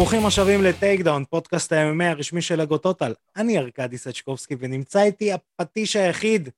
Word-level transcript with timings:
ברוכים 0.00 0.26
השבים 0.26 0.62
ל 0.62 1.00
Takedown, 1.00 1.24
פודקאסט 1.24 1.72
ה-MMA 1.72 2.06
הרשמי 2.06 2.42
של 2.42 2.60
אגו 2.60 2.78
Total. 2.78 3.12
אני 3.36 3.58
ארכדי 3.58 3.98
סצ'קובסקי, 3.98 4.56
ונמצא 4.58 5.02
איתי 5.02 5.32
הפטיש 5.32 5.96
היחיד 5.96 6.48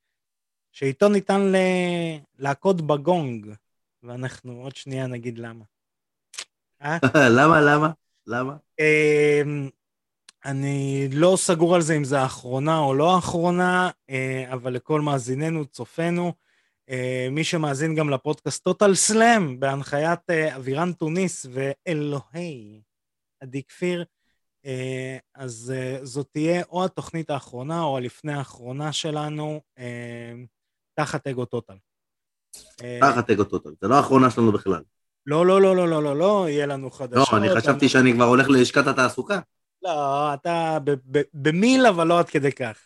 שאיתו 0.72 1.08
ניתן 1.08 1.40
ל... 1.40 1.56
להכות 2.38 2.80
בגונג, 2.80 3.46
ואנחנו 4.02 4.60
עוד 4.62 4.76
שנייה 4.76 5.06
נגיד 5.06 5.38
למה. 5.38 5.64
אה? 6.82 6.98
למה, 7.36 7.60
למה? 7.60 7.90
למה? 8.26 8.56
אמ, 8.80 9.68
אני 10.44 11.08
לא 11.12 11.34
סגור 11.36 11.74
על 11.74 11.80
זה 11.80 11.96
אם 11.96 12.04
זה 12.04 12.20
האחרונה 12.20 12.78
או 12.78 12.94
לא 12.94 13.14
האחרונה, 13.14 13.90
אה, 14.10 14.44
אבל 14.52 14.72
לכל 14.72 15.00
מאזיננו, 15.00 15.64
צופינו, 15.66 16.32
אה, 16.90 17.28
מי 17.30 17.44
שמאזין 17.44 17.94
גם 17.94 18.10
לפודקאסט 18.10 18.64
Total 18.64 18.94
Slam, 18.94 19.60
בהנחיית 19.60 20.30
אבירן 20.30 20.92
תוניס 20.92 21.46
ואלוהי 21.50 22.80
עדי 23.42 23.62
כפיר, 23.62 24.04
אז 25.34 25.74
זאת 26.02 26.28
תהיה 26.32 26.62
או 26.68 26.84
התוכנית 26.84 27.30
האחרונה 27.30 27.82
או 27.82 27.96
הלפני 27.96 28.32
האחרונה 28.32 28.92
שלנו 28.92 29.60
תחת 30.94 31.26
אגו 31.26 31.44
טוטל. 31.44 31.76
תחת 33.00 33.30
אגו 33.30 33.44
טוטל, 33.44 33.70
זה 33.80 33.88
לא 33.88 33.94
האחרונה 33.94 34.30
שלנו 34.30 34.52
בכלל. 34.52 34.82
לא, 35.26 35.46
לא, 35.46 35.60
לא, 35.62 35.76
לא, 35.76 35.88
לא, 35.88 36.02
לא, 36.02 36.16
לא, 36.16 36.46
יהיה 36.48 36.66
לנו 36.66 36.90
חדשות. 36.90 37.32
לא, 37.32 37.38
אני 37.38 37.48
חשבתי 37.56 37.88
שאני 37.88 38.12
כבר 38.12 38.24
הולך 38.24 38.48
ללשכת 38.48 38.86
התעסוקה. 38.86 39.40
לא, 39.82 40.34
אתה 40.34 40.78
במיל, 41.34 41.86
אבל 41.86 42.06
לא 42.06 42.18
עד 42.18 42.28
כדי 42.28 42.52
כך. 42.52 42.78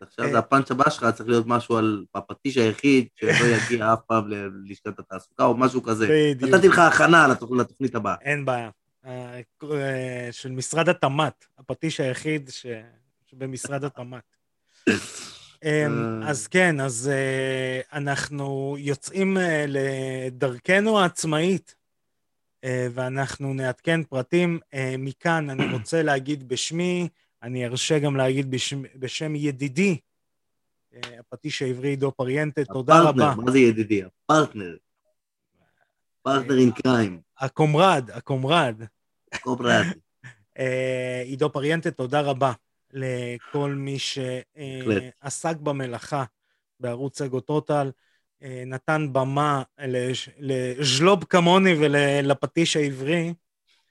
עכשיו 0.00 0.30
זה 0.30 0.38
הפאנץ' 0.38 0.70
הבא 0.70 0.90
שלך, 0.90 1.06
צריך 1.14 1.28
להיות 1.28 1.46
משהו 1.46 1.76
על 1.76 2.04
הפטיש 2.14 2.56
היחיד 2.56 3.08
שלא 3.14 3.46
יגיע 3.46 3.92
אף 3.92 4.00
פעם 4.06 4.28
ללשכת 4.28 4.98
התעסוקה 4.98 5.44
או 5.44 5.56
משהו 5.56 5.82
כזה. 5.82 6.06
בדיוק. 6.10 6.50
נתתי 6.50 6.68
לך 6.68 6.78
הכנה 6.78 7.28
לתוכנית 7.58 7.94
הבאה. 7.94 8.14
אין 8.20 8.44
בעיה. 8.44 8.70
של 10.30 10.52
משרד 10.52 10.88
התמ"ת, 10.88 11.44
הפטיש 11.58 12.00
היחיד 12.00 12.50
שבמשרד 13.26 13.84
התמ"ת. 13.84 14.36
אמ, 15.64 16.22
אז 16.26 16.46
כן, 16.46 16.80
אז 16.80 17.10
אנחנו 17.92 18.76
יוצאים 18.78 19.36
לדרכנו 19.68 21.00
העצמאית, 21.00 21.74
ואנחנו 22.66 23.54
נעדכן 23.54 24.02
פרטים. 24.04 24.58
מכאן 24.98 25.50
אני 25.50 25.72
רוצה 25.72 26.02
להגיד 26.02 26.48
בשמי, 26.48 27.08
אני 27.42 27.66
ארשה 27.66 27.98
גם 27.98 28.16
להגיד 28.16 28.50
בשם, 28.50 28.82
בשם 28.96 29.34
ידידי, 29.34 29.98
הפטיש 31.18 31.62
העברי 31.62 31.88
עידו 31.88 32.12
פריאנטה, 32.12 32.64
תודה 32.64 33.00
רבה. 33.00 33.08
הפרטנר, 33.08 33.44
מה 33.44 33.52
זה 33.52 33.58
ידידי? 33.58 34.02
הפרטנר. 34.04 34.76
partner 36.22 36.58
in 36.58 36.70
crime. 36.70 37.20
ה 37.38 37.46
comrade, 37.46 38.10
ה 38.10 38.18
comrade. 38.18 38.82
ה 39.34 39.40
comrade. 39.40 39.84
עידו 41.24 41.52
פריאנטה, 41.52 41.90
תודה 41.90 42.20
רבה 42.20 42.52
לכל 42.92 43.70
מי 43.70 43.96
שעסק 43.98 45.56
במלאכה 45.56 46.24
בערוץ 46.80 47.20
אגו 47.20 47.40
Total, 47.40 47.90
נתן 48.66 49.08
במה 49.12 49.62
לז'לוב 50.38 51.24
כמוני 51.24 51.74
ולפטיש 51.80 52.76
העברי, 52.76 53.34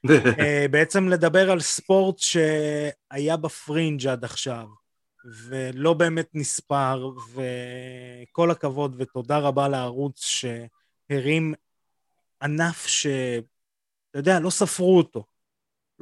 בעצם 0.71 1.09
לדבר 1.09 1.51
על 1.51 1.59
ספורט 1.59 2.19
שהיה 2.19 3.37
בפרינג' 3.37 4.07
עד 4.07 4.23
עכשיו, 4.23 4.67
ולא 5.25 5.93
באמת 5.93 6.29
נספר, 6.33 7.11
וכל 7.33 8.51
הכבוד 8.51 8.95
ותודה 8.97 9.37
רבה 9.37 9.67
לערוץ 9.67 10.25
שהרים 10.25 11.53
ענף 12.41 12.87
ש... 12.87 13.07
אתה 14.09 14.19
יודע, 14.19 14.39
לא 14.39 14.49
ספרו 14.49 14.97
אותו. 14.97 15.23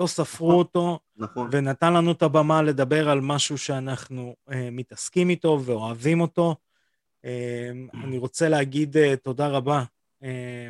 לא 0.02 0.08
ספרו 0.08 0.48
נכון, 0.48 0.60
אותו, 0.60 1.00
נכון. 1.18 1.50
ונתן 1.52 1.94
לנו 1.94 2.12
את 2.12 2.22
הבמה 2.22 2.62
לדבר 2.62 3.10
על 3.10 3.22
משהו 3.22 3.58
שאנחנו 3.58 4.36
אה, 4.52 4.70
מתעסקים 4.72 5.30
איתו 5.30 5.62
ואוהבים 5.66 6.22
אותו. 6.22 6.56
אה, 7.26 7.72
אני 8.04 8.18
רוצה 8.18 8.50
להגיד 8.50 8.98
אה, 8.98 9.16
תודה 9.16 9.48
רבה 9.48 9.84
אה, 10.24 10.70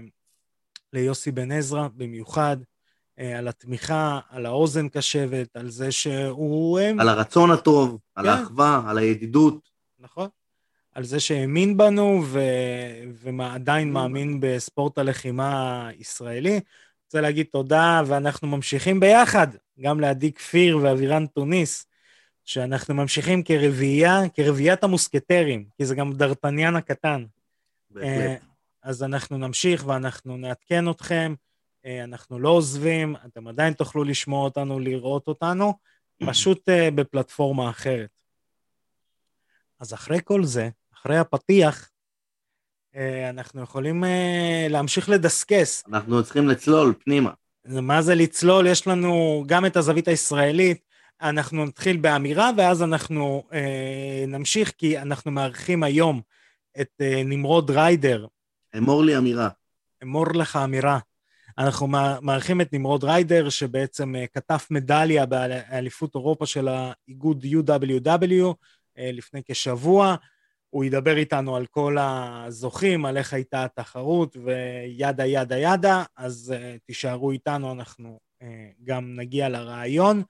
ליוסי 0.93 1.31
בן 1.31 1.51
עזרא 1.51 1.87
במיוחד, 1.95 2.57
אה, 3.19 3.37
על 3.37 3.47
התמיכה, 3.47 4.19
על 4.29 4.45
האוזן 4.45 4.89
קשבת, 4.89 5.55
על 5.55 5.69
זה 5.69 5.91
שהוא... 5.91 6.79
אה, 6.79 6.91
על 6.99 7.09
הרצון 7.09 7.51
הטוב, 7.51 7.89
כן. 7.89 8.21
על 8.21 8.27
האחווה, 8.27 8.81
על 8.87 8.97
הידידות. 8.97 9.69
נכון. 9.99 10.27
על 10.95 11.03
זה 11.03 11.19
שהאמין 11.19 11.77
בנו 11.77 12.21
ו... 12.25 12.39
ועדיין 13.13 13.93
מאמין 13.93 14.37
בספורט 14.41 14.97
הלחימה 14.97 15.87
הישראלי. 15.87 16.59
רוצה 17.11 17.21
להגיד 17.21 17.45
תודה, 17.51 18.01
ואנחנו 18.07 18.47
ממשיכים 18.47 18.99
ביחד, 18.99 19.47
גם 19.79 19.99
לעדי 19.99 20.31
כפיר 20.31 20.77
ואבירן 20.77 21.25
תוניס, 21.25 21.85
שאנחנו 22.45 22.95
ממשיכים 22.95 23.43
כרביעייה, 23.43 24.19
כרביעיית 24.33 24.83
המוסקטרים, 24.83 25.65
כי 25.77 25.85
זה 25.85 25.95
גם 25.95 26.13
דרטניאן 26.13 26.75
הקטן. 26.75 27.25
בהחלט. 27.89 28.09
אה, 28.09 28.35
אז 28.83 29.03
אנחנו 29.03 29.37
נמשיך 29.37 29.87
ואנחנו 29.87 30.37
נעדכן 30.37 30.89
אתכם, 30.89 31.33
אה, 31.85 32.03
אנחנו 32.03 32.39
לא 32.39 32.49
עוזבים, 32.49 33.15
אתם 33.25 33.47
עדיין 33.47 33.73
תוכלו 33.73 34.03
לשמוע 34.03 34.43
אותנו, 34.43 34.79
לראות 34.79 35.27
אותנו, 35.27 35.73
פשוט 36.25 36.69
אה, 36.69 36.91
בפלטפורמה 36.91 37.69
אחרת. 37.69 38.09
אז 39.79 39.93
אחרי 39.93 40.19
כל 40.23 40.43
זה, 40.43 40.69
אחרי 40.93 41.17
הפתיח, 41.17 41.89
אנחנו 43.29 43.61
יכולים 43.61 44.03
אה, 44.03 44.67
להמשיך 44.69 45.09
לדסקס. 45.09 45.83
אנחנו 45.87 46.23
צריכים 46.23 46.49
לצלול 46.49 46.93
פנימה. 47.03 47.31
מה 47.65 48.01
זה 48.01 48.15
לצלול? 48.15 48.67
יש 48.67 48.87
לנו 48.87 49.43
גם 49.47 49.65
את 49.65 49.77
הזווית 49.77 50.07
הישראלית. 50.07 50.81
אנחנו 51.21 51.65
נתחיל 51.65 51.97
באמירה, 51.97 52.51
ואז 52.57 52.83
אנחנו 52.83 53.43
אה, 53.53 54.23
נמשיך, 54.27 54.73
כי 54.77 54.99
אנחנו 54.99 55.31
מארחים 55.31 55.83
היום 55.83 56.21
את 56.81 56.89
אה, 57.01 57.21
נמרוד 57.25 57.71
ריידר. 57.71 58.25
אמור 58.77 59.03
לי 59.03 59.17
אמירה. 59.17 59.49
אמור 60.03 60.25
לך 60.33 60.55
אמירה. 60.55 60.99
אנחנו 61.57 61.87
מארחים 62.21 62.61
את 62.61 62.73
נמרוד 62.73 63.03
ריידר, 63.03 63.49
שבעצם 63.49 64.15
אה, 64.15 64.25
כתב 64.33 64.57
מדליה 64.71 65.25
באליפות 65.25 66.15
אירופה 66.15 66.45
של 66.45 66.67
האיגוד 66.67 67.45
UWW 67.45 68.53
אה, 68.97 69.09
לפני 69.13 69.41
כשבוע. 69.45 70.15
הוא 70.71 70.83
ידבר 70.83 71.17
איתנו 71.17 71.55
על 71.55 71.65
כל 71.65 71.97
הזוכים, 71.99 73.05
על 73.05 73.17
איך 73.17 73.33
הייתה 73.33 73.63
התחרות 73.63 74.37
וידה 74.37 75.25
ידה 75.25 75.57
ידה, 75.57 76.03
אז 76.17 76.53
uh, 76.57 76.79
תישארו 76.85 77.31
איתנו, 77.31 77.71
אנחנו 77.71 78.19
uh, 78.43 78.45
גם 78.83 79.15
נגיע 79.15 79.49
לרעיון. 79.49 80.23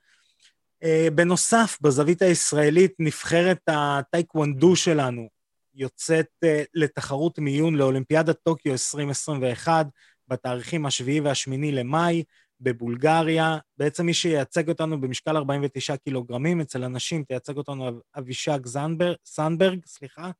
Uh, 0.84 0.86
בנוסף, 1.14 1.78
בזווית 1.80 2.22
הישראלית, 2.22 2.92
נבחרת 2.98 3.60
הטייקוונדו 3.66 4.76
שלנו 4.76 5.28
יוצאת 5.74 6.28
uh, 6.44 6.48
לתחרות 6.74 7.38
מיון 7.38 7.74
לאולימפיאדת 7.74 8.36
טוקיו 8.42 8.72
2021 8.72 9.86
בתאריכים 10.28 10.86
השביעי 10.86 11.20
והשמיני 11.20 11.72
למאי. 11.72 12.22
בבולגריה. 12.62 13.58
בעצם 13.78 14.06
מי 14.06 14.14
שייצג 14.14 14.68
אותנו 14.68 15.00
במשקל 15.00 15.36
49 15.36 15.96
קילוגרמים, 15.96 16.60
אצל 16.60 16.84
הנשים 16.84 17.24
תייצג 17.24 17.56
אותנו 17.56 18.00
אבישג 18.18 18.66
זנברג, 18.66 19.16
סנברג, 19.24 19.78
סליחה, 19.86 20.30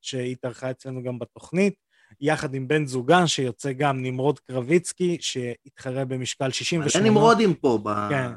שהתארחה 0.00 0.70
אצלנו 0.70 1.02
גם 1.02 1.18
בתוכנית, 1.18 1.74
יחד 2.20 2.54
עם 2.54 2.68
בן 2.68 2.86
זוגה, 2.86 3.26
שיוצא 3.26 3.72
גם 3.72 4.02
נמרוד 4.02 4.38
קרביצקי, 4.38 5.18
שהתחרה 5.20 6.04
במשקל 6.04 6.50
68. 6.50 7.04
אין 7.04 7.12
נמרודים 7.12 7.54
פה 7.54 7.78
ב... 7.82 8.08
כן, 8.10 8.30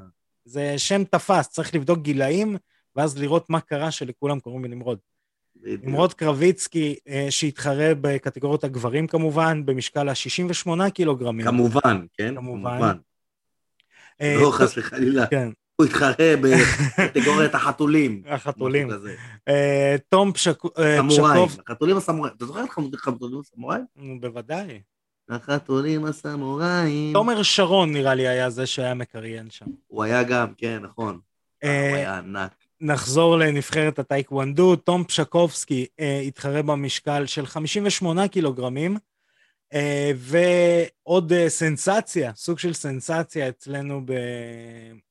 זה 0.45 0.73
שם 0.77 1.03
תפס, 1.03 1.49
צריך 1.49 1.75
לבדוק 1.75 1.99
גילאים, 1.99 2.57
ואז 2.95 3.17
לראות 3.17 3.49
מה 3.49 3.61
קרה 3.61 3.91
שלכולם 3.91 4.39
קוראים 4.39 4.61
בנמרוד. 4.61 4.99
בדיוק. 5.55 5.83
נמרוד 5.83 6.13
קרביצקי, 6.13 6.95
אה, 7.07 7.27
שהתחרה 7.29 7.91
בקטגוריות 8.01 8.63
הגברים 8.63 9.07
כמובן, 9.07 9.65
במשקל 9.65 10.09
ה-68 10.09 10.89
קילוגרמים. 10.89 11.45
כמובן, 11.45 12.05
כן? 12.13 12.35
כמובן. 12.35 12.71
כמובן. 12.71 12.97
אה, 14.21 14.37
לא, 14.41 14.51
חס 14.51 14.77
וחלילה. 14.77 15.27
כן. 15.27 15.49
הוא 15.75 15.85
התחרה 15.85 16.33
בקטגוריית 16.41 17.55
החתולים. 17.55 18.21
החתולים. 18.27 18.89
אה, 19.47 19.95
תום 20.09 20.33
פשקוב... 20.33 20.71
סמוראים, 20.99 21.47
החתולים 21.67 21.97
הסמוראים. 21.97 22.33
אתה 22.37 22.45
זוכר 22.45 22.63
את 22.63 22.93
החתולים 22.93 23.39
הסמוראים? 23.39 23.85
בוודאי. 24.19 24.81
החתולים 25.29 26.05
הסמוראים. 26.05 27.13
תומר 27.13 27.43
שרון 27.43 27.93
נראה 27.93 28.13
לי 28.13 28.27
היה 28.27 28.49
זה 28.49 28.65
שהיה 28.65 28.93
מקריין 28.93 29.49
שם. 29.49 29.65
הוא 29.87 30.03
היה 30.03 30.23
גם, 30.23 30.47
כן, 30.57 30.79
נכון. 30.81 31.19
אה, 31.63 31.89
הוא 31.89 31.97
היה 31.97 32.17
ענק. 32.17 32.51
נחזור 32.81 33.37
לנבחרת 33.37 33.99
הטייקוונדו, 33.99 34.75
תום 34.75 35.03
פשקובסקי 35.03 35.85
התחרה 36.27 36.61
במשקל 36.61 37.25
של 37.25 37.45
58 37.45 38.27
קילוגרמים, 38.27 38.97
ועוד 40.15 41.31
uh, 41.31 41.35
סנסציה, 41.47 42.31
סוג 42.35 42.59
של 42.59 42.73
סנסציה 42.73 43.49
אצלנו 43.49 44.01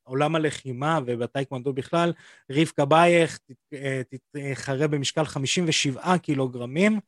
בעולם 0.05 0.35
הלחימה 0.35 0.99
ובטייקוונדו 1.07 1.73
בכלל, 1.73 2.13
רבקה 2.51 2.85
בייך 2.85 3.39
אה, 3.73 4.03
תתחרה 4.09 4.87
במשקל 4.89 5.25
57 5.25 6.19
קילוגרמים. 6.19 7.01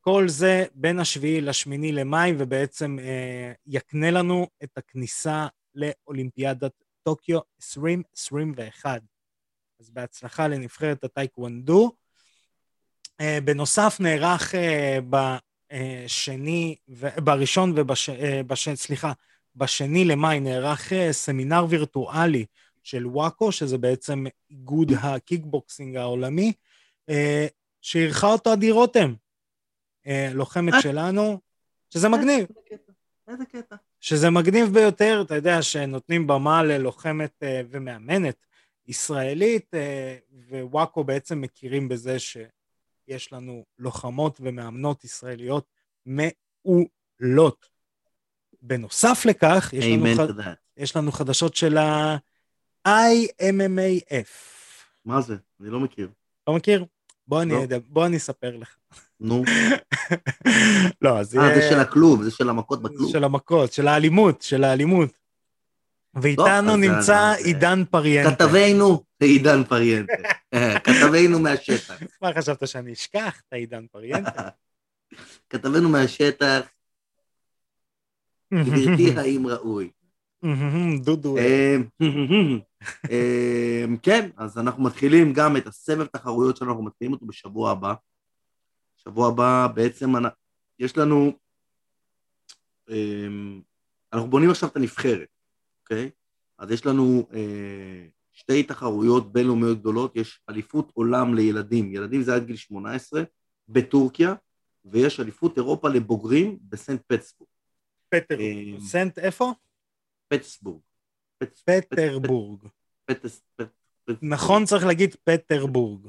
כל 0.00 0.28
זה 0.28 0.64
בין 0.74 0.98
השביעי 0.98 1.40
לשמיני 1.40 1.92
למאי, 1.92 2.34
ובעצם 2.38 2.98
uh, 2.98 3.56
יקנה 3.66 4.10
לנו 4.10 4.46
את 4.64 4.78
הכניסה 4.78 5.46
לאולימפיאדת 5.74 6.72
טוקיו 7.02 7.40
2021. 7.62 9.02
אז 9.80 9.90
בהצלחה 9.90 10.48
לנבחרת 10.48 11.04
הטייקוונדו. 11.04 11.92
אה, 13.20 13.38
בנוסף, 13.44 13.96
נערך 14.00 14.54
אה, 14.54 14.98
בשני, 15.72 16.76
בראשון 17.24 17.72
ובש... 17.76 18.10
סליחה, 18.74 19.12
בשני 19.56 20.04
למאי 20.04 20.40
נערך 20.40 20.92
סמינר 21.10 21.66
וירטואלי 21.68 22.44
של 22.82 23.06
וואקו, 23.06 23.52
שזה 23.52 23.78
בעצם 23.78 24.24
איגוד 24.50 24.92
הקיקבוקסינג 25.00 25.96
העולמי, 25.96 26.52
שאירחה 27.80 28.26
אותו 28.26 28.50
עדי 28.50 28.70
רותם, 28.70 29.14
לוחמת 30.34 30.74
שלנו, 30.80 31.40
שזה 31.90 32.08
מגניב. 32.08 32.46
איזה 33.28 33.44
קטע. 33.44 33.76
שזה 34.00 34.30
מגניב 34.30 34.74
ביותר, 34.74 35.22
אתה 35.26 35.34
יודע, 35.34 35.62
שנותנים 35.62 36.26
במה 36.26 36.62
ללוחמת 36.62 37.42
ומאמנת 37.70 38.46
ישראלית, 38.88 39.70
ווואקו 40.50 41.04
בעצם 41.04 41.40
מכירים 41.40 41.88
בזה 41.88 42.16
שיש 43.10 43.32
לנו 43.32 43.64
לוחמות 43.78 44.40
ומאמנות 44.40 45.04
ישראליות 45.04 45.64
מעולות. 46.06 47.66
בנוסף 48.62 49.22
לכך, 49.24 49.70
יש 49.72 49.84
לנו, 49.86 50.06
ח... 50.16 50.20
יש 50.76 50.96
לנו 50.96 51.12
חדשות 51.12 51.56
של 51.56 51.78
ה-IMMAF. 51.78 52.90
מה 55.04 55.20
זה? 55.20 55.36
אני 55.60 55.70
לא 55.70 55.80
מכיר. 55.80 56.08
לא 56.48 56.54
מכיר? 56.54 56.84
בוא, 57.26 57.44
לא. 57.44 57.64
אני, 57.64 57.78
בוא 57.88 58.06
אני 58.06 58.16
אספר 58.16 58.56
לך. 58.56 58.76
נו. 59.20 59.44
לא, 61.02 61.18
אז... 61.18 61.36
אה, 61.38 61.54
זה 61.54 61.68
של 61.70 61.80
הכלוב, 61.80 62.22
זה 62.22 62.30
של 62.30 62.48
המכות 62.48 62.82
בכלוב. 62.82 63.12
של 63.12 63.24
המכות, 63.24 63.72
של 63.72 63.88
האלימות, 63.88 64.42
של 64.42 64.64
האלימות. 64.64 65.10
ואיתנו 66.14 66.76
נמצא 66.76 67.34
עידן 67.44 67.84
פריאנטה. 67.90 68.34
כתבנו 68.34 69.04
עידן 69.24 69.64
פריאנטה. 69.64 70.12
כתבנו 70.84 71.40
מהשטח. 71.40 72.02
מה 72.22 72.34
חשבת 72.38 72.68
שאני 72.68 72.92
אשכח 72.92 73.42
את 73.48 73.52
העידן 73.52 73.86
פריאנטה? 73.86 74.48
כתבנו 75.50 75.88
מהשטח, 75.88 76.60
גברתי 78.54 79.10
האם 79.18 79.46
ראוי. 79.46 79.90
דודו. 81.02 81.36
כן, 84.02 84.30
אז 84.36 84.58
אנחנו 84.58 84.82
מתחילים 84.82 85.32
גם 85.32 85.56
את 85.56 85.66
הסבב 85.66 86.06
תחרויות 86.06 86.56
שלנו, 86.56 86.70
אנחנו 86.70 86.84
מתחילים 86.84 87.12
אותו 87.12 87.26
בשבוע 87.26 87.70
הבא. 87.70 87.94
שבוע 88.96 89.28
הבא 89.28 89.68
בעצם 89.74 90.12
יש 90.78 90.96
לנו, 90.98 91.32
אנחנו 94.12 94.30
בונים 94.30 94.50
עכשיו 94.50 94.68
את 94.68 94.76
הנבחרת, 94.76 95.28
אוקיי? 95.82 96.10
אז 96.58 96.70
יש 96.70 96.86
לנו 96.86 97.28
אה, 97.32 98.06
שתי 98.40 98.62
תחרויות 98.62 99.32
בינלאומיות 99.32 99.78
גדולות, 99.78 100.16
יש 100.16 100.40
אליפות 100.50 100.90
עולם 100.94 101.34
לילדים, 101.34 101.94
ילדים 101.94 102.22
זה 102.22 102.34
עד 102.34 102.46
גיל 102.46 102.56
18 102.56 103.22
בטורקיה, 103.68 104.34
ויש 104.84 105.20
אליפות 105.20 105.56
אירופה 105.56 105.88
לבוגרים 105.88 106.58
בסנט 106.62 107.00
פטסבורג. 107.06 107.50
פטר, 108.08 108.38
סנט 108.78 109.18
איפה? 109.18 109.52
פטסבורג. 110.28 110.80
פטרבורג. 111.64 112.60
נכון 114.22 114.64
צריך 114.64 114.84
להגיד 114.84 115.16
פטרבורג. 115.24 116.08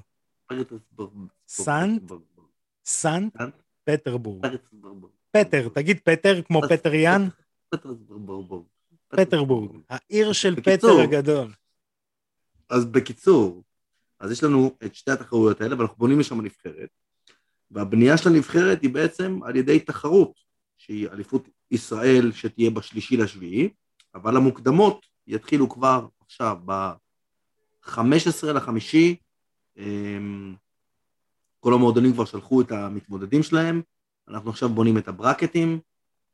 סנט? 1.47 2.11
סנט 2.85 3.37
פטרבורג. 3.83 4.45
פטר, 5.31 5.69
תגיד 5.69 5.99
פטר 6.03 6.41
כמו 6.41 6.61
פטר 6.69 6.93
יאן? 6.93 7.27
פטרבורג, 9.07 9.81
העיר 9.89 10.33
של 10.33 10.55
פטר 10.61 10.99
הגדול. 11.03 11.51
אז 12.71 12.85
בקיצור, 12.85 13.63
אז 14.19 14.31
יש 14.31 14.43
לנו 14.43 14.77
את 14.85 14.95
שתי 14.95 15.11
התחרויות 15.11 15.61
האלה, 15.61 15.77
ואנחנו 15.77 15.95
בונים 15.97 16.19
לשם 16.19 16.41
נבחרת, 16.41 16.89
והבנייה 17.71 18.17
של 18.17 18.29
הנבחרת 18.29 18.81
היא 18.81 18.89
בעצם 18.89 19.39
על 19.43 19.55
ידי 19.55 19.79
תחרות, 19.79 20.33
שהיא 20.77 21.09
אליפות 21.09 21.49
ישראל 21.71 22.31
שתהיה 22.31 22.69
בשלישי 22.69 23.17
לשביעי, 23.17 23.69
אבל 24.15 24.37
המוקדמות 24.37 25.05
יתחילו 25.27 25.69
כבר 25.69 26.07
עכשיו, 26.25 26.57
ב-15 26.65 28.47
לחמישי, 28.53 29.15
אמ, 29.77 30.55
כל 31.59 31.73
המועדונים 31.73 32.13
כבר 32.13 32.25
שלחו 32.25 32.61
את 32.61 32.71
המתמודדים 32.71 33.43
שלהם, 33.43 33.81
אנחנו 34.27 34.49
עכשיו 34.49 34.69
בונים 34.69 34.97
את 34.97 35.07
הברקטים, 35.07 35.79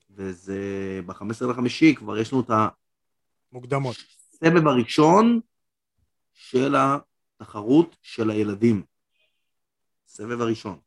וזה 0.09 0.59
ב-15 1.05 1.45
לחמישי 1.49 1.95
כבר 1.95 2.17
יש 2.17 2.33
לנו 2.33 2.41
את 2.41 2.51
המוקדמות. 3.51 3.95
הסבב 4.33 4.67
הראשון 4.67 5.39
של 6.37 6.75
התחרות 6.77 7.95
של 8.01 8.29
הילדים. 8.29 8.83
הסבב 10.09 10.41
הראשון. 10.41 10.79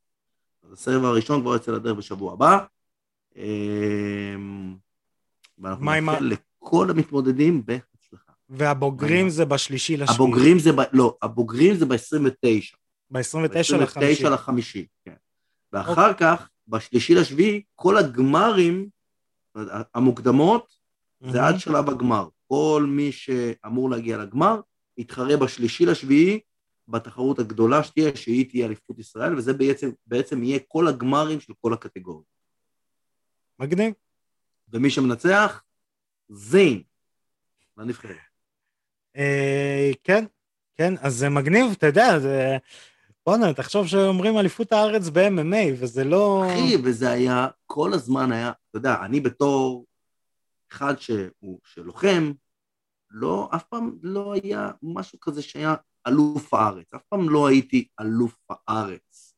אז 0.62 0.72
הסבב 0.72 1.04
הראשון 1.04 1.40
כבר 1.40 1.52
יוצא 1.52 1.72
לדרך 1.72 1.96
בשבוע 1.96 2.32
הבא. 2.32 2.58
אמ, 3.36 4.76
ואנחנו 5.58 5.84
נאחל 5.84 6.24
לכל 6.24 6.90
המתמודדים 6.90 7.66
בהצלחה. 7.66 8.32
והבוגרים 8.48 9.30
זה 9.30 9.44
בשלישי 9.44 9.96
לשביעי. 9.96 10.14
הבוגרים 10.14 10.58
זה, 10.58 10.72
ב... 10.72 10.80
לא, 10.92 11.16
הבוגרים 11.22 11.74
זה 11.74 11.86
ב-29. 11.86 12.76
ב-29 13.10 13.78
לחמישי. 13.78 14.24
ב-29 14.24 14.28
לחמישי, 14.28 14.86
כן. 15.04 15.14
ואחר 15.72 16.06
okay. 16.06 16.10
אוקיי. 16.10 16.36
כך, 16.36 16.48
בשלישי 16.68 17.14
לשביעי, 17.14 17.62
כל 17.74 17.96
הגמרים, 17.96 18.88
המוקדמות. 19.94 20.80
זה 21.20 21.46
עד 21.46 21.58
שלב 21.58 21.90
הגמר. 21.90 22.28
כל 22.48 22.86
מי 22.88 23.12
שאמור 23.12 23.90
להגיע 23.90 24.18
לגמר, 24.18 24.60
יתחרה 25.00 25.36
בשלישי 25.36 25.86
לשביעי 25.86 26.40
בתחרות 26.88 27.38
הגדולה 27.38 27.84
שתהיה, 27.84 28.16
שהיא 28.16 28.50
תהיה 28.50 28.66
אליפות 28.66 28.98
ישראל, 28.98 29.38
וזה 29.38 29.52
בעצם, 29.52 29.90
בעצם 30.06 30.42
יהיה 30.42 30.58
כל 30.68 30.88
הגמרים 30.88 31.40
של 31.40 31.52
כל 31.60 31.72
הקטגוריות. 31.72 32.24
מגניב. 33.58 33.94
ומי 34.68 34.90
שמנצח, 34.90 35.62
זין, 36.28 36.82
לנבחרת. 37.76 38.16
אה, 39.16 39.90
כן, 40.04 40.24
כן, 40.76 40.94
אז 41.00 41.14
זה 41.14 41.28
מגניב, 41.28 41.66
אתה 41.72 41.86
יודע, 41.86 42.18
זה... 42.18 42.56
בואנה, 43.26 43.54
תחשוב 43.54 43.86
שאומרים 43.86 44.38
אליפות 44.38 44.72
הארץ 44.72 45.08
ב-MMA, 45.08 45.74
וזה 45.80 46.04
לא... 46.04 46.44
אחי, 46.46 46.76
וזה 46.84 47.10
היה, 47.10 47.48
כל 47.66 47.92
הזמן 47.92 48.32
היה, 48.32 48.48
אתה 48.48 48.78
יודע, 48.78 48.96
אני 49.04 49.20
בתור 49.20 49.86
אחד 50.72 50.94
שהוא, 50.98 51.60
שלוחם, 51.64 52.32
לא, 53.10 53.48
אף 53.54 53.62
פעם 53.62 53.98
לא 54.02 54.32
היה 54.32 54.70
משהו 54.82 55.20
כזה 55.20 55.42
שהיה 55.42 55.74
אלוף 56.06 56.54
הארץ, 56.54 56.94
אף 56.94 57.02
פעם 57.08 57.30
לא 57.30 57.46
הייתי 57.46 57.88
אלוף 58.00 58.36
הארץ. 58.50 59.34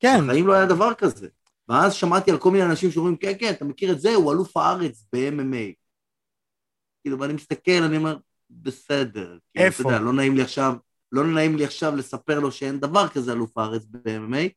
כן. 0.00 0.26
בחיים 0.26 0.46
לא 0.46 0.52
היה 0.52 0.66
דבר 0.66 0.94
כזה. 0.94 1.28
ואז 1.68 1.94
שמעתי 1.94 2.30
על 2.30 2.38
כל 2.38 2.50
מיני 2.50 2.64
אנשים 2.64 2.90
שאומרים, 2.90 3.16
כן, 3.16 3.32
כן, 3.38 3.52
אתה 3.52 3.64
מכיר 3.64 3.92
את 3.92 4.00
זה, 4.00 4.14
הוא 4.14 4.32
אלוף 4.32 4.56
הארץ 4.56 5.04
ב-MMA. 5.12 5.74
כאילו, 7.02 7.20
ואני 7.20 7.32
מסתכל, 7.32 7.82
אני 7.86 7.96
אומר, 7.96 8.16
בסדר. 8.50 9.38
כאילו, 9.52 9.66
איפה? 9.66 9.82
אתה 9.82 9.88
יודע, 9.88 10.04
לא 10.04 10.12
נעים 10.12 10.36
לי 10.36 10.42
עכשיו, 10.42 10.74
לא 11.12 11.26
נעים 11.26 11.56
לי 11.56 11.64
עכשיו 11.64 11.96
לספר 11.96 12.40
לו 12.40 12.52
שאין 12.52 12.80
דבר 12.80 13.08
כזה 13.08 13.32
אלוף 13.32 13.58
הארץ 13.58 13.84
ב-MMA, 13.90 14.48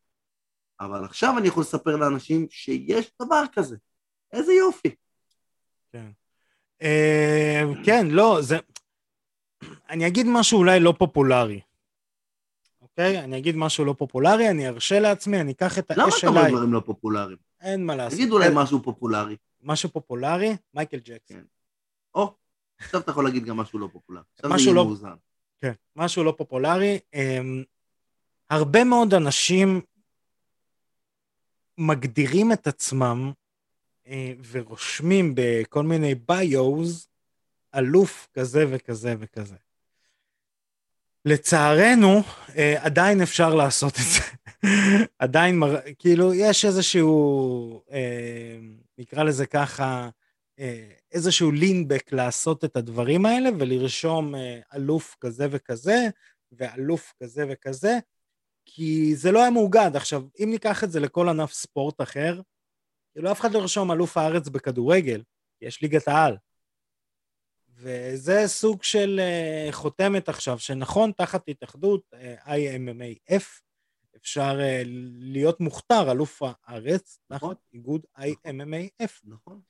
אבל 0.80 1.06
עכשיו 1.06 1.38
אני 1.38 1.48
יכול 1.48 1.62
לספר 1.62 1.96
לאנשים 1.96 2.48
שיש 2.50 3.12
דבר 3.22 3.44
כזה. 3.54 3.78
איזה 4.32 4.54
יופי. 4.54 4.96
כן. 5.92 6.12
Uh, 6.84 7.86
כן, 7.86 8.08
לא, 8.10 8.38
זה... 8.42 8.58
אני 9.90 10.08
אגיד 10.08 10.26
משהו 10.30 10.60
אולי 10.60 10.80
לא 10.80 10.94
פופולרי. 10.98 11.62
אוקיי? 12.82 13.20
אני 13.20 13.38
אגיד 13.38 13.56
משהו 13.56 13.86
לא 13.86 13.96
פופולרי, 13.98 14.50
אני 14.50 14.68
ארשה 14.68 15.00
לעצמי, 15.00 15.42
אני 15.42 15.52
אקח 15.52 15.80
את 15.80 15.92
האש 15.92 15.98
אליי. 15.98 16.06
למה 16.06 16.18
אתה 16.18 16.28
אומר 16.28 16.50
דברים 16.50 16.74
לא 16.74 16.82
פופולריים? 16.86 17.38
אין 17.62 17.86
מה 17.86 17.96
לעשות. 17.96 18.20
תגיד 18.20 18.32
אולי 18.32 18.48
משהו 18.54 18.84
פופולרי. 18.84 19.36
משהו 19.62 19.90
פופולרי? 19.90 20.56
מייקל 20.74 20.98
ג'קסון. 20.98 21.38
כן. 21.38 21.44
או, 22.16 22.34
עכשיו 22.80 23.02
אתה 23.02 23.12
יכול 23.12 23.24
להגיד 23.24 23.46
גם 23.46 23.58
משהו 23.58 23.80
לא 23.80 23.88
פופולרי. 23.94 24.24
עכשיו 24.36 24.58
זה 24.58 24.64
יהיה 24.64 24.74
לא... 24.74 24.86
מאוזן. 24.86 25.14
כן, 25.62 25.74
משהו 25.96 26.24
לא 26.24 26.34
פופולרי. 26.38 27.00
Um, 27.16 27.18
הרבה 28.50 28.84
מאוד 28.84 29.14
אנשים 29.14 29.82
מגדירים 31.78 32.52
את 32.52 32.68
עצמם 32.68 33.32
ורושמים 34.52 35.34
בכל 35.36 35.84
מיני 35.84 36.16
ביוז 36.16 37.08
אלוף 37.76 38.28
כזה 38.34 38.66
וכזה 38.70 39.16
וכזה. 39.20 39.56
לצערנו, 41.26 42.22
אה, 42.58 42.76
עדיין 42.86 43.22
אפשר 43.22 43.56
לעשות 43.56 43.94
את 43.94 44.06
זה. 44.14 44.22
עדיין, 45.20 45.60
מר... 45.60 45.78
כאילו, 46.00 46.34
יש 46.34 46.66
איזשהו, 46.66 47.82
אה, 47.92 48.58
נקרא 48.98 49.24
לזה 49.24 49.46
ככה, 49.46 50.10
אה, 50.60 50.90
איזשהו 51.12 51.52
לינבק 51.52 52.14
לעשות 52.14 52.66
את 52.66 52.76
הדברים 52.76 53.26
האלה 53.26 53.50
ולרשום 53.60 54.36
אה, 54.36 54.60
אלוף 54.76 55.16
כזה 55.22 55.48
וכזה, 55.52 56.08
ואלוף 56.52 57.14
כזה 57.24 57.46
וכזה, 57.50 58.00
כי 58.66 59.16
זה 59.16 59.32
לא 59.32 59.42
היה 59.42 59.50
מאוגד. 59.50 59.92
עכשיו, 59.96 60.24
אם 60.44 60.50
ניקח 60.52 60.84
את 60.84 60.92
זה 60.92 61.00
לכל 61.00 61.30
ענף 61.30 61.54
ספורט 61.54 62.02
אחר, 62.02 62.42
כאילו 63.14 63.32
אף 63.32 63.42
אחד 63.42 63.52
לא 63.52 63.60
ירשום 63.60 63.92
אלוף 63.92 64.18
הארץ 64.18 64.48
בכדורגל, 64.48 65.24
יש 65.62 65.82
ליגת 65.82 66.08
העל. 66.08 66.38
וזה 67.70 68.44
סוג 68.46 68.84
של 68.84 69.20
uh, 69.20 69.72
חותמת 69.72 70.30
עכשיו, 70.30 70.60
שנכון, 70.60 71.12
תחת 71.12 71.50
התאחדות 71.50 72.02
uh, 72.14 72.48
IMMAF, 72.48 73.44
אפשר 74.16 74.60
uh, 74.60 74.88
להיות 75.20 75.60
מוכתר 75.60 76.12
אלוף 76.12 76.42
הארץ, 76.44 77.20
נכון. 77.30 77.56
תחת 77.56 77.64
איגוד 77.74 78.06
IMMAF. 78.18 79.12
נכון. 79.24 79.62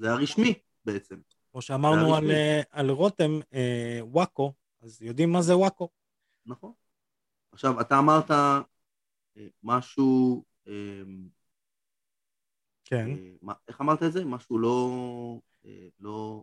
זה 0.00 0.10
הרשמי 0.10 0.54
בעצם. 0.84 1.16
כמו 1.52 1.62
שאמרנו 1.62 2.16
על, 2.16 2.30
על 2.70 2.90
רותם, 2.90 3.40
וואקו, 4.00 4.52
אז 4.82 5.02
יודעים 5.02 5.32
מה 5.32 5.42
זה 5.42 5.56
וואקו. 5.56 5.88
נכון. 6.46 6.72
עכשיו, 7.52 7.80
אתה 7.80 7.98
אמרת 7.98 8.30
אה, 8.30 9.46
משהו, 9.62 10.44
אה, 10.68 11.02
כן. 12.92 13.06
אה, 13.10 13.14
מה- 13.42 13.52
איך 13.68 13.80
אמרת 13.80 14.02
את 14.02 14.12
זה? 14.12 14.24
משהו 14.24 14.58
לא, 14.58 14.98
אה, 15.66 15.70
לא, 16.00 16.42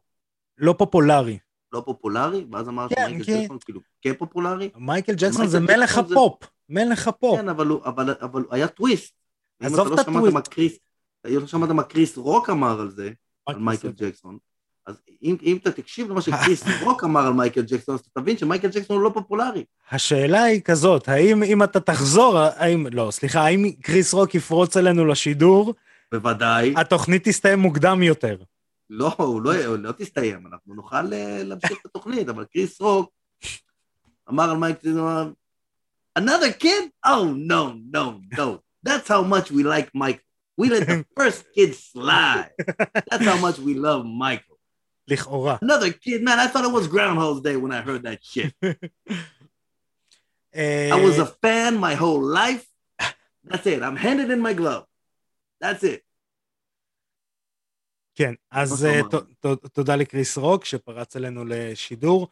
לא 0.58 0.76
פופולרי. 0.78 1.38
לא 1.74 1.82
פופולרי, 1.86 2.46
ואז 2.52 2.70
אמרת 2.70 2.90
כן, 2.94 3.06
שמייקל 3.10 3.24
כי- 3.24 3.42
ג'קסון 3.42 3.58
כאילו 3.66 3.80
כפופולרי? 4.02 4.70
מייקל 4.78 5.14
ג'קסון 5.14 5.32
מייקל 5.42 5.48
זה 5.48 5.60
מלך 5.60 5.90
ג'קסון 5.90 6.08
זה- 6.08 6.14
הפופ, 6.16 6.44
מלך 6.70 7.08
הפופ. 7.08 7.40
כן, 7.40 7.50
אבל 7.50 7.72
אבל, 7.86 8.16
אבל 8.22 8.44
היה 8.52 8.68
טוויסט. 8.68 9.14
אם 9.62 9.66
עזוב 9.66 9.80
אתה 9.80 10.02
את 10.02 10.08
לא 10.08 10.14
שמעת 10.14 10.16
הטוויסט. 10.16 10.34
מה 10.34 10.42
קריס, 10.42 10.78
אם 11.28 11.40
לא 11.40 11.48
שמעת 11.48 11.70
מה 11.70 11.84
קריס 11.84 12.18
רוק 12.18 12.50
אמר 12.50 12.80
על 12.82 12.90
זה, 12.92 13.12
על 13.46 13.56
מייקל. 13.56 13.92
ג'קסון, 13.98 14.38
אז 14.86 15.02
אם, 15.24 15.36
אם 15.44 15.58
אתה 15.62 15.72
תקשיב 15.72 16.12
למה 16.12 16.22
שקריס 16.22 16.64
רוק 16.84 17.04
אמר 17.04 17.28
על 17.28 17.34
מייקל 17.34 17.62
ג'קסון, 17.62 17.96
אז 17.96 18.02
אתה 18.02 18.22
תבין 18.22 18.38
שמייקל 18.38 18.68
ג'קסון 18.68 18.96
הוא 18.98 19.04
לא 19.04 19.12
פופולרי. 19.14 19.64
השאלה 19.92 20.44
היא 20.44 20.62
כזאת, 20.62 21.10
האם 21.10 21.44
אם 21.44 21.64
אתה 21.64 21.80
תחזור, 21.80 22.38
האם, 22.38 22.88
לא, 22.92 23.08
סליחה, 23.12 23.42
האם 23.46 23.72
קריס 23.82 24.14
רוק 24.14 24.36
יפרוץ 24.36 24.78
אלינו 24.78 25.06
לשידור, 25.06 25.74
בוודאי. 26.13 26.75
התוכנית 26.77 27.29
תסתיים 27.29 27.59
מוקדם 27.59 28.03
יותר. 28.03 28.37
לא, 28.91 29.15
הוא 29.17 29.43
לא, 29.43 29.65
הוא 29.65 29.77
לא 29.77 29.93
תסתיים, 29.93 30.47
אנחנו 30.47 30.75
נוכל 30.75 31.13
אה, 31.13 31.43
להמשיך 31.45 31.79
את 31.81 31.87
התוכנית, 31.87 32.29
אבל 32.29 32.45
קריס 32.45 32.81
רוק 32.81 33.11
אמר 34.31 34.51
על 34.51 34.57
מייק 34.57 34.77
ג'קסון, 34.85 35.33
another 36.19 36.53
kid? 36.53 36.91
Oh, 37.05 37.25
no, 37.35 37.75
no, 37.97 38.21
no. 38.39 38.61
That's 38.83 39.09
how 39.09 39.23
much 39.23 39.51
we 39.51 39.63
like 39.63 39.91
Michael. 39.95 40.21
We 40.57 40.69
let 40.69 40.87
the 40.87 41.05
first 41.17 41.45
kid 41.55 41.75
slide. 41.75 42.53
That's 43.11 43.25
how 43.25 43.39
much 43.39 43.59
we 43.59 43.75
love 43.75 44.05
Michael. 44.05 44.57
לכאורה. 45.09 45.59
Another 45.63 45.91
kid, 45.91 46.23
man, 46.23 46.39
I 46.39 46.47
thought 46.47 46.65
it 46.65 46.73
was 46.73 46.87
Groundhog's 46.87 47.41
Day 47.41 47.57
when 47.57 47.73
I 47.73 47.81
heard 47.81 48.03
that 48.05 48.19
shit. 48.23 48.55
אה, 50.55 50.91
I 50.93 51.05
was 51.05 51.19
a 51.19 51.27
fan 51.27 51.77
my 51.77 51.95
whole 51.95 52.23
life. 52.23 52.65
That's 53.45 53.67
it. 53.67 53.83
I'm 53.83 53.97
handed 53.97 54.31
in 54.31 54.41
my 54.41 54.55
glove. 54.55 54.85
That's 55.64 55.84
it. 55.84 56.00
כן, 58.16 58.34
אז 58.52 58.80
שאמרנו. 58.80 59.10
ת- 59.10 59.46
ת- 59.46 59.66
תודה 59.74 59.96
לקריס 59.96 60.38
רוק 60.38 60.66
שפרץ 60.66 61.16
אלינו 61.16 61.46
לשידור. 61.46 62.28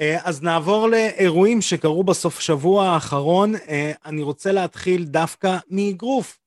אה, 0.00 0.28
אז 0.28 0.42
נעבור 0.42 0.88
לאירועים 0.88 1.60
שקרו 1.62 2.04
בסוף 2.04 2.40
שבוע 2.40 2.84
האחרון. 2.86 3.54
אה, 3.54 3.92
אני 4.04 4.22
רוצה 4.22 4.52
להתחיל 4.52 5.04
דווקא 5.04 5.56
מאגרוף. 5.70 6.38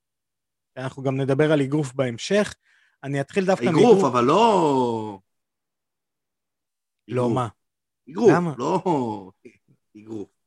אנחנו 0.78 1.04
גם 1.04 1.18
נדבר 1.22 1.52
על 1.52 1.62
אגרוף 1.62 1.94
בהמשך. 1.94 2.56
אני 3.04 3.22
אתחיל 3.22 3.46
דווקא 3.46 3.66
אגרוף, 3.70 4.04
אבל 4.12 4.24
לא... 4.24 5.20
לא. 7.08 7.30
מה? 7.30 7.48
אגרוף? 8.10 8.32
לא 8.58 8.82
אגרוף. 9.98 10.39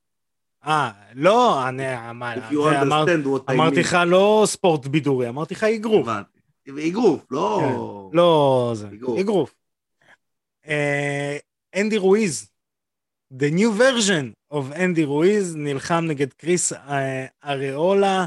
אה, 0.67 0.91
לא, 1.15 1.69
אני 1.69 1.83
מה, 2.15 2.35
זה 2.37 2.81
אמר- 2.83 3.05
אמרתי. 3.51 3.81
לך 3.81 3.97
לא 4.07 4.43
ספורט 4.47 4.87
בידורי, 4.87 5.29
אמרתי 5.29 5.55
לך 5.55 5.65
אגרוף. 5.65 6.09
אגרוף, 6.89 7.25
לא... 7.31 7.61
כן. 7.61 8.17
לא 8.17 8.73
זה, 8.75 8.89
אגרוף. 9.21 9.55
אה, 10.69 11.37
אנדי 11.77 11.99
רואיז, 11.99 12.51
the 13.35 13.53
new 13.59 13.81
version 13.81 14.55
of 14.55 14.75
אנדי 14.85 15.05
רואיז, 15.05 15.57
נלחם 15.57 16.05
נגד 16.09 16.33
קריס 16.33 16.73
אה, 16.73 17.27
אריאולה 17.45 18.25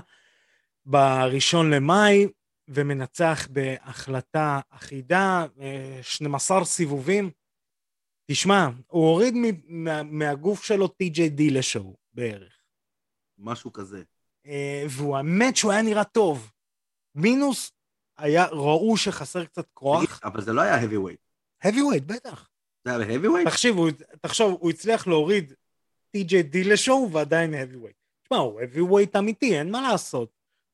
בראשון 0.85 1.69
למאי, 1.73 2.27
ומנצח 2.67 3.47
בהחלטה 3.51 4.59
אחידה, 4.69 5.45
אה, 5.61 5.99
12 6.01 6.65
סיבובים. 6.65 7.29
תשמע, 8.31 8.67
הוא 8.87 9.07
הוריד 9.09 9.33
מהגוף 10.05 10.63
שלו 10.63 10.85
TJD 11.03 11.41
לשואו 11.51 11.93
בערך. 12.15 12.53
משהו 13.37 13.73
כזה. 13.73 14.03
אה, 14.45 14.85
והוא 14.89 15.17
האמת 15.17 15.55
שהוא 15.55 15.71
היה 15.71 15.81
נראה 15.81 16.03
טוב. 16.03 16.51
מינוס, 17.15 17.71
היה, 18.17 18.45
ראו 18.45 18.97
שחסר 18.97 19.45
קצת 19.45 19.67
כוח. 19.73 20.19
אבל 20.23 20.41
זה 20.41 20.53
לא 20.53 20.61
היה 20.61 20.83
heavyweight. 20.83 21.67
heavyweight, 21.67 22.03
בטח. 22.05 22.49
זה 22.85 22.97
היה 22.97 23.17
heavyweight? 23.17 23.45
תחשיב, 23.45 23.75
הוא, 23.75 23.89
תחשוב, 24.21 24.57
הוא 24.59 24.69
הצליח 24.69 25.07
להוריד 25.07 25.53
TJD 26.17 26.57
לשואו 26.65 27.11
ועדיין 27.11 27.53
heavyweight. 27.53 27.95
תשמע, 28.23 28.37
הוא 28.37 28.61
heavyweight 28.61 29.19
אמיתי, 29.19 29.59
אין 29.59 29.71
מה 29.71 29.81
לעשות. 29.81 30.29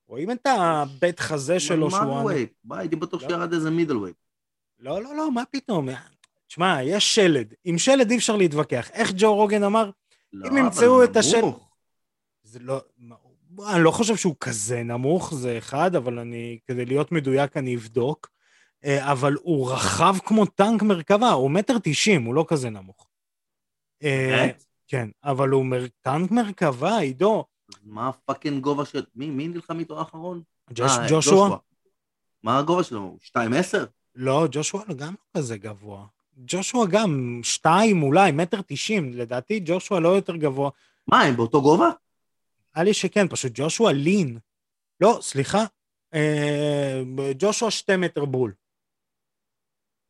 רואים 0.07 0.31
את 0.31 0.47
הבית 0.47 1.19
חזה 1.19 1.59
שלו 1.59 1.91
שהוא... 1.91 2.01
מה 2.01 2.23
heavyweight? 2.23 2.49
מה, 2.63 2.79
הייתי 2.79 2.95
בטוח 2.95 3.23
לא. 3.23 3.29
שירד 3.29 3.53
איזה 3.53 3.69
middleweight. 3.69 4.21
לא, 4.79 5.03
לא, 5.03 5.15
לא, 5.15 5.31
מה 5.31 5.43
פתאום? 5.51 5.89
תשמע, 6.47 6.83
יש 6.83 7.15
שלד. 7.15 7.53
עם 7.63 7.77
שלד 7.77 8.11
אי 8.11 8.17
אפשר 8.17 8.35
להתווכח. 8.35 8.89
איך 8.91 9.11
ג'ו 9.17 9.35
רוגן 9.35 9.63
אמר? 9.63 9.89
לא, 10.33 10.49
אם 10.49 10.57
ימצאו 10.57 11.03
את 11.03 11.17
השם-. 11.17 11.51
זה 12.43 12.59
לא... 12.59 12.81
אני 13.69 13.83
לא 13.83 13.91
חושב 13.91 14.15
שהוא 14.15 14.35
כזה 14.39 14.83
נמוך, 14.83 15.33
זה 15.33 15.57
אחד, 15.57 15.95
אבל 15.95 16.19
אני, 16.19 16.59
כדי 16.67 16.85
להיות 16.85 17.11
מדויק, 17.11 17.57
אני 17.57 17.75
אבדוק. 17.75 18.29
אה, 18.85 19.11
אבל 19.11 19.35
הוא 19.41 19.71
רחב 19.71 20.15
כמו 20.25 20.45
טנק 20.45 20.81
מרכבה, 20.81 21.29
הוא 21.29 21.51
מטר 21.51 21.77
תשעים, 21.83 22.23
הוא 22.23 22.35
לא 22.35 22.45
כזה 22.47 22.69
נמוך. 22.69 23.07
אה, 24.03 24.27
באמת? 24.29 24.65
כן, 24.87 25.09
אבל 25.23 25.49
הוא 25.49 25.65
מר... 25.65 25.85
טנק 26.01 26.31
מרכבה, 26.31 26.97
עידו. 26.97 27.45
מה 27.83 28.07
הפאקינג 28.07 28.63
גובה 28.63 28.85
של... 28.85 29.03
מי 29.15 29.29
מי 29.29 29.47
נלחם 29.47 29.79
איתו 29.79 29.99
האחרון? 29.99 30.41
ג'וש, 30.73 30.91
אה, 30.91 31.05
ג'ושוע? 31.09 31.57
מה 32.43 32.59
הגובה 32.59 32.83
שלו? 32.83 33.17
2.10? 33.23 33.77
לא, 34.15 34.47
ג'ושוע 34.51 34.83
גם 34.95 35.13
לא 35.13 35.39
כזה 35.39 35.57
גבוה. 35.57 36.05
ג'ושוע 36.37 36.85
גם 36.87 37.39
שתיים 37.43 38.03
אולי, 38.03 38.31
מטר 38.31 38.61
תשעים, 38.67 39.13
לדעתי 39.13 39.61
ג'ושוע 39.65 39.99
לא 39.99 40.09
יותר 40.09 40.35
גבוה. 40.35 40.69
מה, 41.07 41.21
הם 41.21 41.35
באותו 41.35 41.61
גובה? 41.61 41.89
נראה 42.75 42.83
לי 42.83 42.93
שכן, 42.93 43.27
פשוט 43.27 43.51
ג'ושוע 43.55 43.91
לין. 43.91 44.39
לא, 45.01 45.19
סליחה, 45.21 45.65
אה, 46.13 47.01
ג'ושוע 47.37 47.71
שתי 47.71 47.95
מטר 47.95 48.25
בול. 48.25 48.53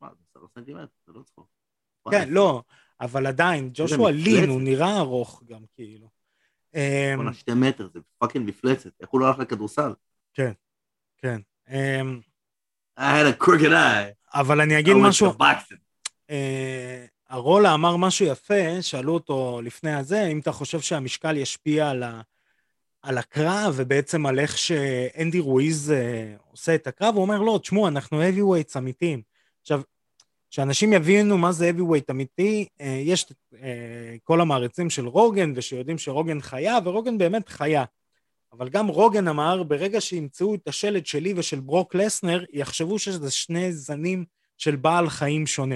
מה, 0.02 0.10
זה 0.34 0.40
סנטימטר, 0.56 0.86
זה 1.08 1.14
לא 1.16 1.22
צחוק. 1.24 1.48
כן, 2.12 2.30
לא, 2.30 2.64
אבל 3.02 3.28
עדיין, 3.28 3.70
ג'ושוע. 3.74 4.12
לין, 4.12 4.50
הוא 4.50 4.62
נראה 4.62 4.98
ארוך 4.98 5.44
גם, 5.46 5.62
כאילו. 5.76 6.10
אה, 6.76 7.14
בואנה, 7.16 7.34
שתי 7.34 7.54
מטר, 7.54 7.90
זה 7.94 8.00
fucking 8.18 8.50
מפלצת. 8.50 8.92
איך 9.02 9.10
הוא 9.10 9.22
לא 9.22 9.28
הלך 9.28 9.40
לכדורסל? 9.40 9.94
כן. 10.34 11.42
אה, 11.70 12.02
I 13.00 13.02
had 13.02 13.40
a 13.40 13.44
crooked 13.44 13.72
eye. 13.72 14.22
אבל 14.34 14.62
אני 14.62 14.80
אגיד 14.80 14.94
משהו. 15.02 15.34
אה, 16.32 17.06
הרולה 17.30 17.74
אמר 17.74 17.98
משהו 17.98 18.26
יפה, 18.26 18.82
שאלו 18.82 19.14
אותו 19.14 19.62
לפני 19.64 19.94
הזה, 19.94 20.28
אם 20.28 20.40
אתה 20.40 20.52
חושב 20.52 20.80
שהמשקל 20.80 21.38
ישפיע 21.38 21.90
על, 21.90 22.04
ה, 22.04 22.22
על 23.02 23.18
הקרב, 23.18 23.74
ובעצם 23.76 24.26
על 24.26 24.40
איך 24.40 24.58
שאנדי 24.58 25.40
רואיז 25.40 25.92
אה, 25.92 26.36
עושה 26.52 26.76
את 26.76 26.88
הקרב, 26.88 27.16
הוא 27.16 27.22
אומר, 27.22 27.40
לא, 27.40 27.60
תשמעו, 27.62 27.88
אנחנו 27.88 28.22
heavyweights 28.22 28.78
אמיתיים. 28.78 29.22
עכשיו, 29.62 29.82
שאנשים 30.50 30.94
יבינו 30.94 31.38
מה 31.38 31.52
זה 31.52 31.72
heavyweight 31.72 32.12
אמיתי, 32.12 32.68
אה, 32.82 33.02
יש 33.04 33.26
אה, 33.64 34.16
כל 34.24 34.42
המעריצים 34.42 34.90
של 34.90 35.08
רוגן, 35.08 35.54
ושיודעים 35.56 35.98
שרוגן 35.98 36.42
חיה, 36.42 36.78
ורוגן 36.84 37.18
באמת 37.18 37.50
חיה. 37.50 37.84
אבל 38.54 38.70
גם 38.70 38.88
רוגן 38.88 39.28
אמר, 39.28 39.64
ברגע 39.64 40.02
שימצאו 40.02 40.56
את 40.56 40.68
השלד 40.68 41.06
שלי 41.06 41.34
ושל 41.38 41.60
ברוק 41.60 41.96
לסנר, 41.96 42.44
יחשבו 42.54 43.00
שזה 43.00 43.32
שני 43.32 43.74
זנים 43.74 44.26
של 44.58 44.76
בעל 44.76 45.10
חיים 45.10 45.48
שונה. 45.48 45.76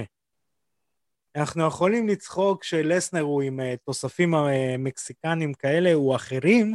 אנחנו 1.36 1.66
יכולים 1.66 2.08
לצחוק 2.08 2.64
שלסנר 2.64 3.20
הוא 3.20 3.42
עם 3.42 3.60
אה, 3.60 3.74
תוספים 3.84 4.34
אה, 4.34 4.76
מקסיקנים 4.78 5.54
כאלה, 5.54 5.92
הוא 5.92 6.16
אחרים, 6.16 6.74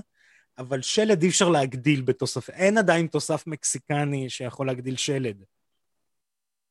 אבל 0.58 0.82
שלד 0.82 1.24
אי 1.24 1.30
אפשר 1.30 1.50
להגדיל 1.50 2.02
בתוסף, 2.02 2.50
אין 2.50 2.78
עדיין 2.78 3.08
תוסף 3.08 3.44
מקסיקני 3.48 4.30
שיכול 4.30 4.68
להגדיל 4.68 4.96
שלד. 4.96 5.44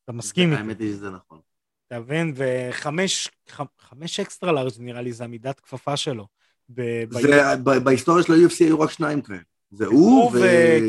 אתה 0.04 0.12
מסכים 0.12 0.50
איתי, 0.50 0.62
האמת 0.62 0.80
היא 0.80 0.92
שזה 0.92 1.10
נכון. 1.10 1.40
אתה 1.86 2.00
מבין? 2.00 2.32
וחמש 2.36 3.30
חמש 3.80 4.20
extra 4.20 4.52
large 4.52 4.72
נראה 4.78 5.02
לי 5.02 5.12
זה 5.12 5.24
המידת 5.24 5.60
כפפה 5.60 5.96
שלו. 5.96 6.26
ב- 6.68 7.04
ב- 7.08 7.12
זה, 7.20 7.56
ב- 7.64 7.78
בהיסטוריה 7.78 8.24
של 8.24 8.32
ה-UFC 8.32 8.56
היו 8.60 8.80
רק 8.80 8.90
שניים 8.90 9.22
כאלה. 9.22 9.38
זה 9.70 9.86
הוא 9.86 10.32
הוא 10.32 10.32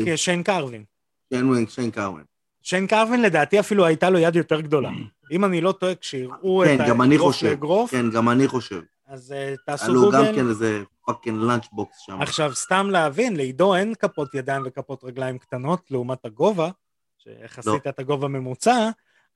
ושיין 0.06 0.42
קרווין. 0.42 0.84
ושיין 1.32 1.90
קרווין. 1.90 2.24
שיין 2.62 2.86
קרווין 2.86 3.22
לדעתי 3.22 3.60
אפילו 3.60 3.86
הייתה 3.86 4.10
לו 4.10 4.18
יד 4.18 4.36
יותר 4.36 4.60
גדולה. 4.60 4.90
אם 5.32 5.44
אני 5.44 5.60
לא 5.60 5.72
טועה, 5.72 5.94
כשיראו 5.94 6.62
כן, 6.64 6.80
את 6.80 6.88
גם 6.88 7.02
אני 7.02 7.14
האגרוף 7.14 7.34
חושב. 7.34 7.46
לאגרוף, 7.46 7.90
כן, 7.90 8.10
גם 8.10 8.28
אני 8.28 8.48
חושב. 8.48 8.80
אז 9.06 9.30
היה 9.30 9.56
תעשו 9.56 9.92
לו 9.94 10.10
גם 10.10 10.24
גוגל. 10.24 10.34
כן 10.34 10.48
איזה 10.48 10.82
fucking 11.06 11.38
lunchbox 11.42 11.98
שם. 11.98 12.22
עכשיו, 12.22 12.54
סתם 12.54 12.90
להבין, 12.90 13.36
לעידו 13.36 13.74
אין 13.74 13.94
כפות 13.94 14.34
ידיים 14.34 14.62
וכפות 14.66 15.04
רגליים 15.04 15.38
קטנות 15.38 15.90
לעומת 15.90 16.24
הגובה, 16.24 16.70
שיחסית 17.18 17.66
לא. 17.86 17.90
את 17.90 17.98
הגובה 17.98 18.28
ממוצע, 18.28 18.90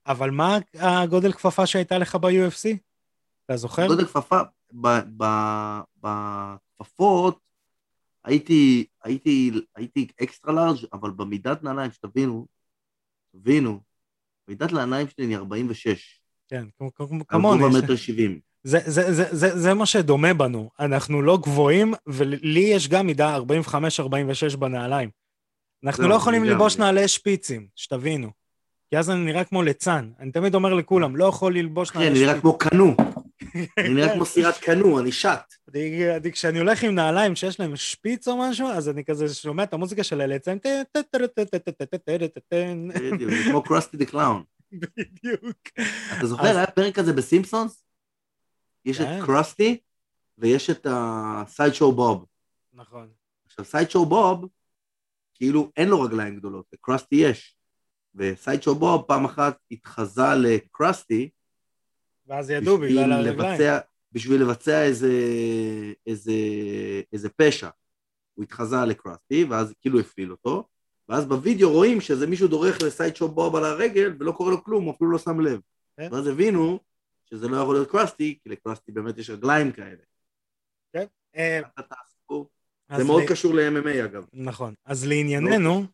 אבל 0.07 0.31
מה 0.31 0.57
הגודל 0.73 1.31
כפפה 1.31 1.65
שהייתה 1.65 1.97
לך 1.97 2.15
ב-UFC? 2.15 2.77
אתה 3.45 3.57
זוכר? 3.57 3.87
גודל 3.87 4.05
כפפה, 4.05 4.39
בכפפות 6.01 7.39
הייתי, 8.23 8.85
הייתי, 9.03 9.51
הייתי 9.75 10.07
אקסטרה 10.23 10.53
לארג', 10.53 10.77
אבל 10.93 11.11
במידת 11.11 11.63
נעליים, 11.63 11.91
שתבינו, 11.91 12.47
תבינו, 13.31 13.79
מידת 14.47 14.71
נעליים 14.73 15.07
שלי 15.07 15.25
היא 15.25 15.37
46. 15.37 16.19
כן, 16.49 16.65
כמוני. 17.27 17.63
על 17.63 17.71
גובה 17.71 17.83
מטר 17.83 17.95
שבעים. 17.95 18.39
זה, 18.63 18.79
זה, 18.85 19.13
זה, 19.13 19.25
זה, 19.31 19.59
זה 19.59 19.73
מה 19.73 19.85
שדומה 19.85 20.33
בנו, 20.33 20.69
אנחנו 20.79 21.21
לא 21.21 21.37
גבוהים, 21.37 21.93
ולי 22.07 22.59
יש 22.59 22.87
גם 22.87 23.07
מידה 23.07 23.37
45-46 23.37 24.57
בנעליים. 24.57 25.09
אנחנו 25.83 26.03
זהו, 26.03 26.09
לא 26.09 26.15
יכולים 26.15 26.43
ללבוש 26.43 26.77
נעלי 26.77 27.07
שפיצים, 27.07 27.67
שתבינו. 27.75 28.29
כי 28.89 28.97
אז 28.97 29.09
אני 29.09 29.25
נראה 29.25 29.43
כמו 29.43 29.63
ליצן. 29.63 30.09
אני 30.19 30.31
תמיד 30.31 30.55
אומר 30.55 30.73
לכולם, 30.73 31.15
לא 31.15 31.25
יכול 31.25 31.57
ללבוש 31.57 31.93
נעלי 31.93 32.07
אני 32.07 32.19
נראה 32.19 32.33
שפיצים. 32.33 32.41
כמו 32.41 32.57
קנו, 32.57 32.95
אני 33.77 33.93
נראה 33.93 34.13
כמו 34.13 34.25
סירת 34.25 34.57
קנו, 34.57 34.99
אני 34.99 35.11
שט. 35.11 35.53
אני- 35.69 36.15
אני- 36.15 36.31
כשאני 36.31 36.59
הולך 36.59 36.83
עם 36.83 36.95
נעליים 36.95 37.35
שיש 37.35 37.59
להם 37.59 37.75
שפיץ 37.75 38.27
או 38.27 38.37
משהו, 38.37 38.67
אז 38.67 38.89
אני 38.89 39.05
כזה 39.05 39.33
שומע 39.33 39.63
את 39.63 39.73
המוזיקה 39.73 40.03
של 40.03 40.21
הליצן. 40.21 40.57
בדיוק, 43.11 43.31
כמו 43.49 43.63
קרוסטי 43.63 43.97
the 43.97 44.05
clown. 44.05 44.43
בדיוק. 44.71 45.57
אתה 46.17 46.27
זוכר, 46.27 46.43
היה 46.57 46.67
פרק 46.67 46.95
כזה 46.95 47.13
בסימפסונס? 47.13 47.83
יש 48.85 48.97
כן. 49.01 49.19
את 49.19 49.25
קרוסטי 49.25 49.79
ויש 50.37 50.69
את 50.69 50.87
ה 50.89 51.06
סייד 51.06 51.73
שואו 51.73 51.91
בוב. 51.91 52.25
נכון. 52.73 53.09
עכשיו, 53.45 53.65
סייד 53.65 53.89
שואו 53.89 54.05
בוב, 54.05 54.45
כאילו 55.33 55.71
אין 55.77 55.89
לו 55.89 56.01
רגליים 56.01 56.35
גדולות, 56.35 56.65
לקרוסטי 56.73 57.15
יש. 57.15 57.57
וסייד 58.15 58.63
שואו 58.63 58.75
בוב 58.75 59.01
פעם 59.01 59.25
אחת 59.25 59.57
התחזה 59.71 60.35
לקרוסטי, 60.35 61.29
ואז 62.27 62.49
ידעו 62.49 62.77
בגלל 62.77 63.11
הרגליים. 63.11 63.39
לבצע, 63.39 63.79
בשביל 64.11 64.41
לבצע 64.41 64.83
איזה, 64.83 65.11
איזה, 66.07 66.31
איזה 67.13 67.29
פשע. 67.29 67.69
הוא 68.33 68.43
התחזה 68.43 68.75
לקרוסטי, 68.85 69.43
ואז 69.43 69.73
כאילו 69.81 69.99
הפליל 69.99 70.31
אותו, 70.31 70.67
ואז 71.09 71.25
בווידאו 71.25 71.71
רואים 71.71 72.01
שזה 72.01 72.27
מישהו 72.27 72.47
דורך 72.47 72.81
לסייד 72.81 73.15
שואו 73.15 73.31
בוב 73.31 73.55
על 73.55 73.63
הרגל, 73.65 74.13
ולא 74.19 74.31
קורה 74.31 74.51
לו 74.51 74.63
כלום, 74.63 74.83
הוא 74.85 74.93
אפילו 74.93 75.11
לא 75.11 75.17
שם 75.17 75.39
לב. 75.39 75.59
כן. 75.97 76.09
ואז 76.11 76.27
הבינו 76.27 76.79
שזה 77.25 77.47
לא 77.47 77.57
יכול 77.57 77.75
להיות 77.75 77.89
קרוסטי, 77.89 78.37
כי 78.43 78.49
לקרוסטי 78.49 78.91
באמת 78.91 79.17
יש 79.17 79.29
רגליים 79.29 79.71
כאלה. 79.71 79.95
אה, 81.37 81.59
הסיפור. 81.77 82.49
אז 82.89 83.01
זה 83.01 83.07
מאוד 83.07 83.23
ל- 83.23 83.27
קשור 83.27 83.53
ל-MMA 83.53 84.05
אגב. 84.05 84.25
נכון. 84.33 84.73
אז 84.85 85.07
לענייננו, 85.07 85.85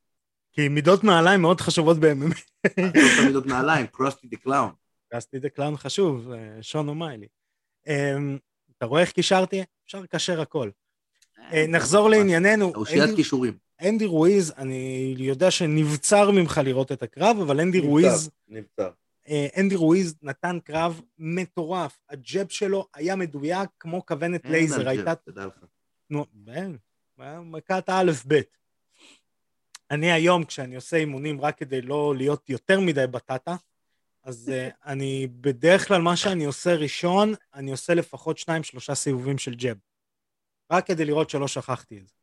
כי 0.51 0.67
מידות 0.69 1.03
נעליים 1.03 1.41
מאוד 1.41 1.61
חשובות 1.61 1.97
ב-MMA. 1.99 2.41
לא 2.77 3.21
תמיד 3.21 3.35
עוד 3.35 3.47
נעליים, 3.47 3.87
קרוסטי 3.87 4.27
the 4.27 4.37
clown. 4.37 4.71
קרוסטי 5.15 5.39
the 5.39 5.49
clown 5.49 5.77
חשוב, 5.77 6.31
אה, 6.31 6.57
שון 6.61 6.89
אומיילי. 6.89 7.27
אמ, 7.87 8.37
אתה 8.77 8.85
רואה 8.85 9.01
איך 9.01 9.11
קישרתי? 9.11 9.63
אפשר 9.85 9.99
לקשר 9.99 10.41
הכל. 10.41 10.69
אה, 11.53 11.67
נחזור 11.67 12.09
לענייננו. 12.09 12.71
אושיית 12.75 13.15
קישורים. 13.15 13.57
אנדי 13.81 14.05
רואיז, 14.05 14.53
אני 14.57 15.15
יודע 15.17 15.51
שנבצר 15.51 16.31
ממך 16.31 16.61
לראות 16.63 16.91
את 16.91 17.03
הקרב, 17.03 17.37
אבל 17.41 17.59
אנדי 17.59 17.79
רואיז, 17.79 18.29
נבצר. 18.47 18.89
אה, 19.27 19.47
אנדי 19.59 19.75
רואיז 19.75 20.15
נתן 20.21 20.57
קרב 20.63 21.01
מטורף. 21.17 21.99
הג'ב 22.09 22.49
שלו 22.49 22.87
היה 22.93 23.15
מדויק 23.15 23.69
כמו 23.79 24.05
כוונת 24.05 24.25
לייזר. 24.25 24.45
אין 24.45 24.81
על 24.81 24.87
הג'ב, 24.87 25.31
תדע 25.31 25.45
לך. 25.45 25.53
נו, 26.09 26.25
אין, 26.47 26.77
מכת 27.43 27.89
א'-ב'. 27.89 28.39
אני 29.91 30.11
היום, 30.11 30.43
כשאני 30.43 30.75
עושה 30.75 30.97
אימונים 30.97 31.41
רק 31.41 31.57
כדי 31.57 31.81
לא 31.81 32.13
להיות 32.17 32.49
יותר 32.49 32.79
מדי 32.79 33.07
בטטה, 33.07 33.55
אז 34.23 34.51
uh, 34.51 34.75
אני 34.85 35.27
בדרך 35.41 35.87
כלל, 35.87 36.01
מה 36.01 36.15
שאני 36.15 36.45
עושה 36.45 36.75
ראשון, 36.75 37.33
אני 37.53 37.71
עושה 37.71 37.93
לפחות 37.93 38.37
שניים, 38.37 38.63
שלושה 38.63 38.95
סיבובים 38.95 39.37
של 39.37 39.55
ג'ב. 39.55 39.75
רק 40.71 40.87
כדי 40.87 41.05
לראות 41.05 41.29
שלא 41.29 41.47
שכחתי 41.47 41.97
את 41.97 42.07
זה. 42.07 42.13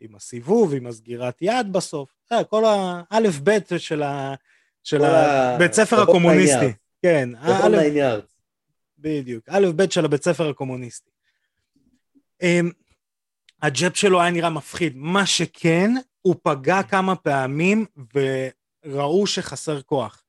עם 0.00 0.14
הסיבוב, 0.14 0.74
עם 0.74 0.86
הסגירת 0.86 1.38
יד 1.40 1.72
בסוף. 1.72 2.14
אה, 2.32 2.44
כל 2.44 2.64
האלף-בית 3.10 3.68
של, 3.78 4.02
ה... 4.02 4.34
של 4.82 5.04
ה- 5.04 5.54
הבית 5.54 5.72
ספר 5.72 6.02
הקומוניסטי. 6.02 6.72
כן, 7.02 7.28
האלף-. 7.38 7.78
בדיוק, 8.98 9.48
א' 9.48 9.66
ב' 9.76 9.90
של 9.90 10.04
הבית 10.04 10.24
ספר 10.24 10.48
הקומוניסטי. 10.48 11.10
אמ, 12.42 12.70
הג'אב 13.62 13.94
שלו 13.94 14.20
היה 14.20 14.30
נראה 14.30 14.50
מפחיד, 14.50 14.92
מה 14.96 15.26
שכן, 15.26 15.90
הוא 16.22 16.34
פגע 16.42 16.82
כמה 16.82 17.16
פעמים 17.16 17.86
וראו 18.14 19.26
שחסר 19.26 19.82
כוח. 19.82 20.22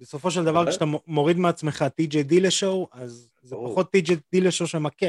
בסופו 0.00 0.30
של 0.30 0.44
דבר, 0.44 0.60
באמת? 0.60 0.68
כשאתה 0.68 0.84
מוריד 1.06 1.36
מעצמך 1.36 1.84
טי.ג'יי 1.94 2.22
דילשו, 2.22 2.88
אז 2.92 3.28
זה. 3.42 3.56
פחות 3.56 3.90
טי.ג'יי 3.90 4.16
דילשו 4.32 4.66
שמכה. 4.66 5.06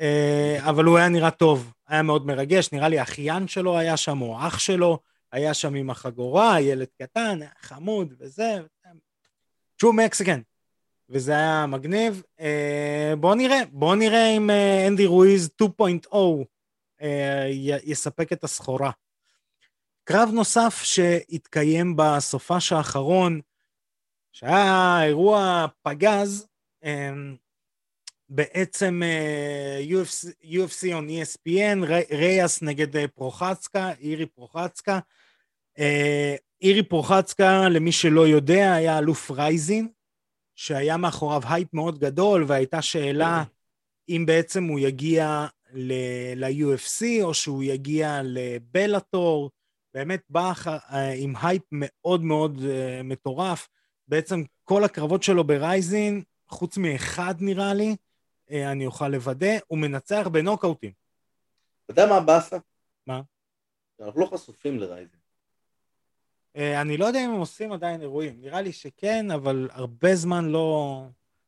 אה, 0.00 0.58
אבל 0.68 0.84
הוא 0.84 0.98
היה 0.98 1.08
נראה 1.08 1.30
טוב, 1.30 1.72
היה 1.88 2.02
מאוד 2.02 2.26
מרגש, 2.26 2.72
נראה 2.72 2.88
לי 2.88 2.98
האחיין 2.98 3.48
שלו 3.48 3.78
היה 3.78 3.96
שם, 3.96 4.22
או 4.22 4.38
אח 4.46 4.58
שלו, 4.58 4.98
היה 5.32 5.54
שם 5.54 5.74
עם 5.74 5.90
החגורה, 5.90 6.60
ילד 6.60 6.86
קטן, 7.02 7.38
חמוד 7.60 8.14
וזה. 8.18 8.60
טרו 9.76 9.92
מקסיקן. 9.92 10.40
וזה 11.08 11.32
היה 11.32 11.66
מגניב. 11.66 12.22
אה, 12.40 13.14
בואו 13.20 13.34
נראה, 13.34 13.58
בואו 13.70 13.94
נראה 13.94 14.36
אם 14.36 14.50
אנדי 14.88 15.06
רואיז 15.06 15.50
2.0 15.62 16.16
אה, 17.02 17.46
י- 17.48 17.90
יספק 17.90 18.32
את 18.32 18.44
הסחורה. 18.44 18.90
קרב 20.04 20.28
נוסף 20.32 20.82
שהתקיים 20.82 21.96
בסופש 21.96 22.72
האחרון, 22.72 23.40
שהיה 24.32 25.00
אירוע 25.04 25.66
פגז, 25.82 26.46
אה, 26.84 27.10
בעצם 28.28 29.02
אה, 29.04 29.80
UFC, 29.88 30.44
UFC 30.44 30.82
on 30.82 31.08
ESPN, 31.10 31.84
רי- 31.86 32.16
ריאס 32.16 32.62
נגד 32.62 32.96
אה, 32.96 33.08
פרוחצקה, 33.08 33.90
אירי 34.00 34.26
פרוחצקה. 34.26 34.98
אה, 35.78 36.34
יירי 36.62 36.82
פרוחצקה, 36.82 37.68
למי 37.68 37.92
שלא 37.92 38.26
יודע, 38.28 38.72
היה 38.72 38.98
אלוף 38.98 39.30
רייזין, 39.30 39.88
שהיה 40.56 40.96
מאחוריו 40.96 41.42
הייפ 41.48 41.74
מאוד 41.74 41.98
גדול, 41.98 42.44
והייתה 42.48 42.82
שאלה 42.82 43.44
אם 44.08 44.24
בעצם 44.26 44.64
הוא 44.64 44.78
יגיע 44.78 45.46
ל-UFC 45.72 47.04
או 47.22 47.34
שהוא 47.34 47.62
יגיע 47.62 48.20
לבלאטור. 48.24 49.50
באמת 49.94 50.22
בא 50.28 50.52
עם 51.16 51.34
הייפ 51.42 51.62
מאוד 51.72 52.22
מאוד 52.22 52.60
מטורף. 53.04 53.68
בעצם 54.12 54.42
כל 54.64 54.84
הקרבות 54.84 55.22
שלו 55.22 55.44
ברייזין, 55.44 56.22
חוץ 56.48 56.76
מאחד 56.76 57.34
נראה 57.40 57.74
לי, 57.74 57.96
uh, 58.48 58.52
אני 58.52 58.86
אוכל 58.86 59.08
לוודא, 59.08 59.56
הוא 59.66 59.78
מנצח 59.78 60.28
בנוקאוטים. 60.32 60.90
אתה 61.84 61.92
יודע 61.92 62.06
מה 62.06 62.16
הבאסה? 62.16 62.56
מה? 63.06 63.20
אנחנו 64.00 64.20
לא 64.20 64.26
חשופים 64.26 64.78
לרייזן. 64.78 65.16
Uh, 66.56 66.60
אני 66.80 66.96
לא 66.96 67.04
יודע 67.04 67.24
אם 67.24 67.30
הם 67.30 67.40
עושים 67.40 67.72
עדיין 67.72 68.00
אירועים, 68.00 68.40
נראה 68.40 68.60
לי 68.60 68.72
שכן, 68.72 69.30
אבל 69.30 69.68
הרבה 69.72 70.14
זמן 70.14 70.44
לא... 70.44 71.02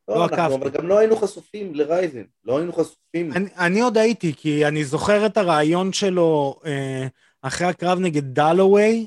לא 0.08 0.14
לא, 0.14 0.24
אנחנו. 0.24 0.54
אבל 0.54 0.70
גם 0.70 0.88
לא 0.88 0.98
היינו 0.98 1.16
חשופים 1.16 1.74
לרייזן. 1.74 2.24
לא 2.44 2.58
היינו 2.58 2.72
חשופים. 2.72 3.32
אני, 3.32 3.48
אני 3.56 3.80
עוד 3.80 3.98
הייתי, 3.98 4.34
כי 4.36 4.66
אני 4.66 4.84
זוכר 4.84 5.26
את 5.26 5.36
הרעיון 5.36 5.92
שלו 5.92 6.60
אה, 6.66 7.06
אחרי 7.42 7.66
הקרב 7.66 7.98
נגד 7.98 8.34
דלווי, 8.34 9.06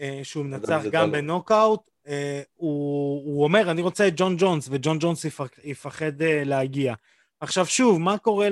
אה, 0.00 0.20
שהוא 0.22 0.44
מנצח 0.44 0.80
זה 0.82 0.90
גם 0.90 1.04
דלווי. 1.04 1.22
בנוקאוט, 1.22 1.88
אה, 1.88 1.93
הוא, 2.54 3.22
הוא 3.24 3.44
אומר, 3.44 3.70
אני 3.70 3.82
רוצה 3.82 4.08
את 4.08 4.12
ג'ון 4.16 4.36
ג'ונס, 4.38 4.68
וג'ון 4.70 4.98
ג'ונס 5.00 5.24
יפח, 5.24 5.48
יפחד 5.64 6.22
אה, 6.22 6.44
להגיע. 6.44 6.94
עכשיו 7.40 7.66
שוב, 7.66 8.00
מה 8.00 8.18
קורה 8.18 8.48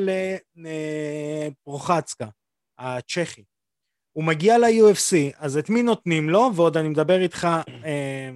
לפרוחצקה, 0.56 2.26
הצ'כי? 2.78 3.42
הוא 4.12 4.24
מגיע 4.24 4.58
ל-UFC, 4.58 5.36
אז 5.36 5.56
את 5.56 5.70
מי 5.70 5.82
נותנים 5.82 6.30
לו? 6.30 6.50
ועוד 6.54 6.76
אני 6.76 6.88
מדבר 6.88 7.20
איתך 7.20 7.48
אה, 7.84 8.30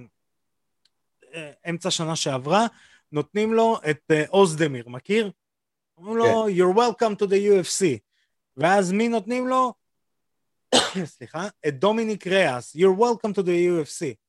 אה, 1.33 1.51
אמצע 1.69 1.91
שנה 1.91 2.15
שעברה, 2.15 2.67
נותנים 3.11 3.53
לו 3.53 3.77
את 3.89 4.01
אה, 4.11 4.23
אוזדמיר, 4.29 4.89
מכיר? 4.89 5.31
אומרים 5.97 6.17
לו, 6.17 6.47
you're 6.47 6.75
welcome 6.75 7.15
to 7.23 7.27
the 7.27 7.33
UFC. 7.33 7.99
ואז 8.57 8.91
מי 8.91 9.07
נותנים 9.07 9.47
לו? 9.47 9.73
סליחה, 11.05 11.47
את 11.67 11.79
דומיניק 11.79 12.27
ריאס, 12.27 12.75
you're 12.75 12.99
welcome 12.99 13.33
to 13.33 13.41
the 13.41 13.47
UFC. 13.47 14.26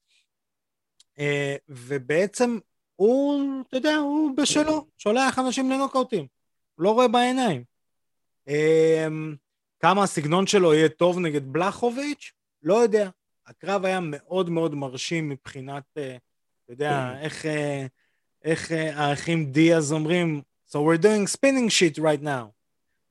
Uh, 1.18 1.20
ובעצם 1.68 2.58
הוא, 2.96 3.42
אתה 3.68 3.76
יודע, 3.76 3.96
הוא 3.96 4.36
בשלו, 4.36 4.86
שולח 4.98 5.38
אנשים 5.38 5.70
לנוקאוטים, 5.70 6.26
הוא 6.74 6.84
לא 6.84 6.90
רואה 6.90 7.08
בעיניים. 7.08 7.64
Uh, 8.48 8.52
כמה 9.80 10.02
הסגנון 10.02 10.46
שלו 10.46 10.74
יהיה 10.74 10.88
טוב 10.88 11.18
נגד 11.18 11.52
בלחוביץ'? 11.52 12.32
לא 12.62 12.74
יודע. 12.74 13.10
הקרב 13.46 13.84
היה 13.84 14.00
מאוד 14.02 14.50
מאוד 14.50 14.74
מרשים 14.74 15.28
מבחינת, 15.28 15.84
uh, 15.98 16.00
אתה 16.64 16.72
יודע, 16.72 17.20
איך, 17.20 17.44
uh, 17.44 17.48
איך 18.44 18.70
uh, 18.70 18.74
האחים 18.74 19.52
דיאז 19.52 19.92
אומרים, 19.92 20.42
So 20.70 20.82
we're 20.82 20.98
doing 20.98 21.26
spinning 21.26 21.70
shit 21.70 21.98
right 21.98 22.22
now. 22.22 22.52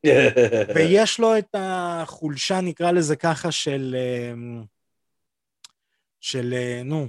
ויש 0.76 1.20
לו 1.20 1.38
את 1.38 1.56
החולשה, 1.58 2.62
נקרא 2.62 2.92
לזה 2.92 3.16
ככה, 3.16 3.52
של... 3.52 3.96
של, 6.20 6.54
אה, 6.54 6.82
נו, 6.86 7.08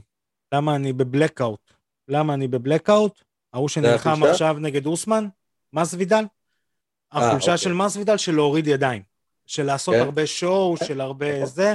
למה 0.54 0.76
אני 0.76 0.92
בבלקאוט? 0.92 1.72
למה 2.08 2.34
אני 2.34 2.48
בבלקאוט? 2.48 3.22
ההוא 3.52 3.68
שנלחם? 3.68 4.22
עכשיו 4.22 4.56
נגד 4.60 4.86
אוסמן, 4.86 5.28
מסוידל. 5.72 6.24
החולשה 7.12 7.34
אוקיי. 7.52 7.58
של 7.58 7.72
מסוידל 7.72 8.16
של 8.16 8.34
להוריד 8.34 8.66
ידיים. 8.66 9.02
של 9.46 9.62
לעשות 9.62 9.94
כן. 9.94 10.00
הרבה 10.00 10.26
שואו, 10.26 10.76
כן, 10.78 10.86
של 10.86 11.00
הרבה 11.00 11.34
נכון. 11.36 11.46
זה, 11.46 11.74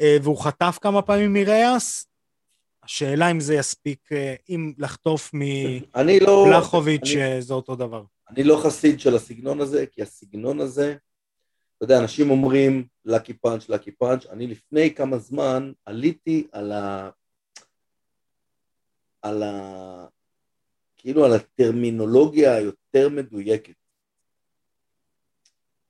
אה, 0.00 0.16
והוא 0.22 0.38
חטף 0.38 0.78
כמה 0.80 1.02
פעמים 1.02 1.32
מריאס. 1.32 2.06
השאלה 2.84 3.30
אם 3.30 3.40
זה 3.40 3.54
יספיק, 3.54 4.08
אה, 4.12 4.34
אם 4.48 4.72
לחטוף 4.78 5.30
לא... 6.20 6.46
מבלחוביץ', 6.46 7.10
אני- 7.14 7.22
אה, 7.22 7.40
זה 7.40 7.54
אותו 7.54 7.76
דבר. 7.76 8.02
אני 8.30 8.44
לא 8.44 8.60
חסיד 8.64 9.00
של 9.00 9.16
הסגנון 9.16 9.60
הזה, 9.60 9.86
כי 9.86 10.02
הסגנון 10.02 10.60
הזה, 10.60 10.96
אתה 11.76 11.84
יודע, 11.84 11.98
אנשים 11.98 12.30
אומרים 12.30 12.86
לקי 13.04 13.32
פאנץ', 13.32 13.68
לקי 13.68 13.90
פאנץ', 13.90 14.26
אני 14.26 14.46
לפני 14.46 14.94
כמה 14.94 15.18
זמן 15.18 15.72
עליתי 15.86 16.46
על 16.52 16.72
ה... 16.72 17.10
על 19.22 19.42
ה... 19.42 20.06
כאילו 20.96 21.24
על 21.24 21.32
הטרמינולוגיה 21.32 22.54
היותר 22.54 23.08
מדויקת. 23.08 23.74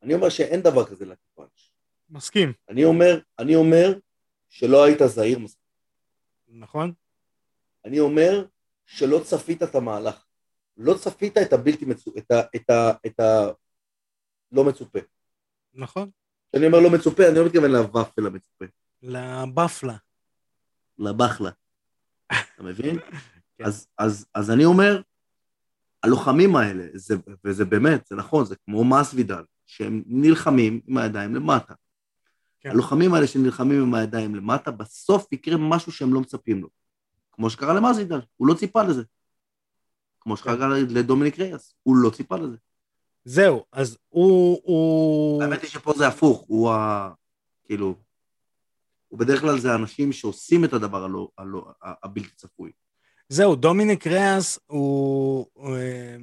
אני 0.02 0.14
אומר 0.14 0.28
שאין 0.28 0.60
דבר 0.60 0.86
כזה 0.86 1.06
לקי 1.06 1.26
פאנץ'. 1.34 1.70
מסכים, 2.10 2.52
אני 2.68 2.84
אומר, 2.84 3.20
אני 3.38 3.56
אומר 3.56 3.98
שלא 4.48 4.84
היית 4.84 4.98
זהיר 5.06 5.38
מספיק. 5.38 5.68
נכון? 6.48 6.92
אני 7.84 8.00
אומר 8.00 8.46
שלא 8.86 9.20
צפית 9.24 9.62
את 9.62 9.74
המהלך. 9.74 10.24
לא 10.76 10.94
צפית 10.94 11.38
את 11.38 11.52
הבלתי 11.52 11.84
מצופה, 11.84 12.18
את 12.18 12.30
ה... 12.30 12.40
את 12.56 12.70
ה... 12.70 12.90
את 13.06 13.20
ה... 13.20 13.48
לא 14.52 14.64
מצופה. 14.64 14.98
נכון. 15.74 16.10
כשאני 16.50 16.66
אומר 16.66 16.78
לא 16.80 16.90
מצופה, 16.90 17.28
אני 17.28 17.38
לא 17.38 17.46
מתכוון 17.46 17.70
לוואפל 17.70 18.26
המצופה, 18.26 18.64
לבפלה. 19.02 19.96
לבחלה. 20.98 21.50
אתה 22.32 22.62
מבין? 22.62 22.98
כן. 23.58 23.64
אז, 23.64 23.86
אז, 23.98 24.26
אז 24.34 24.50
אני 24.50 24.64
אומר, 24.64 25.02
הלוחמים 26.02 26.56
האלה, 26.56 26.86
זה, 26.94 27.16
וזה 27.44 27.64
באמת, 27.64 28.06
זה 28.06 28.16
נכון, 28.16 28.44
זה 28.44 28.56
כמו 28.64 28.84
מסוידל, 28.84 29.42
שהם 29.66 30.02
נלחמים 30.06 30.80
עם 30.86 30.96
הידיים 30.96 31.34
למטה. 31.34 31.74
כן. 32.60 32.70
הלוחמים 32.70 33.14
האלה 33.14 33.26
שנלחמים 33.26 33.82
עם 33.82 33.94
הידיים 33.94 34.34
למטה, 34.34 34.70
בסוף 34.70 35.32
יקרה 35.32 35.56
משהו 35.56 35.92
שהם 35.92 36.14
לא 36.14 36.20
מצפים 36.20 36.62
לו. 36.62 36.68
כמו 37.32 37.50
שקרה 37.50 37.74
למסוידל, 37.74 38.20
הוא 38.36 38.48
לא 38.48 38.54
ציפה 38.54 38.82
לזה. 38.82 39.02
כמו 40.20 40.36
כן. 40.36 40.42
שקרה 40.42 40.68
לדומיניק 40.68 41.38
ריאס, 41.38 41.74
הוא 41.82 41.96
לא 41.96 42.10
ציפה 42.10 42.36
לזה. 42.36 42.56
זהו, 43.24 43.64
אז 43.72 43.98
הוא... 44.08 44.60
הוא... 44.62 45.42
האמת 45.42 45.62
היא 45.62 45.70
שפה 45.70 45.92
זה 45.96 46.08
הפוך, 46.08 46.44
הוא 46.48 46.70
ה... 46.70 47.10
כאילו... 47.64 47.94
הוא 49.08 49.18
בדרך 49.18 49.40
כלל 49.40 49.58
זה 49.58 49.72
האנשים 49.72 50.12
שעושים 50.12 50.64
את 50.64 50.72
הדבר 50.72 51.04
הלא, 51.04 51.28
הלא, 51.38 51.66
הבלתי 51.82 52.34
צפוי. 52.36 52.72
זהו, 53.28 53.56
דומיניק 53.56 54.06
ריאס 54.06 54.58
הוא... 54.66 55.46
אה, 55.64 56.16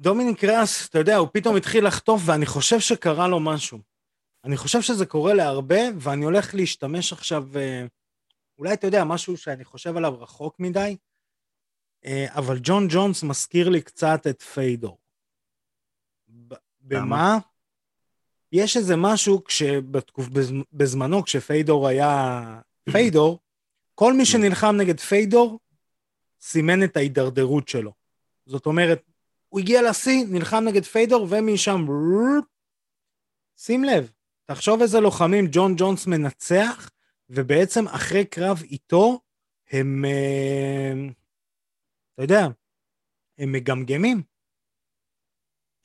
דומיניק 0.00 0.44
ריאס, 0.44 0.88
אתה 0.88 0.98
יודע, 0.98 1.16
הוא 1.16 1.28
פתאום 1.32 1.56
התחיל 1.56 1.86
לחטוף, 1.86 2.22
ואני 2.24 2.46
חושב 2.46 2.80
שקרה 2.80 3.28
לו 3.28 3.40
משהו. 3.40 3.78
אני 4.44 4.56
חושב 4.56 4.82
שזה 4.82 5.06
קורה 5.06 5.34
להרבה, 5.34 5.80
ואני 6.00 6.24
הולך 6.24 6.54
להשתמש 6.54 7.12
עכשיו, 7.12 7.58
אה, 7.58 7.86
אולי 8.58 8.72
אתה 8.72 8.86
יודע, 8.86 9.04
משהו 9.04 9.36
שאני 9.36 9.64
חושב 9.64 9.96
עליו 9.96 10.20
רחוק 10.20 10.60
מדי, 10.60 10.96
אה, 12.04 12.26
אבל 12.30 12.58
ג'ון 12.62 12.86
ג'ונס 12.90 13.22
מזכיר 13.22 13.68
לי 13.68 13.82
קצת 13.82 14.26
את 14.30 14.42
פיידור. 14.42 14.98
במה? 16.80 17.38
יש 18.56 18.76
איזה 18.76 18.96
משהו 18.96 19.44
כשבתקופ... 19.44 20.28
בז- 20.28 20.64
בזמנו, 20.72 21.24
כשפיידור 21.24 21.88
היה 21.88 22.60
פיידור, 22.90 23.38
כל 23.94 24.12
מי 24.12 24.26
שנלחם 24.26 24.76
נגד 24.76 25.00
פיידור 25.00 25.58
סימן 26.40 26.84
את 26.84 26.96
ההידרדרות 26.96 27.68
שלו. 27.68 27.92
זאת 28.46 28.66
אומרת, 28.66 29.02
הוא 29.48 29.60
הגיע 29.60 29.90
לשיא, 29.90 30.24
נלחם 30.28 30.64
נגד 30.64 30.84
פיידור, 30.84 31.26
ומשם... 31.30 31.86
שים 33.56 33.84
לב, 33.84 34.12
תחשוב 34.44 34.82
איזה 34.82 35.00
לוחמים 35.00 35.46
ג'ון 35.50 35.74
ג'ונס 35.76 36.06
מנצח, 36.06 36.90
ובעצם 37.30 37.88
אחרי 37.88 38.24
קרב 38.24 38.62
איתו, 38.70 39.20
הם... 39.70 40.04
אה, 40.04 41.08
אתה 42.14 42.22
יודע, 42.22 42.48
הם 43.38 43.52
מגמגמים. 43.52 44.22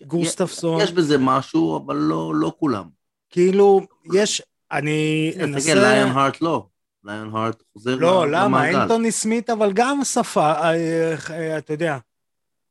גוסטפסון, 0.08 0.82
יש 0.82 0.92
בזה 0.92 1.18
משהו, 1.18 1.78
אבל 1.78 1.96
לא, 1.96 2.36
לא 2.36 2.54
כולם. 2.60 2.90
כאילו, 3.30 3.82
יש... 4.14 4.42
אני 4.72 5.32
תסתכל, 5.32 5.44
אנסה... 5.44 5.74
ליון 5.74 6.10
הארט 6.18 6.42
לא. 6.42 6.68
ליון 7.04 7.36
הארט 7.36 7.64
חוזר 7.74 7.96
לא, 7.96 8.28
ל- 8.28 8.30
למה? 8.30 8.46
למעגל. 8.46 8.82
אנטוני 8.82 9.12
סמית, 9.12 9.50
אבל 9.50 9.72
גם 9.74 10.04
שפה, 10.04 10.52
אה, 10.52 11.16
אה, 11.30 11.58
אתה 11.58 11.74
יודע. 11.74 11.98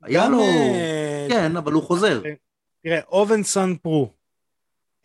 היה 0.03 0.25
גם, 0.25 0.33
לו... 0.33 0.40
אה, 0.40 1.27
כן, 1.29 1.57
אבל 1.57 1.73
הוא 1.73 1.83
חוזר. 1.83 2.23
תראה, 2.83 3.01
אובן 3.09 3.43
סן 3.43 3.75
פרו, 3.77 4.12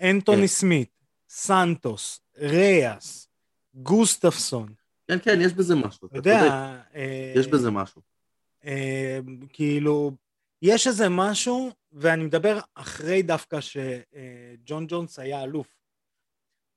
אנטוני 0.01 0.41
כן. 0.41 0.47
סמית, 0.47 0.89
סנטוס, 1.29 2.19
ריאס, 2.37 3.27
גוסטפסון, 3.75 4.67
כן, 5.07 5.17
כן, 5.23 5.39
יש 5.41 5.53
בזה 5.53 5.75
משהו. 5.75 6.07
אתה 6.07 6.19
אתה 6.19 6.29
יודע, 6.29 6.75
יש 7.35 7.47
בזה 7.47 7.71
משהו. 7.71 8.01
כאילו, 9.49 10.11
יש 10.61 10.87
איזה 10.87 11.09
משהו, 11.09 11.71
ואני 11.95 12.23
מדבר 12.23 12.59
אחרי 12.73 13.21
דווקא 13.21 13.59
שג'ון 13.61 14.85
ג'ונס 14.87 15.19
היה 15.19 15.43
אלוף. 15.43 15.75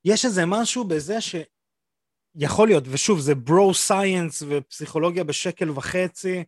יש 0.04 0.24
איזה 0.24 0.42
משהו 0.46 0.84
בזה 0.84 1.16
שיכול 1.20 2.68
להיות, 2.68 2.84
ושוב, 2.92 3.20
זה 3.20 3.34
ברו 3.34 3.74
סייאנס 3.74 4.42
ופסיכולוגיה 4.48 5.24
בשקל 5.24 5.70
וחצי, 5.70 6.44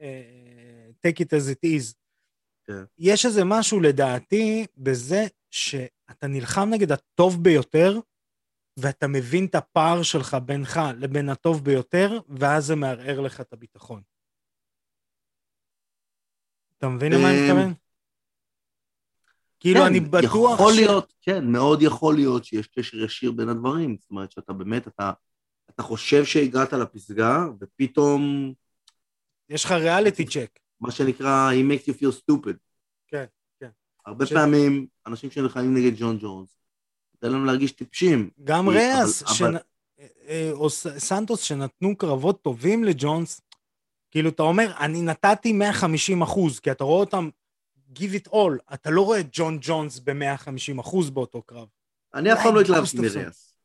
אה, 0.00 0.88
take 1.06 1.20
it 1.20 1.28
as 1.28 1.52
it 1.52 1.66
is. 1.66 1.94
כן. 2.64 2.84
יש 2.98 3.26
איזה 3.26 3.40
משהו 3.44 3.80
לדעתי 3.80 4.66
בזה 4.76 5.26
שאתה 5.50 6.26
נלחם 6.26 6.68
נגד 6.70 6.92
הטוב 6.92 7.42
ביותר, 7.42 7.98
ואתה 8.78 9.08
מבין 9.08 9.46
את 9.46 9.54
הפער 9.54 10.02
שלך 10.02 10.36
בינך 10.46 10.80
לבין 10.98 11.28
הטוב 11.28 11.64
ביותר, 11.64 12.18
ואז 12.28 12.66
זה 12.66 12.76
מערער 12.76 13.20
לך 13.20 13.40
את 13.40 13.52
הביטחון. 13.52 14.02
אתה 16.78 16.88
מבין 16.88 17.12
למה 17.12 17.30
אני 17.30 17.38
אמ, 17.38 17.56
מתכוון? 17.56 17.83
כאילו, 19.64 19.80
כן, 19.80 19.86
אני 19.86 20.00
בטוח 20.00 20.24
יכול 20.54 20.72
להיות, 20.72 21.12
כן, 21.22 21.44
מאוד 21.46 21.82
יכול 21.82 22.14
להיות 22.14 22.44
שיש 22.44 22.66
קשר 22.66 22.96
ישיר 23.04 23.32
בין 23.32 23.48
הדברים. 23.48 23.96
זאת 24.00 24.10
אומרת 24.10 24.32
שאתה 24.32 24.52
באמת, 24.52 24.88
אתה, 24.88 25.12
אתה 25.70 25.82
חושב 25.82 26.24
שהגעת 26.24 26.72
לפסגה, 26.72 27.44
ופתאום, 27.60 28.52
יש 29.48 29.64
לך 29.64 29.72
ריאליטי 29.72 30.24
צ'ק. 30.26 30.58
מה 30.80 30.90
שנקרא, 30.90 31.50
he 31.52 31.72
makes 31.72 31.84
you 31.90 31.94
feel 31.94 32.12
stupid. 32.20 32.54
כן, 33.08 33.24
כן. 33.60 33.68
הרבה 34.06 34.26
ש- 34.26 34.32
פעמים, 34.32 34.86
אנשים 35.06 35.30
שנלחמים 35.30 35.74
נגד 35.76 35.92
ג'ון 35.98 36.18
ג'ונס, 36.20 36.58
נותן 37.14 37.32
להם 37.32 37.44
להרגיש 37.44 37.72
טיפשים. 37.72 38.30
גם 38.44 38.68
אבל- 38.68 38.76
ריאס, 38.76 39.22
אבל- 39.22 39.32
שנ- 39.34 39.62
אה, 40.28 40.50
או 40.52 40.70
סנטוס, 40.98 41.40
שנתנו 41.40 41.96
קרבות 41.96 42.42
טובים 42.42 42.84
לג'ונס, 42.84 43.40
כאילו, 44.10 44.28
אתה 44.30 44.42
אומר, 44.42 44.72
אני 44.80 45.02
נתתי 45.02 45.52
150 45.52 46.22
אחוז, 46.22 46.60
כי 46.60 46.70
אתה 46.70 46.84
רואה 46.84 47.00
אותם, 47.00 47.28
give 47.98 48.26
it 48.26 48.32
all, 48.32 48.74
אתה 48.74 48.90
לא 48.90 49.02
רואה 49.02 49.20
את 49.20 49.26
ג'ון 49.32 49.58
ג'ונס 49.60 49.98
ב-150 49.98 50.80
אחוז 50.80 51.10
באותו 51.10 51.42
קרב. 51.42 51.68
אני 52.14 52.32
אף 52.32 52.42
פעם 52.42 52.54
לא 52.54 52.60
התלהבתי. 52.60 52.96
מריאס. 52.98 53.56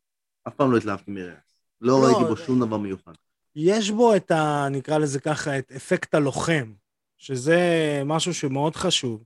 אף 0.48 0.54
פעם 0.54 0.72
לא 0.72 0.76
התלהבתי 0.76 1.10
מריאס. 1.10 1.56
לא 1.80 2.00
לא, 2.00 2.06
ראיתי 2.06 2.24
בו 2.24 2.36
שום 2.36 2.60
דבר 2.60 2.76
מיוחד. 2.76 3.12
יש 3.56 3.90
בו 3.90 4.16
את 4.16 4.30
ה... 4.30 4.68
נקרא 4.70 4.98
לזה 4.98 5.20
ככה, 5.20 5.58
את 5.58 5.72
אפקט 5.72 6.14
הלוחם, 6.14 6.72
שזה 7.18 7.58
משהו 8.04 8.34
שמאוד 8.34 8.76
חשוב. 8.76 9.24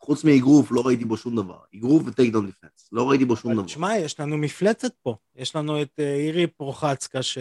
חוץ 0.00 0.24
מאגרוף, 0.24 0.72
לא 0.72 0.86
ראיתי 0.86 1.04
בו 1.04 1.16
שום 1.16 1.36
דבר. 1.36 1.58
אגרוף 1.74 2.02
ו 2.06 2.32
takedown 2.32 2.46
defense. 2.46 2.88
לא 2.92 3.10
ראיתי 3.10 3.24
בו 3.24 3.36
שום 3.36 3.52
דבר. 3.52 3.64
תשמע, 3.64 3.96
יש 3.96 4.20
לנו 4.20 4.38
מפלצת 4.38 4.92
פה. 5.02 5.16
יש 5.36 5.56
לנו 5.56 5.82
את 5.82 5.90
אה, 5.98 6.14
יירי 6.14 6.46
פרוחצקה, 6.46 7.22
ש... 7.22 7.38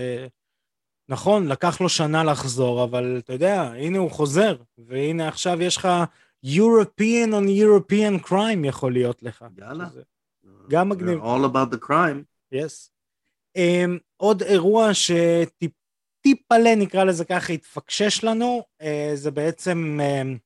נכון, 1.09 1.47
לקח 1.47 1.81
לו 1.81 1.89
שנה 1.89 2.23
לחזור, 2.23 2.83
אבל 2.83 3.15
אתה 3.17 3.33
יודע, 3.33 3.61
הנה 3.61 3.97
הוא 3.97 4.11
חוזר, 4.11 4.55
והנה 4.77 5.27
עכשיו 5.27 5.61
יש 5.61 5.77
לך 5.77 5.87
European 6.45 7.29
on 7.33 7.47
European 7.47 8.27
crime 8.29 8.67
יכול 8.67 8.93
להיות 8.93 9.23
לך. 9.23 9.45
יאללה. 9.57 9.89
שזה- 9.89 10.01
גם 10.69 10.89
מגניב. 10.89 11.19
We're 11.19 11.23
all 11.23 11.45
about 11.55 11.75
the 11.75 11.87
crime. 11.87 12.23
Yes. 12.55 12.89
Um, 13.57 13.99
עוד 14.17 14.41
אירוע 14.43 14.89
שטיפ-טיפלה, 14.93 16.75
נקרא 16.75 17.03
לזה 17.03 17.25
ככה, 17.25 17.53
התפקשש 17.53 18.23
לנו, 18.23 18.63
uh, 18.81 18.85
זה 19.13 19.31
בעצם 19.31 19.99
um, 20.01 20.37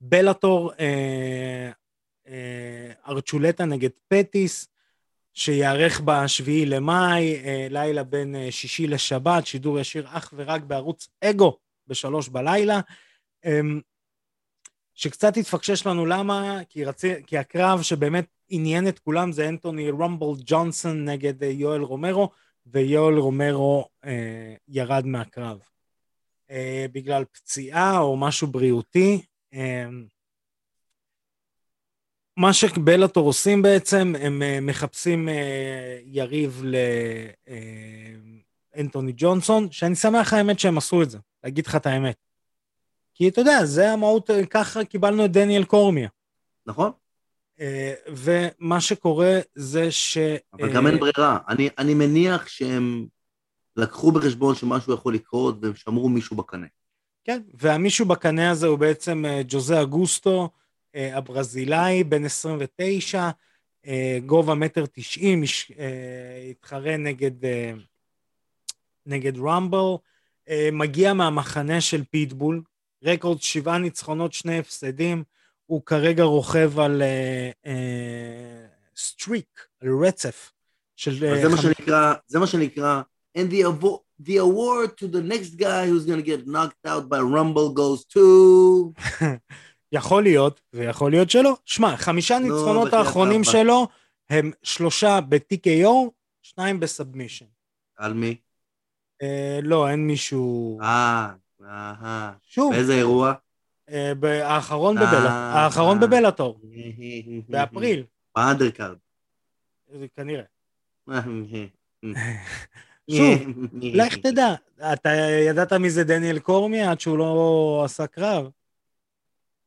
בלאטור 0.00 0.72
uh, 0.72 0.76
uh, 2.26 2.30
ארצ'ולטה 3.08 3.64
נגד 3.64 3.90
פטיס, 4.08 4.68
שייערך 5.32 6.00
בשביעי 6.04 6.66
למאי, 6.66 7.36
לילה 7.70 8.02
בין 8.04 8.34
שישי 8.50 8.86
לשבת, 8.86 9.46
שידור 9.46 9.78
ישיר 9.78 10.06
אך 10.08 10.32
ורק 10.36 10.62
בערוץ 10.62 11.08
אגו 11.24 11.58
בשלוש 11.86 12.28
בלילה. 12.28 12.80
Um, 13.46 13.48
שקצת 14.98 15.36
התפקשש 15.36 15.86
לנו 15.86 16.06
למה, 16.06 16.60
כי, 16.68 16.84
רצי, 16.84 17.12
כי 17.26 17.38
הקרב 17.38 17.82
שבאמת 17.82 18.26
עניין 18.48 18.88
את 18.88 18.98
כולם 18.98 19.32
זה 19.32 19.48
אנטוני 19.48 19.90
רומבל 19.90 20.42
ג'ונסון 20.44 21.04
נגד 21.08 21.42
אה, 21.42 21.48
יואל 21.48 21.80
רומרו, 21.80 22.30
ויואל 22.66 23.18
רומרו 23.18 23.88
אה, 24.04 24.54
ירד 24.68 25.06
מהקרב. 25.06 25.58
אה, 26.50 26.86
בגלל 26.92 27.24
פציעה 27.24 27.98
או 27.98 28.16
משהו 28.16 28.46
בריאותי. 28.46 29.22
אה, 29.54 29.86
מה 32.36 32.52
שבלאטור 32.52 33.26
עושים 33.26 33.62
בעצם, 33.62 34.14
הם 34.20 34.42
אה, 34.42 34.58
מחפשים 34.62 35.28
אה, 35.28 35.98
יריב 36.04 36.62
לאנטוני 38.76 39.12
ג'ונסון, 39.16 39.70
שאני 39.70 39.94
שמח 39.94 40.32
האמת 40.32 40.58
שהם 40.58 40.78
עשו 40.78 41.02
את 41.02 41.10
זה, 41.10 41.18
להגיד 41.44 41.66
לך 41.66 41.76
את 41.76 41.86
האמת. 41.86 42.27
כי 43.18 43.28
אתה 43.28 43.40
יודע, 43.40 43.64
זה 43.64 43.92
המהות, 43.92 44.30
ככה 44.50 44.84
קיבלנו 44.84 45.24
את 45.24 45.32
דניאל 45.32 45.64
קורמיה. 45.64 46.08
נכון. 46.66 46.90
ומה 48.08 48.80
שקורה 48.80 49.38
זה 49.54 49.90
ש... 49.90 50.18
אבל 50.52 50.74
גם 50.74 50.86
אין 50.86 50.98
ברירה. 50.98 51.38
אני, 51.48 51.68
אני 51.78 51.94
מניח 51.94 52.48
שהם 52.48 53.06
לקחו 53.76 54.12
בחשבון 54.12 54.54
שמשהו 54.54 54.94
יכול 54.94 55.14
לקרות 55.14 55.56
והם 55.62 55.74
שמרו 55.74 56.08
מישהו 56.08 56.36
בקנה. 56.36 56.66
כן, 57.24 57.42
והמישהו 57.54 58.06
בקנה 58.06 58.50
הזה 58.50 58.66
הוא 58.66 58.78
בעצם 58.78 59.24
ג'וזה 59.48 59.82
אגוסטו, 59.82 60.48
אה, 60.94 61.16
הברזילאי, 61.16 62.04
בן 62.04 62.24
29, 62.24 63.30
אה, 63.86 64.18
גובה 64.26 64.54
מטר 64.54 64.84
תשעים, 64.92 65.42
אה, 65.78 66.46
התחרה 66.50 66.96
נגד, 66.96 67.32
נגד 69.06 69.38
רמבל, 69.38 69.96
מגיע 70.72 71.12
מהמחנה 71.12 71.80
של 71.80 72.04
פיטבול, 72.04 72.62
רקורד 73.04 73.42
שבעה 73.42 73.78
ניצחונות, 73.78 74.32
שני 74.32 74.58
הפסדים, 74.58 75.24
הוא 75.66 75.82
כרגע 75.86 76.22
רוכב 76.24 76.78
על 76.78 77.02
סטריק, 78.96 79.66
על 79.82 79.88
רצף 80.04 80.52
של... 80.96 81.18
זה, 81.18 81.48
מה 81.48 81.56
שנקרא, 81.56 82.14
זה 82.26 82.38
מה 82.38 82.46
שנקרא, 82.46 83.02
and 83.38 83.50
the, 83.50 83.86
the 84.22 84.38
award 84.38 84.96
to 84.96 85.06
the 85.06 85.22
next 85.22 85.56
guy 85.58 85.86
who's 85.86 86.04
going 86.06 86.18
to 86.18 86.26
get 86.26 86.46
knocked 86.46 86.84
out 86.86 87.08
by 87.08 87.20
Rumble 87.20 87.70
goes 87.72 88.04
to... 88.14 88.22
יכול 89.92 90.22
להיות, 90.22 90.60
ויכול 90.72 91.10
להיות 91.10 91.30
שלא. 91.30 91.56
שמע, 91.64 91.96
חמישה 91.96 92.38
ניצחונות 92.38 92.92
האחרונים 92.92 93.44
שלו 93.44 93.88
הם 94.30 94.50
שלושה 94.62 95.20
ב-TKO, 95.28 96.10
שניים 96.42 96.80
בסאבמישן. 96.80 97.46
על 97.96 98.14
מי? 98.14 98.36
אה, 99.22 99.58
לא, 99.62 99.88
אין 99.88 100.06
מישהו... 100.06 100.78
אה, 100.82 101.28
אהה. 101.68 102.32
שוב. 102.42 102.72
באיזה 102.74 102.94
אירוע? 102.94 103.34
אה, 103.90 104.12
האחרון 104.44 104.96
בבלאטור. 104.96 105.28
האחרון 105.30 106.00
בבלאטור. 106.00 106.60
באפריל. 107.48 108.04
ב 108.36 108.42
undercard. 108.42 108.96
כנראה. 110.16 110.44
שוב, 113.10 113.42
לך 113.82 114.16
תדע, 114.16 114.54
אתה 114.92 115.08
ידעת 115.48 115.72
מי 115.72 115.90
זה 115.90 116.04
דניאל 116.04 116.38
קורמייה 116.38 116.82
עד 116.82 117.00
שהוא 117.00 117.18
לא 117.18 117.82
עשה 117.84 118.06
קרב? 118.06 118.50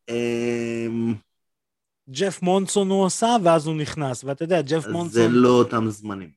אמ, 0.10 1.14
ג'ף 2.10 2.42
מונסון 2.42 2.90
הוא 2.90 3.06
עשה, 3.06 3.36
ואז 3.44 3.68
הוא 3.68 3.76
נכנס, 3.76 4.24
ואתה 4.24 4.44
יודע, 4.44 4.62
ג'ף 4.62 4.88
מונסון... 4.88 5.10
זה 5.10 5.28
לא 5.30 5.50
אותם 5.50 5.90
זמנים. 5.90 6.30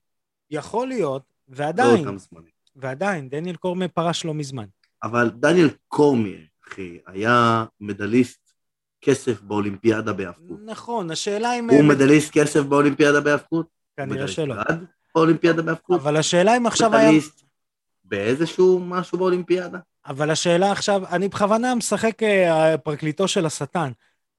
יכול 0.51 0.89
להיות, 0.89 1.23
ועדיין... 1.49 2.05
לא. 2.05 2.13
ועדיין, 2.77 3.29
דניאל 3.29 3.57
קורמי 3.57 3.89
פרש 3.89 4.25
לא 4.25 4.35
מזמן. 4.35 4.67
אבל 5.05 5.31
דניאל 5.31 5.69
קורמי, 5.89 6.37
אחי, 6.69 6.99
היה 7.07 7.65
מדליסט 7.81 8.53
כסף 9.01 9.41
באולימפיאדה 9.41 10.13
בהאבקות. 10.13 10.59
נכון, 10.65 11.11
השאלה 11.11 11.59
אם... 11.59 11.71
הוא 11.71 11.85
מדליסט 11.85 12.33
כסף 12.33 12.61
באולימפיאדה 12.61 13.21
בהאבקות? 13.21 13.67
כנראה 13.97 14.29
שלא. 14.29 14.55
באולימפיאדה 15.15 15.63
בהאבקות? 15.63 16.01
אבל 16.01 16.17
השאלה 16.17 16.57
אם 16.57 16.67
עכשיו 16.67 16.97
היה... 16.97 17.09
מדליסט 17.09 17.43
באיזשהו 18.05 18.81
משהו 18.81 19.19
באולימפיאדה? 19.19 19.79
אבל 20.07 20.31
השאלה 20.31 20.73
עכשיו, 20.73 21.03
אני 21.11 21.29
בכוונה 21.29 21.75
משחק 21.75 22.23
אה, 22.23 22.79
פרקליטו 22.79 23.29
של 23.29 23.47
השטן, 23.47 23.91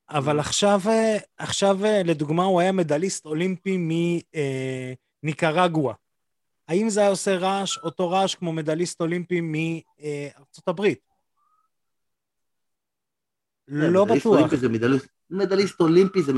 אבל 0.10 0.38
mm. 0.38 0.42
עכשיו, 0.42 0.82
אה, 0.88 1.18
עכשיו 1.38 1.86
אה, 1.86 2.02
לדוגמה 2.06 2.44
הוא 2.44 2.62
היה 2.62 2.72
מדליסט 2.72 3.26
אולימפי 3.26 3.78
מניקרגואה. 5.24 5.94
האם 6.68 6.90
זה 6.90 7.00
היה 7.00 7.10
עושה 7.10 7.38
רעש, 7.38 7.78
אותו 7.78 8.10
רעש 8.10 8.36
כמו 8.36 8.54
מדליסט 8.54 9.02
אולימפי 9.02 9.42
מארצות 9.42 10.68
הברית? 10.68 11.00
לא 13.68 14.06
בטוח. 14.06 14.52
מדליסט 15.30 15.80
אולימפי 15.80 16.24
זה 16.24 16.34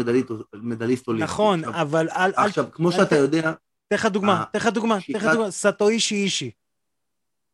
מדליסט 0.53 1.07
אולימפי. 1.07 1.23
נכון, 1.23 1.65
אבל 1.65 2.09
אל... 2.09 2.31
עכשיו, 2.35 2.65
כמו 2.71 2.91
שאתה 2.91 3.15
יודע... 3.15 3.53
תן 3.87 3.95
לך 3.95 4.05
דוגמה, 4.05 4.45
תן 4.53 4.59
לך 4.59 4.67
דוגמה, 4.67 4.97
תן 5.07 5.13
לך 5.13 5.23
דוגמה, 5.33 5.51
סטואישי 5.51 6.15
אישי. 6.15 6.51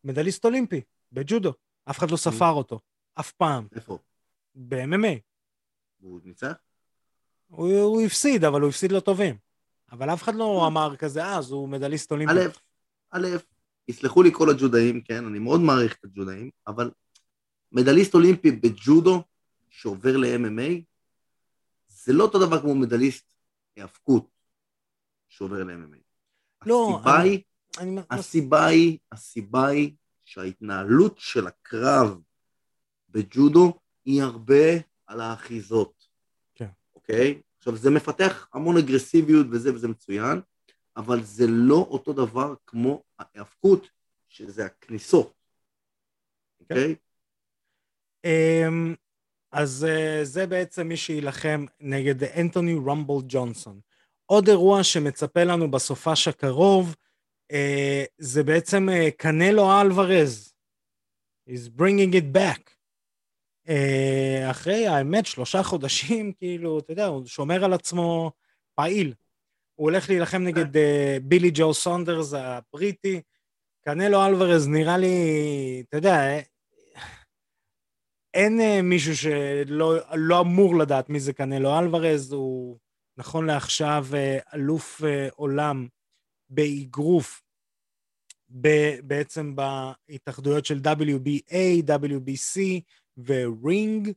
מדליסט 0.03 0.45
אולימפי. 0.45 0.81
בג'ודו. 1.11 1.53
אף 1.89 1.97
אחד 1.97 2.11
לא 2.11 2.17
ספר 2.17 2.49
אותו. 2.49 2.79
אף 3.19 3.31
פעם. 3.31 3.67
איפה? 3.75 3.97
ב-MMA. 4.55 5.19
הוא 5.99 6.19
ניצח? 6.23 6.53
הוא, 7.47 7.79
הוא 7.79 8.01
הפסיד, 8.01 8.43
אבל 8.43 8.61
הוא 8.61 8.69
הפסיד 8.69 8.91
לטובים. 8.91 9.35
אבל 9.93 10.13
אף 10.13 10.23
אחד 10.23 10.35
לא 10.35 10.67
אמר 10.67 10.95
כזה, 10.95 11.23
אה, 11.23 11.37
אז 11.37 11.51
הוא 11.51 11.69
מדליסט 11.69 12.11
אולימפי. 12.11 12.33
א', 12.33 12.47
א', 13.11 13.27
יסלחו 13.87 14.23
לי 14.23 14.29
כל 14.33 14.49
הג'ודאים, 14.49 15.01
כן? 15.01 15.25
אני 15.25 15.39
מאוד 15.39 15.61
מעריך 15.61 15.95
את 15.99 16.03
הג'ודאים, 16.03 16.49
אבל 16.67 16.91
מדליסט 17.71 18.13
אולימפי 18.13 18.51
בג'ודו 18.51 19.23
שעובר 19.69 20.17
ל-MMA, 20.17 20.81
זה 21.87 22.13
לא 22.13 22.23
אותו 22.23 22.39
דבר 22.39 22.61
כמו 22.61 22.75
מדליסט 22.75 23.33
היאבקות 23.75 24.27
שעובר 25.27 25.63
ל-MMA. 25.63 25.97
לא, 26.65 26.95
הסיבה 26.95 27.21
אני, 27.21 27.29
היא, 27.29 27.41
אני... 27.79 28.01
הסיבה 28.09 28.65
היא, 28.65 28.97
הסיבה 29.11 29.67
היא 29.67 29.95
שההתנהלות 30.25 31.15
של 31.17 31.47
הקרב 31.47 32.21
בג'ודו 33.09 33.73
היא 34.05 34.23
הרבה 34.23 34.73
על 35.07 35.21
האחיזות. 35.21 36.07
כן. 36.55 36.69
אוקיי? 36.95 37.41
עכשיו, 37.63 37.75
זה 37.75 37.89
מפתח 37.89 38.47
המון 38.53 38.77
אגרסיביות 38.77 39.47
וזה, 39.51 39.73
וזה 39.73 39.87
מצוין, 39.87 40.41
אבל 40.97 41.23
זה 41.23 41.45
לא 41.47 41.87
אותו 41.89 42.13
דבר 42.13 42.53
כמו 42.67 43.03
ההאבקות, 43.19 43.87
שזה 44.27 44.65
הכניסות. 44.65 45.33
כן. 46.69 46.75
אוקיי? 46.75 46.95
אמ, 48.25 48.95
אז 49.51 49.85
אה, 49.89 50.19
זה 50.23 50.47
בעצם 50.47 50.87
מי 50.87 50.97
שיילחם 50.97 51.65
נגד 51.79 52.23
אנטוני 52.23 52.75
רמבל 52.87 53.25
ג'ונסון. 53.27 53.79
עוד 54.25 54.47
אירוע 54.49 54.83
שמצפה 54.83 55.43
לנו 55.43 55.71
בסופש 55.71 56.27
הקרוב, 56.27 56.95
אה, 57.51 58.03
זה 58.17 58.43
בעצם 58.43 58.89
אה, 58.89 59.11
קנלו 59.11 59.81
אלוורז. 59.81 60.53
He's 61.49 61.69
bringing 61.79 62.13
it 62.13 62.37
back. 62.37 62.72
אה, 63.69 64.51
אחרי, 64.51 64.87
האמת, 64.87 65.25
שלושה 65.25 65.63
חודשים, 65.63 66.31
כאילו, 66.37 66.79
אתה 66.79 66.91
יודע, 66.91 67.05
הוא 67.05 67.25
שומר 67.25 67.63
על 67.65 67.73
עצמו 67.73 68.31
פעיל. 68.75 69.13
הוא 69.75 69.89
הולך 69.89 70.09
להילחם 70.09 70.43
נגד 70.43 70.65
בילי 71.23 71.51
ג'ו 71.53 71.73
סונדרס 71.73 72.33
הבריטי. 72.33 73.21
קנלו 73.85 74.25
אלוורז 74.25 74.67
נראה 74.67 74.97
לי, 74.97 75.83
אתה 75.89 75.97
יודע, 75.97 76.39
אין 78.33 78.59
מישהו 78.83 79.17
שלא 79.17 79.95
לא 80.15 80.41
אמור 80.41 80.77
לדעת 80.77 81.09
מי 81.09 81.19
זה 81.19 81.33
קנלו 81.33 81.79
אלוורז, 81.79 82.31
הוא 82.31 82.77
נכון 83.17 83.45
לעכשיו 83.45 84.05
אלוף 84.53 85.01
עולם 85.35 85.87
באגרוף 86.49 87.41
בעצם 89.03 89.55
בהתאחדויות 89.55 90.65
של 90.65 90.79
WBA, 90.85 91.83
WBC 91.87 92.59
ורינג, 93.17 94.11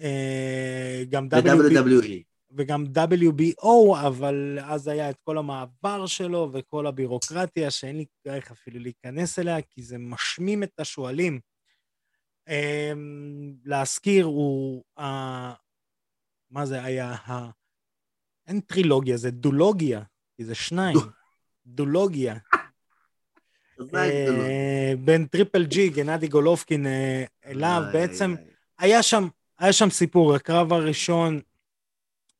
אה, 0.00 1.02
גם 1.08 1.28
WWE. 1.30 2.22
וגם 2.50 2.84
WBO, 2.94 3.96
אבל 4.06 4.58
אז 4.62 4.88
היה 4.88 5.10
את 5.10 5.20
כל 5.24 5.38
המעבר 5.38 6.06
שלו 6.06 6.50
וכל 6.52 6.86
הבירוקרטיה 6.86 7.70
שאין 7.70 7.96
לי 7.96 8.04
איך 8.26 8.50
אפילו 8.50 8.80
להיכנס 8.80 9.38
אליה, 9.38 9.62
כי 9.62 9.82
זה 9.82 9.98
משמים 9.98 10.62
את 10.62 10.80
השועלים. 10.80 11.40
אה, 12.48 12.92
להזכיר, 13.64 14.24
הוא... 14.24 14.82
מה 16.50 16.66
זה 16.66 16.84
היה? 16.84 17.16
אין 18.46 18.60
טרילוגיה, 18.60 19.16
זה 19.16 19.30
דולוגיה, 19.30 20.02
כי 20.36 20.44
זה 20.44 20.54
שניים. 20.54 20.98
דואולוגיה. 21.66 22.36
אה, 23.94 24.92
בין 24.98 25.26
טריפל 25.26 25.64
ג'י, 25.64 25.88
גנאדי 25.88 26.28
גולובקין 26.28 26.86
אה, 26.86 27.24
אליו, 27.46 27.82
בעצם 27.92 28.34
היה 28.78 29.02
שם, 29.02 29.28
היה 29.58 29.72
שם 29.72 29.90
סיפור, 29.90 30.34
הקרב 30.34 30.72
הראשון 30.72 31.40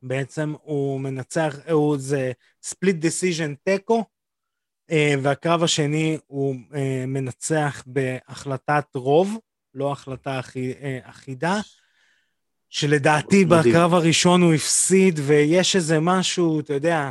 בעצם 0.02 0.55
הוא 0.62 1.00
מנצח, 1.00 1.57
הוא 1.70 1.98
זה 1.98 2.33
split 2.62 2.96
decision 2.96 3.55
תיקו, 3.64 4.05
והקרב 5.22 5.62
השני 5.62 6.18
הוא 6.26 6.57
אה, 6.74 7.05
מנצח 7.07 7.83
בהחלטת 7.87 8.85
רוב, 8.94 9.38
לא 9.74 9.92
החלטה 9.92 10.40
אחידה, 11.02 11.61
שלדעתי 12.68 13.44
בקרב 13.44 13.94
הראשון 13.94 14.42
הוא 14.42 14.55
הפסיד, 14.55 15.20
ויש 15.22 15.76
איזה 15.76 16.00
משהו, 16.00 16.61
אתה 16.61 16.74
יודע, 16.74 17.11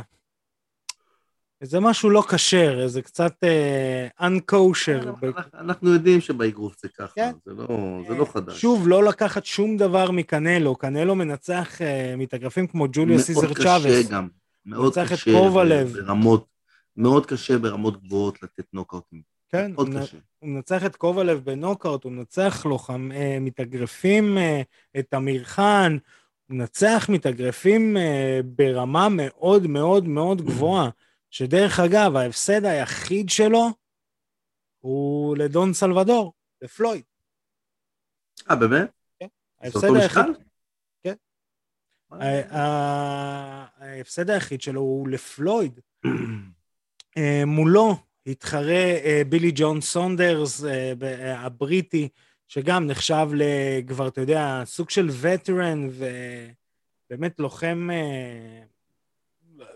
איזה 1.62 1.80
משהו 1.80 2.10
לא 2.10 2.22
כשר, 2.28 2.80
איזה 2.82 3.02
קצת 3.02 3.44
uh, 3.44 4.22
unkosher. 4.22 5.08
אנחנו, 5.08 5.58
אנחנו 5.58 5.92
יודעים 5.92 6.20
שבאגרוף 6.20 6.74
זה 6.82 6.88
ככה, 6.88 7.14
כן? 7.14 7.32
זה, 7.46 7.52
לא, 7.52 7.66
זה 8.08 8.14
לא 8.14 8.24
חדש. 8.24 8.60
שוב, 8.60 8.88
לא 8.88 9.04
לקחת 9.04 9.44
שום 9.44 9.76
דבר 9.76 10.10
מקנלו, 10.10 10.76
קנלו 10.76 11.14
מנצח 11.14 11.78
uh, 11.78 12.16
מתאגרפים 12.16 12.66
כמו 12.66 12.86
ג'וליו 12.92 13.18
סיזר 13.18 13.54
צ'אבס. 13.54 13.64
מאוד 13.66 13.82
קשה 13.82 14.02
גם, 14.10 14.28
מאוד 14.66 14.98
קשה. 15.08 15.32
ברמות, 15.92 16.46
מאוד 16.96 17.26
קשה 17.26 17.58
ברמות 17.58 18.02
גבוהות 18.02 18.42
לתת 18.42 18.64
נוקאוטים. 18.72 19.22
כן, 19.48 19.72
מאוד 19.72 19.94
הוא, 19.94 20.00
קשה. 20.00 20.16
הוא 20.38 20.50
מנצח 20.50 20.86
את 20.86 20.96
קובלב 20.96 21.40
בנוקאוט, 21.44 22.04
הוא 22.04 22.12
מנצח 22.12 22.66
לוחם, 22.66 23.08
uh, 23.12 23.40
מתאגרפים, 23.40 24.38
uh, 24.38 24.98
את 24.98 25.14
אמיר 25.16 25.44
חאן, 25.44 25.96
הוא 26.46 26.56
מנצח 26.56 27.06
מתאגרפים 27.08 27.96
uh, 27.96 28.00
ברמה 28.44 29.08
מאוד 29.10 29.66
מאוד 29.66 30.08
מאוד 30.08 30.42
גבוהה. 30.42 30.88
שדרך 31.32 31.80
אגב, 31.80 32.16
ההפסד 32.16 32.64
היחיד 32.64 33.30
שלו 33.30 33.68
הוא 34.78 35.36
לדון 35.36 35.72
סלבדור, 35.72 36.32
לפלויד. 36.62 37.02
אה, 38.50 38.56
באמת? 38.56 38.90
כן. 39.20 39.26
ההפסד 39.60 39.96
היחיד... 39.96 40.24
כן. 41.02 41.14
ההפסד 43.80 44.30
היחיד 44.30 44.62
שלו 44.62 44.80
הוא 44.80 45.08
לפלויד. 45.08 45.80
אה, 47.16 47.42
מולו 47.46 47.96
התחרה 48.26 48.96
אה, 49.04 49.22
בילי 49.28 49.52
ג'ון 49.54 49.80
סונדרס 49.80 50.64
אה, 50.64 51.40
הבריטי, 51.40 52.08
שגם 52.48 52.86
נחשב 52.86 53.28
כבר, 53.86 54.08
אתה 54.08 54.20
יודע, 54.20 54.62
סוג 54.64 54.90
של 54.90 55.08
וטרן 55.20 55.88
ובאמת 57.08 57.40
לוחם 57.40 57.88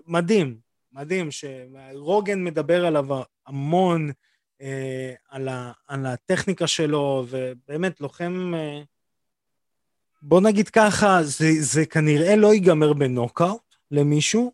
מדהים, 0.07 0.66
מדהים, 0.97 1.29
שרוגן 1.31 2.45
מדבר 2.45 2.87
עליו 2.87 3.07
המון, 3.47 4.11
אה, 4.61 5.15
על, 5.29 5.49
ה, 5.49 5.73
על 5.89 6.07
הטכניקה 6.07 6.67
שלו, 6.67 7.27
ובאמת 7.29 8.01
לוחם, 8.01 8.53
אה, 8.55 8.83
בוא 10.23 10.41
נגיד 10.41 10.69
ככה, 10.69 11.23
זה, 11.23 11.49
זה 11.61 11.87
כנראה 11.87 12.37
לא 12.37 12.55
ייגמר 12.55 12.93
בנוקאוט 12.93 13.77
למישהו, 13.91 14.53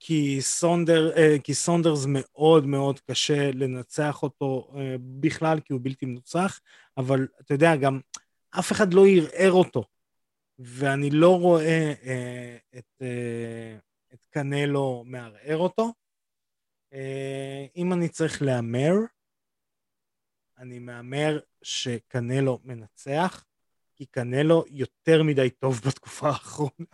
כי, 0.00 0.38
סונדר, 0.40 1.16
אה, 1.16 1.36
כי 1.44 1.54
סונדרס 1.54 2.04
מאוד 2.08 2.66
מאוד 2.66 3.00
קשה 3.00 3.50
לנצח 3.50 4.22
אותו 4.22 4.70
אה, 4.76 4.96
בכלל, 5.20 5.60
כי 5.60 5.72
הוא 5.72 5.80
בלתי 5.84 6.06
מנוצח, 6.06 6.60
אבל 6.96 7.26
אתה 7.40 7.54
יודע, 7.54 7.76
גם 7.76 8.00
אף 8.50 8.72
אחד 8.72 8.94
לא 8.94 9.06
ערער 9.06 9.52
אותו, 9.52 9.84
ואני 10.58 11.10
לא 11.10 11.40
רואה 11.40 11.92
אה, 12.04 12.56
את... 12.78 13.02
אה, 13.02 13.76
קנלו 14.32 15.04
מערער 15.06 15.56
אותו. 15.56 15.92
אה, 16.92 17.66
אם 17.76 17.92
אני 17.92 18.08
צריך 18.08 18.42
להמר, 18.42 18.92
אני 20.58 20.78
מהמר 20.78 21.38
שקנלו 21.62 22.60
מנצח, 22.64 23.44
כי 23.94 24.06
קנלו 24.06 24.64
יותר 24.70 25.22
מדי 25.22 25.50
טוב 25.50 25.80
בתקופה 25.86 26.28
האחרונה. 26.28 26.86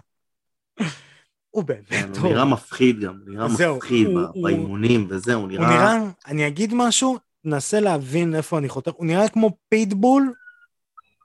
הוא 1.50 1.64
באמת 1.64 1.88
כן, 1.88 2.10
טוב. 2.14 2.24
הוא 2.24 2.32
נראה 2.32 2.44
מפחיד 2.44 3.00
גם, 3.00 3.20
נראה 3.26 3.48
זהו, 3.48 3.76
מפחיד 3.76 4.06
הוא, 4.06 4.42
באימונים 4.42 5.00
הוא, 5.00 5.14
וזה, 5.14 5.34
הוא 5.34 5.48
נראה... 5.48 5.66
הוא 5.66 5.74
נראה, 5.74 6.12
אני 6.26 6.46
אגיד 6.46 6.70
משהו, 6.74 7.18
נסה 7.44 7.80
להבין 7.80 8.34
איפה 8.34 8.58
אני 8.58 8.68
חותר, 8.68 8.90
הוא 8.96 9.06
נראה 9.06 9.28
כמו 9.28 9.56
פיטבול, 9.68 10.34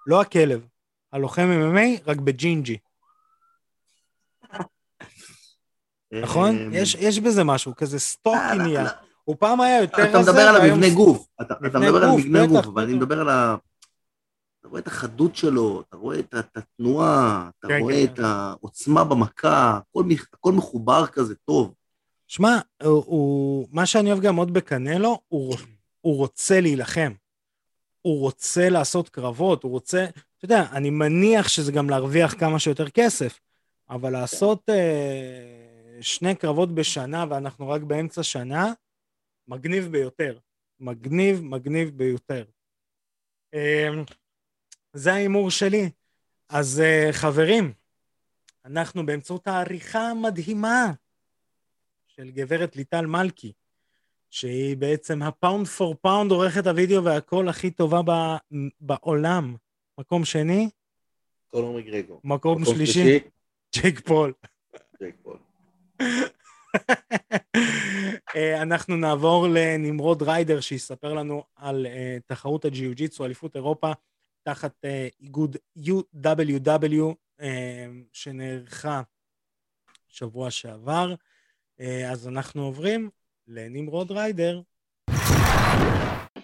לא 0.07 0.21
הכלב, 0.21 0.67
הלוחם 1.11 1.47
MMA, 1.75 2.01
רק 2.07 2.17
בג'ינג'י. 2.17 2.77
נכון? 6.21 6.57
אמ, 6.57 6.69
יש 6.99 7.19
בזה 7.19 7.43
משהו, 7.43 7.75
כזה 7.75 7.99
stocky 7.99 8.37
אה, 8.37 8.55
נהיה. 8.55 8.87
הוא 9.23 9.35
פעם 9.39 9.61
היה 9.61 9.81
יותר 9.81 10.01
רזה, 10.01 10.09
אתה 10.09 10.19
מדבר 10.19 10.41
על 10.41 10.55
המבנה 10.55 10.89
גוף, 10.89 11.27
אתה 11.41 11.53
מדבר 11.61 12.03
על 12.03 12.11
מבנה 12.17 12.45
גוף, 12.47 12.65
אבל 12.65 12.83
אני 12.83 12.93
מדבר 12.93 13.19
על 13.19 13.29
ה... 13.29 13.55
אתה 14.59 14.67
רואה 14.67 14.81
את 14.81 14.87
החדות 14.87 15.35
שלו, 15.35 15.83
אתה 15.89 15.97
רואה 15.97 16.19
את 16.19 16.35
התנועה, 16.55 17.49
אתה 17.59 17.67
כן, 17.67 17.79
רואה 17.81 18.07
כן. 18.07 18.13
את 18.13 18.19
העוצמה 18.19 19.03
במכה, 19.03 19.79
הכל 20.33 20.51
מחובר 20.51 21.07
כזה 21.07 21.35
טוב. 21.35 21.73
שמע, 22.27 22.59
מה 23.71 23.85
שאני 23.85 24.11
אוהב 24.11 24.21
גם 24.21 24.35
מאוד 24.35 24.53
בקנלו, 24.53 25.19
הוא 25.29 25.55
רוצה 26.01 26.61
להילחם. 26.61 27.11
הוא 28.01 28.19
רוצה 28.19 28.69
לעשות 28.69 29.09
קרבות, 29.09 29.63
הוא 29.63 29.71
רוצה, 29.71 30.05
אתה 30.37 30.45
יודע, 30.45 30.65
אני 30.71 30.89
מניח 30.89 31.47
שזה 31.47 31.71
גם 31.71 31.89
להרוויח 31.89 32.35
כמה 32.39 32.59
שיותר 32.59 32.89
כסף, 32.89 33.39
אבל 33.89 34.09
לעשות... 34.09 34.61
אה, 34.69 35.72
שני 36.01 36.35
קרבות 36.35 36.75
בשנה 36.75 37.25
ואנחנו 37.29 37.69
רק 37.69 37.81
באמצע 37.81 38.23
שנה, 38.23 38.73
מגניב 39.47 39.85
ביותר. 39.85 40.37
מגניב, 40.79 41.41
מגניב 41.41 41.97
ביותר. 41.97 42.45
אמ, 43.53 44.03
זה 44.93 45.13
ההימור 45.13 45.51
שלי. 45.51 45.89
אז 46.49 46.81
אה, 46.81 47.09
חברים, 47.11 47.73
אנחנו 48.65 49.05
באמצעות 49.05 49.47
העריכה 49.47 49.99
המדהימה 49.99 50.91
של 52.07 52.31
גברת 52.31 52.75
ליטל 52.75 53.05
מלכי, 53.05 53.51
שהיא 54.29 54.77
בעצם 54.77 55.21
הפאונד 55.21 55.67
פור 55.67 55.95
פאונד 56.01 56.31
עורכת 56.31 56.67
הוידאו 56.67 57.03
והכל 57.03 57.47
הכי 57.47 57.71
טובה 57.71 58.01
בעולם. 58.81 59.55
מקום 59.97 60.25
שני? 60.25 60.69
קונור 61.49 61.77
מגרגו. 61.77 62.19
מקום, 62.23 62.61
מקום 62.61 62.75
שלישי? 62.75 63.19
ג'ייק 63.73 63.99
פול. 63.99 64.33
ג'ייק 64.99 65.15
פול. 65.23 65.37
אה, 68.35 68.61
אנחנו 68.61 68.95
נעבור 68.95 69.47
לנמרוד 69.47 70.23
ריידר 70.23 70.59
שיספר 70.59 71.13
לנו 71.13 71.43
על 71.55 71.85
uh, 71.85 71.89
תחרות 72.25 72.65
הג'יוג'יצו, 72.65 73.25
אליפות 73.25 73.55
אירופה, 73.55 73.91
תחת 74.43 74.71
uh, 74.85 74.87
איגוד 75.21 75.57
UWW 75.77 77.03
שנערכה 78.13 79.01
שבוע 80.07 80.51
שעבר. 80.51 81.15
אז 82.11 82.27
אנחנו 82.27 82.65
עוברים 82.65 83.09
לנמרוד 83.47 84.11
ריידר. 84.11 84.61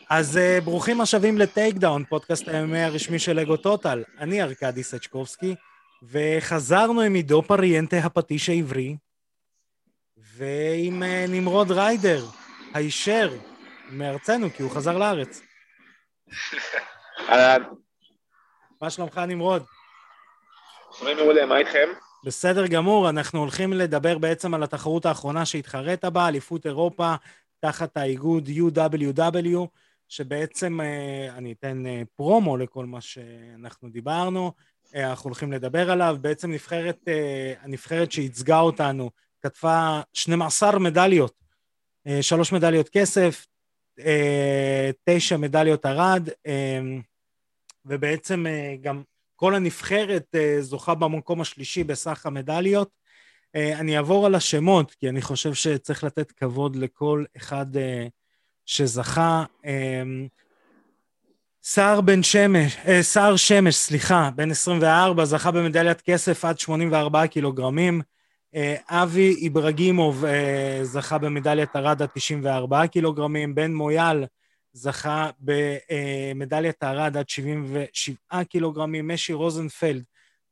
אז 0.10 0.40
ברוכים 0.64 1.02
השבים 1.02 1.38
לטייקדאון, 1.38 2.04
פודקאסט 2.10 2.48
ה-MMA 2.48 2.80
הרשמי 2.80 3.20
של 3.20 3.40
אגו 3.40 3.58
טוטל. 3.58 4.04
אני 4.18 4.42
ארכדי 4.42 4.84
סצ'קובסקי, 4.84 5.56
וחזרנו 6.04 7.02
עם 7.02 7.14
עידו 7.14 7.42
פריאנטה 7.42 7.98
הפטיש 7.98 8.50
העברי, 8.50 8.96
ועם 10.40 11.04
אה, 11.04 11.26
נמרוד 11.30 11.72
ריידר, 11.72 12.26
הישר, 12.74 13.38
מארצנו, 13.90 14.50
כי 14.50 14.64
הוא 14.64 14.72
חזר 14.72 14.98
לארץ. 14.98 15.42
אהלן. 17.30 17.64
מה 18.82 18.90
שלומך, 18.90 19.18
נמרוד? 19.18 19.64
שומעים 20.98 21.18
מעולה, 21.18 21.46
מה 21.46 21.58
איתכם? 21.58 21.90
בסדר 22.24 22.68
גמור, 22.68 23.10
אנחנו 23.10 23.40
הולכים 23.40 23.74
לדבר 23.74 24.18
בעצם 24.18 24.54
על 24.54 24.64
התחרות 24.64 25.06
האחרונה 25.06 25.46
שהתחרית 25.46 26.06
בה, 26.06 26.28
אליפות 26.28 26.66
אירופה, 26.66 27.16
תחת 27.60 27.98
האיגוד 27.98 28.48
UWW, 28.48 29.58
שבעצם, 30.08 30.82
אה, 30.82 31.28
אני 31.38 31.52
אתן 31.52 31.86
אה, 31.86 32.02
פרומו 32.16 32.58
לכל 32.58 32.86
מה 32.86 33.02
שאנחנו 33.02 33.90
דיברנו, 33.90 34.52
אנחנו 34.96 35.28
הולכים 35.28 35.52
לדבר 35.52 35.92
עליו, 35.92 36.18
בעצם 36.22 36.52
נבחרת, 36.52 37.08
הנבחרת 37.62 38.12
שייצגה 38.12 38.60
אותנו 38.60 39.10
כתבה 39.42 40.02
12 40.14 40.80
מדליות, 40.80 41.34
אה, 42.08 42.24
שלוש 42.24 42.52
מדליות 42.52 42.90
כסף, 42.90 43.48
אה, 44.00 44.90
תשע 45.04 45.38
מדליות 45.38 45.86
ארד, 45.86 46.30
אה, 46.48 46.80
ובעצם 47.86 48.46
גם 48.82 49.02
כל 49.36 49.56
הנבחרת 49.56 50.36
זוכה 50.60 50.96
במקום 50.96 51.42
השלישי 51.42 51.84
בסך 51.84 52.26
המדליות. 52.26 52.90
אני 53.56 53.98
אעבור 53.98 54.26
על 54.26 54.36
השמות, 54.36 54.96
כי 55.00 55.10
אני 55.10 55.22
חושב 55.22 55.54
שצריך 55.54 56.04
לתת 56.04 56.32
כבוד 56.32 56.76
לכל 56.76 57.24
אחד 57.38 57.66
שזכה. 58.66 59.44
סער 61.64 62.02
בן 62.02 62.24
שמש, 62.24 62.78
סער 63.02 63.36
שמש, 63.36 63.76
סליחה, 63.76 64.30
בן 64.36 64.52
24, 64.52 65.26
זכה 65.26 65.52
במדליית 65.52 66.02
כסף 66.02 66.46
עד 66.46 66.60
84 66.60 67.28
קילוגרמים. 67.28 68.02
אה, 68.56 68.76
אבי 68.90 69.36
איברגימוב 69.36 70.26
אה, 70.26 70.80
זכה 70.84 71.18
במדליית 71.18 71.76
ארד 71.76 72.02
עד 72.02 72.10
94 72.14 72.88
קילוגרמים, 72.88 73.56
בן 73.56 73.74
מויאל 73.74 74.26
זכה 74.74 75.30
במדליית 75.40 76.84
ארד 76.84 77.18
עד 77.18 77.30
77 77.30 78.44
קילוגרמים, 78.44 79.08
משי 79.08 79.34
רוזנפלד 79.34 80.04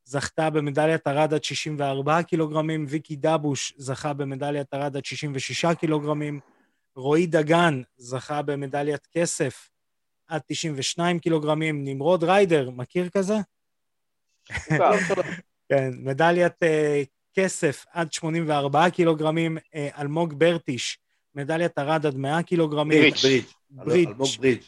זכתה 0.04 0.50
במדליית 0.50 1.06
ארד 1.06 1.34
עד 1.34 1.44
64 1.44 2.22
קילוגרמים, 2.22 2.86
ויקי 2.88 3.16
דבוש 3.16 3.72
זכה 3.76 4.12
במדליית 4.12 4.74
ארד 4.74 4.96
עד 4.96 5.04
66 5.04 5.64
קילוגרמים, 5.80 6.40
רועי 6.96 7.26
דגן 7.26 7.82
זכה 7.96 8.42
במדליית 8.42 9.06
כסף 9.12 9.70
עד 10.28 10.40
92 10.46 11.18
קילוגרמים, 11.18 11.84
נמרוד 11.84 12.24
ריידר, 12.24 12.70
מכיר 12.70 13.08
כזה? 13.08 13.34
כן, 15.68 15.90
מדליית 15.98 16.52
uh, 16.52 17.17
כסף 17.38 17.84
עד 17.92 18.12
84 18.12 18.90
קילוגרמים, 18.90 19.58
אה, 19.74 19.88
אלמוג 19.98 20.34
ברטיש, 20.34 20.98
מדליית 21.34 21.78
ארד 21.78 22.06
עד 22.06 22.16
100 22.16 22.42
קילוגרמים. 22.42 23.00
ברידג'. 23.00 23.16
ברידג'. 23.22 23.44
ברידג'. 23.70 24.08
אלמוג 24.08 24.28
ברידג'. 24.38 24.62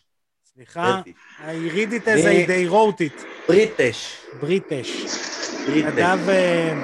סליחה, 0.54 1.00
בריטיש. 1.04 1.22
I 1.38 1.74
read 1.74 2.02
it 2.02 2.06
as 2.06 2.24
I 2.24 2.48
they 2.48 2.72
wrote 2.72 3.00
it. 3.00 3.24
בריטש. 3.48 4.16
בריטש. 4.40 5.04
נדב 5.68 6.28
אה, 6.28 6.74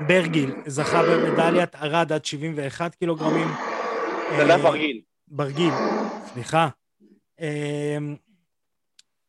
ברגיל 0.00 0.52
זכה 0.66 1.02
במדליית 1.02 1.74
ארד 1.74 2.12
עד 2.12 2.24
71 2.24 2.94
קילוגרמים. 2.94 3.48
נדב 4.32 4.50
אה, 4.50 4.58
ברגיל. 4.58 5.00
ברגיל, 5.28 5.72
סליחה. 6.32 6.68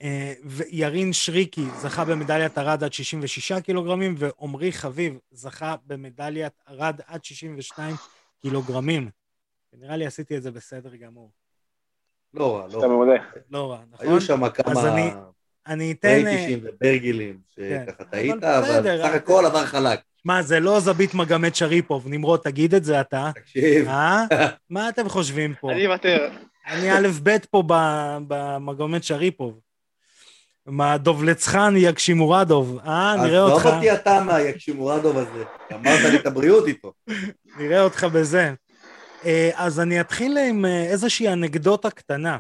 אה, 0.02 0.34
וירין 0.46 1.14
שריקי 1.14 1.66
זכה 1.82 2.06
במדליית 2.06 2.58
ארד 2.58 2.84
עד 2.84 2.94
66 2.94 3.52
קילוגרמים, 3.52 4.16
ועמרי 4.18 4.72
חביב 4.72 5.18
זכה 5.32 5.76
במדליית 5.88 6.54
ארד 6.70 7.00
עד 7.08 7.24
62 7.26 7.96
קילוגרמים. 8.42 9.10
נראה 9.74 9.98
לי 9.98 10.06
עשיתי 10.06 10.38
את 10.38 10.44
זה 10.44 10.52
בסדר 10.52 10.96
גמור. 10.96 11.32
לא 12.34 12.58
רע, 12.58 12.66
אתה 12.68 12.76
לא 12.76 12.82
רע. 12.82 12.88
מעולה. 12.88 13.16
לא 13.52 13.72
רע, 13.72 13.80
נכון? 13.92 14.08
היו 14.08 14.22
שם 14.22 14.44
אז 14.44 14.52
כמה 14.52 14.94
אני- 14.94 15.12
אני 15.68 15.92
אתן... 15.92 16.08
אה, 16.08 16.14
רייטישים 16.24 16.60
וברגלים 16.64 17.38
כן. 17.56 17.84
שככה 17.88 18.04
אבל 18.04 18.10
טעית, 18.12 18.36
בסדר, 18.36 18.96
אבל 18.96 19.04
סך 19.08 19.14
אה. 19.14 19.16
הכל 19.16 19.44
עבר 19.46 19.66
חלק. 19.66 20.00
מה, 20.26 20.42
זה 20.42 20.60
לא 20.60 20.80
זבית 20.80 21.14
מגמת 21.14 21.56
שריפוב. 21.56 22.08
נמרוד, 22.08 22.40
תגיד 22.40 22.74
את 22.76 22.84
זה 22.84 23.02
אתה. 23.02 23.32
תקשיב, 23.36 23.88
אה? 23.88 24.24
מה 24.70 24.90
אתם 24.90 25.10
חושבים 25.10 25.54
פה? 25.62 25.72
אני 25.72 25.88
אוותר. 25.88 26.30
אני 26.68 26.92
א' 26.92 27.08
ב' 27.24 27.38
פה 27.50 27.64
ב- 27.68 28.18
במגמת 28.28 29.04
שריפוב. 29.04 29.60
מה, 30.66 30.98
דובלצחן 30.98 31.74
יגשימורדוב, 31.78 32.80
אה? 32.86 33.16
נראה 33.24 33.42
אותך, 33.42 33.66
עזוב 33.66 33.76
אותי 33.76 33.94
אתה 33.94 34.24
מהיקשימורדוב 34.24 35.18
הזה. 35.18 35.44
אמרת 35.74 36.00
לי 36.12 36.18
את 36.18 36.26
הבריאות 36.26 36.68
איתו. 36.68 36.94
נראה 37.60 37.82
אותך 37.82 38.04
בזה. 38.04 38.54
אה, 39.26 39.50
אז 39.54 39.80
אני 39.80 40.02
אתחיל 40.02 40.38
עם 40.38 40.66
אה, 40.66 40.84
איזושהי 40.84 41.34
אנקדוטה 41.34 41.90
קטנה. 41.90 42.38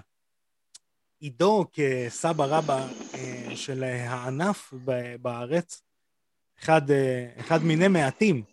עידו 1.19 1.65
כסבא 1.73 2.45
רבא 2.45 2.88
אה, 3.13 3.55
של 3.55 3.84
הענף 3.84 4.73
בארץ, 5.21 5.82
אחד, 6.59 6.82
אחד 7.39 7.63
מיני 7.63 7.88
מעטים 7.88 8.43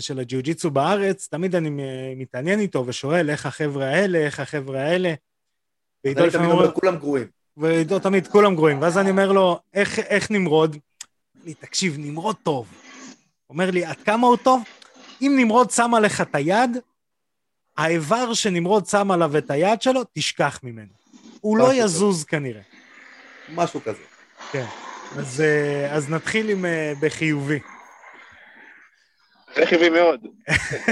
של 0.00 0.18
הג'יוג'יצו 0.18 0.70
בארץ, 0.70 1.28
תמיד 1.28 1.54
אני 1.54 1.70
מתעניין 2.16 2.60
איתו 2.60 2.84
ושואל 2.86 3.30
איך 3.30 3.46
החבר'ה 3.46 3.86
האלה, 3.86 4.18
איך 4.18 4.40
החבר'ה 4.40 4.80
האלה. 4.80 5.14
ועידו 6.04 6.26
לפעמים 6.26 6.50
אומר, 6.50 6.72
כולם 6.72 6.96
גרועים. 6.96 7.35
ועידו 7.56 7.98
תמיד 7.98 8.26
כולם 8.26 8.54
גרועים, 8.54 8.82
ואז 8.82 8.98
אני 8.98 9.10
אומר 9.10 9.32
לו, 9.32 9.60
איך, 9.74 9.98
איך 9.98 10.30
נמרוד? 10.30 10.76
לי, 11.44 11.54
תקשיב, 11.54 11.96
נמרוד 11.98 12.36
טוב. 12.42 12.66
אומר 13.50 13.70
לי, 13.70 13.84
עד 13.84 13.96
כמה 13.96 14.26
הוא 14.26 14.36
טוב? 14.36 14.62
אם 15.22 15.34
נמרוד 15.38 15.70
שם 15.70 15.94
עליך 15.94 16.20
את 16.20 16.34
היד, 16.34 16.76
האיבר 17.76 18.34
שנמרוד 18.34 18.86
שם 18.86 19.10
עליו 19.10 19.38
את 19.38 19.50
היד 19.50 19.82
שלו, 19.82 20.02
תשכח 20.12 20.60
ממנו. 20.62 20.92
הוא 21.40 21.58
לא 21.58 21.74
יזוז 21.74 22.24
כנראה. 22.24 22.62
משהו 23.54 23.80
כזה. 23.84 24.02
כן. 24.52 24.66
אז, 25.16 25.40
אה, 25.40 25.94
אז 25.94 26.10
נתחיל 26.10 26.48
עם 26.48 26.64
אה, 26.64 26.92
בחיובי. 27.00 27.58
זה 29.54 29.66
חיובי 29.66 29.90
מאוד. 29.90 30.26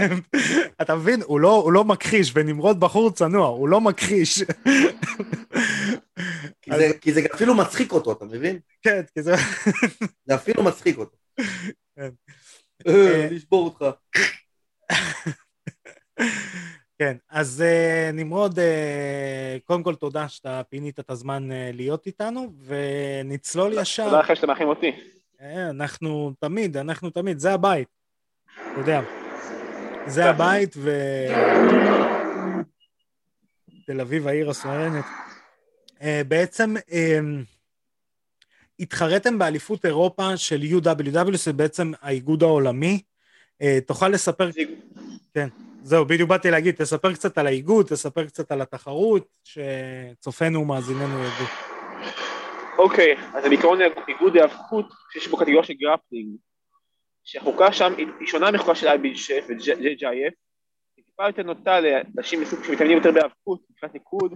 אתה 0.83 0.95
מבין? 0.97 1.21
הוא 1.25 1.41
לא, 1.41 1.55
הוא 1.55 1.73
לא 1.73 1.85
מכחיש, 1.85 2.33
ונמרוד 2.35 2.81
בחור 2.81 3.11
צנוע, 3.11 3.47
הוא 3.49 3.69
לא 3.69 3.81
מכחיש. 3.81 4.43
כי 6.63 6.71
זה- 6.77 6.91
כי 7.01 7.13
זה 7.13 7.21
אפילו 7.35 7.55
מצחיק 7.55 7.93
אותו, 7.93 8.13
אתה 8.13 8.25
מבין? 8.25 8.59
כן, 8.83 9.01
כי 9.15 9.23
זה... 9.23 9.35
זה 10.25 10.35
אפילו 10.35 10.63
מצחיק 10.63 10.99
אותו. 10.99 11.17
כן. 11.99 12.09
אה, 12.89 13.29
לשבור 13.31 13.65
אותך. 13.65 13.85
כן, 16.99 17.17
אז 17.31 17.63
אה, 17.67 18.11
נמרוד, 18.13 18.59
אה, 18.59 19.57
קודם 19.65 19.83
כל 19.83 19.95
תודה 19.95 20.29
שאתה 20.29 20.63
פינית 20.69 21.01
את 21.01 21.11
הזמן 21.11 21.53
אה, 21.53 21.71
להיות 21.73 22.07
איתנו, 22.07 22.53
ונצלול 22.65 23.73
ישר. 23.73 24.05
תודה 24.05 24.21
לכם 24.21 24.35
שאתם 24.35 24.47
מארחים 24.47 24.69
אותי. 24.69 24.91
אה, 25.41 25.71
אנחנו 25.71 26.33
תמיד, 26.41 26.77
אנחנו 26.77 27.11
תמיד, 27.11 27.39
זה 27.39 27.53
הבית. 27.53 27.89
אתה 28.75 28.83
יודע, 28.83 29.01
זה 30.07 30.31
הבית, 30.31 30.75
ו... 30.77 30.91
תל 33.87 34.01
אביב, 34.01 34.29
העיר 34.29 34.51
הסואנת. 34.51 35.05
אה, 36.03 36.23
בעצם 36.29 36.75
אה, 36.93 37.19
התחרתם 38.81 39.39
באליפות 39.39 39.87
אירופה 39.87 40.37
של 40.37 40.61
UWW, 40.63 41.37
שזה 41.37 41.53
בעצם 41.53 41.93
האיגוד 42.03 42.43
העולמי. 42.43 43.03
אה, 43.63 43.79
תוכל 43.87 44.09
לספר, 44.09 44.51
זהו, 45.83 46.05
בדיוק 46.05 46.29
באתי 46.29 46.51
להגיד, 46.51 46.75
תספר 46.75 47.13
קצת 47.13 47.39
על 47.39 47.47
האיגוד, 47.47 47.87
תספר 47.87 48.27
קצת 48.27 48.53
על 48.53 48.61
התחרות, 48.61 49.29
שצופינו 49.45 50.61
ומאזיננו 50.61 51.19
ידעו. 51.19 51.47
אוקיי, 52.79 53.17
אז 53.35 53.45
בעיקרון 53.45 53.79
איגוד 54.09 54.37
היאבקות 54.37 54.93
שיש 55.13 55.29
בו 55.29 55.37
קטגוריה 55.37 55.65
של 55.65 55.75
גרפלינג, 55.75 56.37
שהחוקה 57.25 57.73
שם 57.73 57.93
היא 57.99 58.27
שונה 58.27 58.51
מחוקה 58.51 58.75
של 58.75 58.89
IBJJF 58.89 59.45
ו-JJIF, 59.49 60.33
היא 60.97 61.05
טיפה 61.05 61.27
יותר 61.27 61.43
נוטה 61.43 61.81
לאנשים 61.81 62.41
מסוג 62.43 62.65
שמתעניינים 62.65 62.99
יותר 62.99 63.13
בהיאבקות, 63.13 63.61
מבחינת 63.71 63.95
ניקוד, 63.95 64.35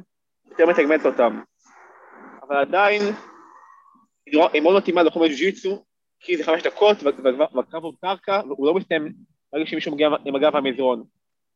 יותר 0.51 0.67
מתגמלת 0.67 1.07
אותם. 1.07 1.41
אבל 2.43 2.57
עדיין, 2.57 3.03
היא 4.27 4.43
היא 4.53 4.63
מאוד 4.63 4.77
מתאימה 4.77 5.03
ללוחמי 5.03 5.27
ג'ו-ג'יצו, 5.27 5.85
כי 6.21 6.37
זה 6.37 6.45
חמש 6.45 6.63
דקות 6.63 6.97
וה- 7.03 7.47
והקרב 7.55 7.85
הוא 7.85 7.93
קרקע, 8.01 8.41
והוא 8.49 8.67
לא 8.67 8.75
מסתיים 8.75 9.13
ברגע 9.53 9.67
שמישהו 9.67 9.93
מגיע 9.93 10.09
עם 10.25 10.37
הגב 10.37 10.55
למזרון. 10.55 11.05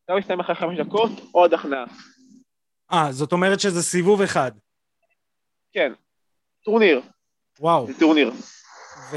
הקרב 0.05 0.19
מסתיים 0.19 0.41
אחרי 0.41 0.55
חמש 0.55 0.79
דקות 0.79 1.11
או 1.35 1.41
עוד 1.41 1.55
הכנעה. 1.55 1.85
אה, 2.93 3.13
זאת 3.13 3.33
אומרת 3.33 3.61
שזה 3.61 3.83
סיבוב 3.83 4.23
אחד. 4.23 4.53
כן, 5.73 5.93
טורניר, 6.65 7.01
וואו. 7.61 7.87
זה 7.87 7.93
טורניר. 8.01 8.31
ו... 9.11 9.17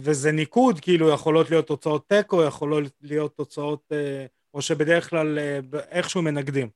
וזה 0.00 0.32
ניקוד, 0.32 0.80
כאילו 0.80 1.10
יכולות 1.10 1.50
להיות 1.50 1.66
תוצאות 1.66 2.08
תיקו, 2.08 2.42
יכולות 2.42 2.84
להיות 3.02 3.36
תוצאות, 3.36 3.92
אה, 3.92 4.26
או 4.54 4.62
שבדרך 4.62 5.10
כלל 5.10 5.38
אה, 5.38 5.60
איכשהו 5.90 6.22
מנגדים. 6.22 6.68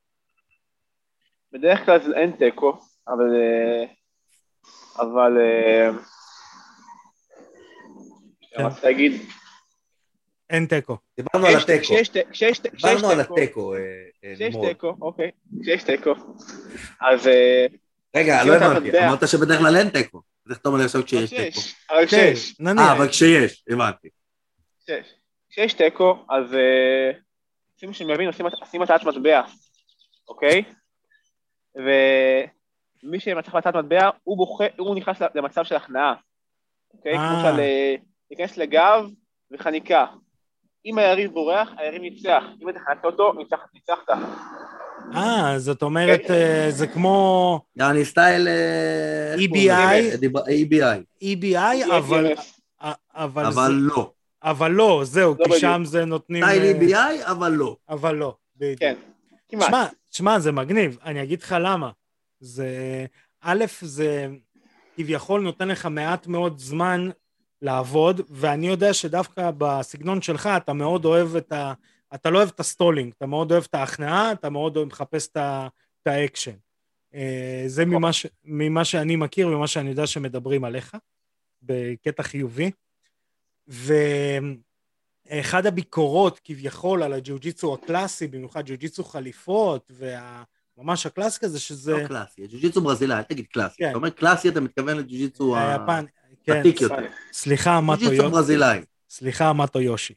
בדרך 1.52 1.84
כלל 1.84 2.14
אין 2.14 2.30
תיקו, 2.30 2.78
אבל... 3.08 3.36
אה, 3.36 3.84
אבל... 4.98 5.32
כן. 8.40 8.64
רציתי 8.64 8.86
להגיד... 8.86 9.12
אין 10.50 10.66
תיקו. 10.66 10.96
דיברנו 11.16 11.46
על 11.46 11.56
התיקו. 11.56 11.94
דיברנו 12.76 13.08
על 13.08 13.24
תיקו, 13.24 13.74
התיקו, 13.74 13.74
כשיש. 14.22 14.56
תיקו, 14.68 14.96
אוקיי, 15.00 15.30
כשיש 15.62 15.82
תיקו, 15.82 16.14
אז... 17.00 17.28
רגע, 18.16 18.44
לא 18.44 18.54
הבנתי. 18.54 18.98
אמרת 18.98 19.28
שבדרך 19.28 19.58
כלל 19.58 19.76
אין 19.76 19.88
תיקו. 19.88 20.22
אז 20.46 20.50
איך 20.52 20.58
אתה 20.60 20.68
אומר 20.68 20.84
עכשיו 20.84 21.04
כשיש 21.04 21.30
תיקו? 21.30 21.60
אבל 21.90 22.00
כן, 22.00 22.06
כשיש, 22.06 22.60
נניח. 22.60 22.78
אה, 22.88 22.92
אבל 22.92 23.08
כשיש, 23.08 23.64
הבנתי. 23.70 24.08
כשיש. 24.84 25.14
כשיש 25.50 25.74
תיקו, 25.74 26.24
אז... 26.30 26.54
אה, 26.54 27.10
שימו 27.76 27.94
שאני 27.94 28.14
מבין, 28.14 28.26
עושים 28.26 28.46
עושים 28.60 28.82
הטעת 28.82 29.04
מטבע, 29.04 29.42
אוקיי? 30.28 30.62
ומי 31.74 33.20
שמצליח 33.20 33.54
בהטעת 33.54 33.74
מטבע, 33.76 34.10
הוא 34.22 34.36
בוחר, 34.36 34.66
הוא 34.78 34.96
נכנס 34.96 35.16
למצב 35.34 35.64
של 35.64 35.74
הכנעה, 35.76 36.14
אוקיי? 36.94 37.12
אה. 37.12 37.18
כמו 37.18 37.50
של 37.50 37.60
אה, 37.60 37.94
להיכנס 38.30 38.56
לגב 38.56 39.04
וחניקה. 39.52 40.06
אם 40.86 40.98
היריב 40.98 41.32
בורח, 41.32 41.68
היריב 41.78 42.02
ניצח. 42.02 42.42
אם 42.62 42.68
אתה 42.68 42.78
חנקת 42.86 43.04
אותו, 43.04 43.32
ניצח- 43.32 43.68
ניצחת. 43.74 44.08
אה, 45.14 45.54
זאת 45.58 45.82
אומרת, 45.82 46.30
אה, 46.30 46.66
זה 46.70 46.86
כמו 46.86 47.60
יעני 47.76 48.04
סטייל... 48.04 48.48
EBI? 49.36 50.24
EBI. 50.32 51.24
EBI, 51.24 51.94
אבל, 51.94 52.32
אבל, 53.14 53.72
לא. 53.72 54.10
אבל 54.42 54.70
לא, 54.70 55.00
זהו, 55.04 55.34
לא 55.38 55.54
כי. 55.54 55.60
שם 55.60 55.82
זה 55.84 56.04
נותנים... 56.04 56.44
סטייל 56.44 56.62
אה, 56.62 56.80
EBI, 56.80 57.30
אבל 57.30 57.52
לא. 57.52 57.76
אבל 57.88 58.14
לא, 58.14 58.34
בדיוק. 58.56 58.78
כן, 58.80 58.94
כמעט. 59.48 59.66
שמע, 59.68 59.86
שמע, 60.10 60.38
זה 60.38 60.52
מגניב, 60.52 60.98
אני 61.04 61.22
אגיד 61.22 61.42
לך 61.42 61.56
למה. 61.60 61.90
זה, 62.40 62.66
א', 63.40 63.64
זה 63.80 64.28
כביכול 64.96 65.40
נותן 65.40 65.68
לך 65.68 65.86
מעט 65.86 66.26
מאוד 66.26 66.58
זמן 66.58 67.10
לעבוד, 67.62 68.20
ואני 68.30 68.68
יודע 68.68 68.94
שדווקא 68.94 69.50
בסגנון 69.58 70.22
שלך 70.22 70.50
אתה 70.56 70.72
מאוד 70.72 71.04
אוהב 71.04 71.36
את 71.36 71.52
ה... 71.52 71.72
אתה 72.14 72.30
לא 72.30 72.38
אוהב 72.38 72.48
את 72.48 72.60
ה 72.60 72.65
stalling, 72.65 73.12
אתה 73.16 73.26
מאוד 73.26 73.52
אוהב 73.52 73.64
את 73.68 73.74
ההכנעה, 73.74 74.32
אתה 74.32 74.50
מאוד 74.50 74.76
אוהב 74.76 74.88
מחפש 74.88 75.28
את 75.28 75.36
את 76.02 76.06
האקשן. 76.06 76.56
אה, 77.14 77.64
זה 77.66 77.84
ממה, 77.84 78.12
ש, 78.12 78.26
ממה 78.44 78.84
שאני 78.84 79.16
מכיר 79.16 79.48
ומה 79.48 79.66
שאני 79.66 79.90
יודע 79.90 80.06
שמדברים 80.06 80.64
עליך, 80.64 80.96
בקטע 81.62 82.22
חיובי. 82.22 82.70
ואחד 85.28 85.66
הביקורות 85.66 86.40
כביכול 86.44 87.02
על 87.02 87.12
הג'יוג'יצו 87.12 87.74
הקלאסי, 87.74 88.26
במיוחד 88.26 88.64
ג'יוג'יצו 88.64 89.04
חליפות, 89.04 89.90
וממש 90.76 91.06
הקלאסי 91.06 91.40
כזה, 91.40 91.60
שזה 91.60 91.92
לא 91.92 92.06
קלאסי. 92.06 92.46
ג'ו-ג'יצו 92.46 92.80
ברזילאי, 92.80 93.16
אל 93.18 93.22
תגיד 93.22 93.46
קלאסי. 93.46 93.76
כן. 93.78 93.88
אתה 93.88 93.96
אומר 93.96 94.10
קלאסי, 94.10 94.48
אתה 94.48 94.60
מתכוון 94.60 94.96
לג'ו-ג'יצו 94.96 95.56
ה- 95.56 95.72
היפן, 95.72 96.04
כן, 96.44 96.62
יותר. 96.64 96.96
סליחה, 97.32 97.80
מטו 97.80 98.12
יושי. 98.12 98.36
סליחה, 99.10 99.52
מטו 99.52 99.80
יושי. 99.80 100.14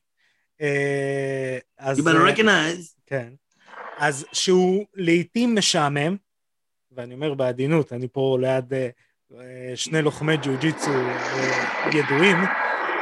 אה, 0.61 1.57
אז... 1.77 1.99
You 1.99 2.01
better 2.01 2.07
אה, 2.07 2.33
recognize. 2.33 2.95
כן. 3.05 3.33
אז 3.97 4.25
שהוא 4.33 4.85
לעיתים 4.93 5.55
משעמם, 5.55 6.15
ואני 6.91 7.13
אומר 7.13 7.33
בעדינות, 7.33 7.93
אני 7.93 8.07
פה 8.07 8.37
ליד 8.41 8.73
אה, 8.73 8.89
שני 9.75 10.01
לוחמי 10.01 10.37
ג'ו-ג'יצו 10.37 10.91
ידועים, 11.93 12.37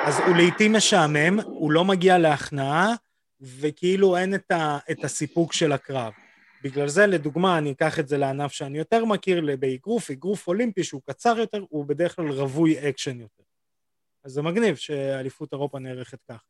אז 0.06 0.20
הוא 0.20 0.36
לעיתים 0.36 0.74
משעמם, 0.74 1.39
הוא 1.39 1.72
לא 1.72 1.86
מגיע 1.86 2.18
להכנעה, 2.18 2.93
וכאילו 3.41 4.18
אין 4.18 4.36
את, 4.36 4.51
ה, 4.51 4.78
את 4.91 5.04
הסיפוק 5.04 5.54
של 5.54 5.72
הקרב. 5.72 6.14
בגלל 6.64 6.88
זה, 6.88 7.08
לדוגמה, 7.08 7.58
אני 7.58 7.72
אקח 7.72 7.99
את 7.99 8.08
זה 8.08 8.18
לענף 8.18 8.51
שאני 8.51 8.78
יותר 8.78 9.06
מכיר, 9.06 9.45
באגרוף, 9.60 10.12
אגרוף 10.12 10.47
אולימפי 10.47 10.84
שהוא 10.84 11.01
קצר 11.06 11.36
יותר, 11.38 11.64
הוא 11.70 11.86
בדרך 11.86 12.16
כלל 12.16 12.32
רווי 12.32 12.89
אקשן 12.89 13.20
יותר. 13.20 13.43
אז 14.24 14.32
זה 14.32 14.41
מגניב 14.41 14.76
שאליפות 14.76 15.54
אירופה 15.54 15.80
נערכת 15.80 16.22
כך. 16.30 16.43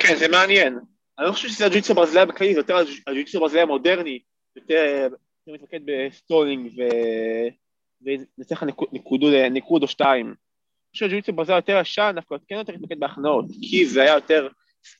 כן, 0.00 0.16
זה 0.16 0.28
מעניין. 0.28 0.78
אני 1.18 1.26
לא 1.26 1.32
חושב 1.32 1.48
שזה 1.48 1.66
הג'ו-ג'יצו 1.66 1.94
ברזילאי 1.94 2.26
בכללי, 2.26 2.54
זה 2.54 2.60
יותר 2.60 2.76
הג'ו-ג'יצו 2.76 3.40
ברזילאי 3.40 3.62
המודרני, 3.62 4.18
יותר 4.56 5.08
מתמקד 5.46 5.80
ב 5.84 5.94
stalling 5.94 6.72
ונצטרך 8.02 8.62
נקוד 9.50 9.82
או 9.82 9.88
שתיים. 9.88 10.26
אני 10.26 10.34
חושב 10.92 11.06
שהג'ו-ג'יצו 11.06 11.32
ברזילאי 11.32 11.58
יותר 11.58 11.78
ישן, 11.80 12.12
דווקא 12.14 12.36
כן 12.48 12.54
יותר 12.54 12.72
מתמקד 12.72 13.00
בהכנעות, 13.00 13.44
כי 13.62 13.86
זה 13.86 14.02
היה 14.02 14.14
יותר 14.14 14.48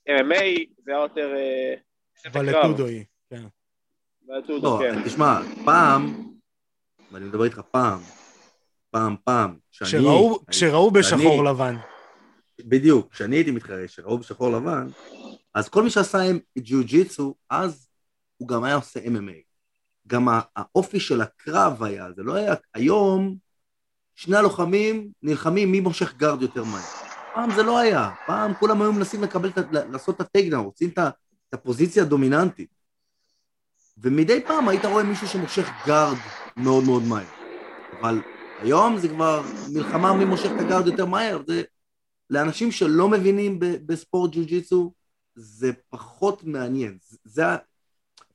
MMA, 0.08 0.64
זה 0.84 0.92
היה 0.92 1.00
יותר... 1.00 1.34
אה, 1.36 1.74
ולטודוי, 2.32 3.04
כן. 3.30 3.42
לא, 4.28 4.78
כן. 4.80 5.02
תשמע, 5.04 5.38
פעם, 5.64 6.26
ואני 7.12 7.24
מדבר 7.24 7.44
איתך 7.44 7.60
פעם, 7.70 7.98
פעם, 8.90 9.16
פעם, 9.24 9.56
כשראו 10.50 10.90
בשחור 10.90 11.44
לבן. 11.44 11.76
בדיוק, 12.64 13.12
כשאני 13.12 13.36
הייתי 13.36 13.50
מתחרה, 13.50 13.88
שראו 13.88 14.18
בשחור 14.18 14.52
לבן, 14.52 14.88
אז 15.54 15.68
כל 15.68 15.82
מי 15.82 15.90
שעשה 15.90 16.18
ג'יו-ג'יצו, 16.58 17.34
אז 17.50 17.88
הוא 18.36 18.48
גם 18.48 18.64
היה 18.64 18.74
עושה 18.74 19.00
MMA. 19.00 19.46
גם 20.06 20.28
האופי 20.56 21.00
של 21.00 21.20
הקרב 21.20 21.82
היה, 21.82 22.12
זה 22.16 22.22
לא 22.22 22.34
היה, 22.34 22.54
היום 22.74 23.36
שני 24.14 24.36
הלוחמים 24.36 25.08
נלחמים 25.22 25.72
מי 25.72 25.80
מושך 25.80 26.16
guard 26.16 26.42
יותר 26.42 26.64
מהר. 26.64 26.82
פעם 27.34 27.50
זה 27.54 27.62
לא 27.62 27.78
היה, 27.78 28.10
פעם 28.26 28.54
כולם 28.54 28.82
היו 28.82 28.92
מנסים 28.92 29.22
לקבל, 29.22 29.50
לעשות 29.70 30.16
את 30.16 30.20
ה 30.20 30.25
takedown, 30.25 30.64
רוצים 30.64 30.90
את 30.90 30.98
הפוזיציה 31.52 32.02
הדומיננטית. 32.02 32.68
ומדי 33.98 34.40
פעם 34.46 34.68
היית 34.68 34.84
רואה 34.84 35.04
מישהו 35.04 35.28
שמושך 35.28 35.68
guard 35.86 36.16
מאוד 36.56 36.84
מאוד 36.84 37.02
מהר. 37.02 37.26
אבל 38.00 38.20
היום 38.58 38.98
זה 38.98 39.08
כבר 39.08 39.42
מלחמה 39.72 40.12
מי 40.12 40.24
מושך 40.24 40.50
את 40.56 40.60
ה 40.60 40.64
guard 40.64 40.86
יותר 40.86 41.06
מהר, 41.06 41.42
זה 41.46 41.62
לאנשים 42.30 42.72
שלא 42.72 43.08
מבינים 43.08 43.58
בספורט 43.60 44.30
ג'ו-ג'יצו, 44.34 44.92
זה 45.34 45.72
פחות 45.88 46.44
מעניין. 46.44 46.98
זה, 47.24 47.42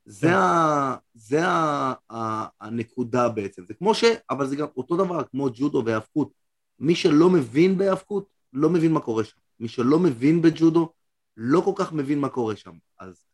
זה, 0.04 0.26
כן. 0.26 0.32
ה, 0.34 0.96
זה 1.14 1.46
ה, 1.46 1.94
ה, 2.12 2.46
הנקודה 2.60 3.28
בעצם. 3.28 3.62
זה 3.68 3.74
כמו 3.74 3.94
ש... 3.94 4.04
אבל 4.30 4.46
זה 4.46 4.56
גם 4.56 4.66
אותו 4.76 4.96
דבר 4.96 5.22
כמו 5.30 5.48
ג'ודו 5.54 5.82
והיאבקות. 5.86 6.30
מי 6.78 6.94
שלא 6.94 7.30
מבין 7.30 7.78
בהיאבקות, 7.78 8.26
לא 8.52 8.70
מבין 8.70 8.92
מה 8.92 9.00
קורה 9.00 9.24
שם. 9.24 9.36
מי 9.60 9.68
שלא 9.68 9.98
מבין 9.98 10.42
בג'ודו, 10.42 10.92
לא 11.36 11.60
כל 11.60 11.72
כך 11.76 11.92
מבין 11.92 12.18
מה 12.18 12.28
קורה 12.28 12.56
שם. 12.56 12.72
אז 12.98 13.24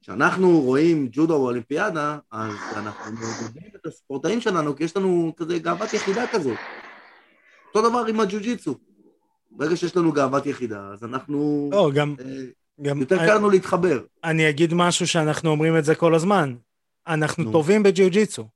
כשאנחנו 0.00 0.60
רואים 0.60 1.08
ג'ודו 1.12 1.38
באולימפיאדה, 1.38 2.18
אז 2.30 2.52
אנחנו 2.76 3.12
מבינים 3.12 3.70
את 3.76 3.86
הספורטאים 3.86 4.40
שלנו, 4.40 4.76
כי 4.76 4.84
יש 4.84 4.96
לנו 4.96 5.32
כזה 5.36 5.58
גאוות 5.58 5.92
יחידה 5.92 6.26
כזאת. 6.32 6.58
אותו 7.66 7.88
דבר 7.88 8.04
עם 8.08 8.20
הג'ו-ג'יצו. 8.20 8.74
ברגע 9.56 9.76
שיש 9.76 9.96
לנו 9.96 10.12
גאוות 10.12 10.46
יחידה, 10.46 10.88
אז 10.92 11.04
אנחנו... 11.04 11.68
לא, 11.72 11.90
גם... 11.94 12.14
אה, 12.20 12.44
גם 12.82 13.00
יותר 13.00 13.16
קל 13.16 13.34
לנו 13.34 13.50
להתחבר. 13.50 14.00
אני 14.24 14.48
אגיד 14.50 14.74
משהו 14.74 15.06
שאנחנו 15.06 15.50
אומרים 15.50 15.76
את 15.76 15.84
זה 15.84 15.94
כל 15.94 16.14
הזמן. 16.14 16.54
אנחנו 17.06 17.44
נו. 17.44 17.52
טובים 17.52 17.82
בג'יוג'יצו. 17.82 18.48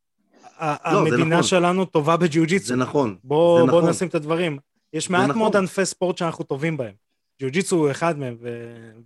לא, 0.61 0.67
המדינה 0.85 1.25
נכון. 1.25 1.43
שלנו 1.43 1.85
טובה 1.85 2.17
בג'יוג'יצו. 2.17 2.67
זה 2.67 2.77
נכון. 2.77 3.17
בוא, 3.25 3.61
זה 3.61 3.71
בוא 3.71 3.79
נכון. 3.79 3.91
נשים 3.91 4.09
את 4.09 4.15
הדברים. 4.15 4.59
יש 4.93 5.11
מעט 5.11 5.29
נכון. 5.29 5.39
מאוד 5.39 5.57
ענפי 5.57 5.85
ספורט 5.85 6.19
שאנחנו 6.19 6.45
טובים 6.45 6.77
בהם. 6.77 6.95
ג'יוג'יצו 7.41 7.77
הוא 7.77 7.91
אחד 7.91 8.19
מהם, 8.19 8.37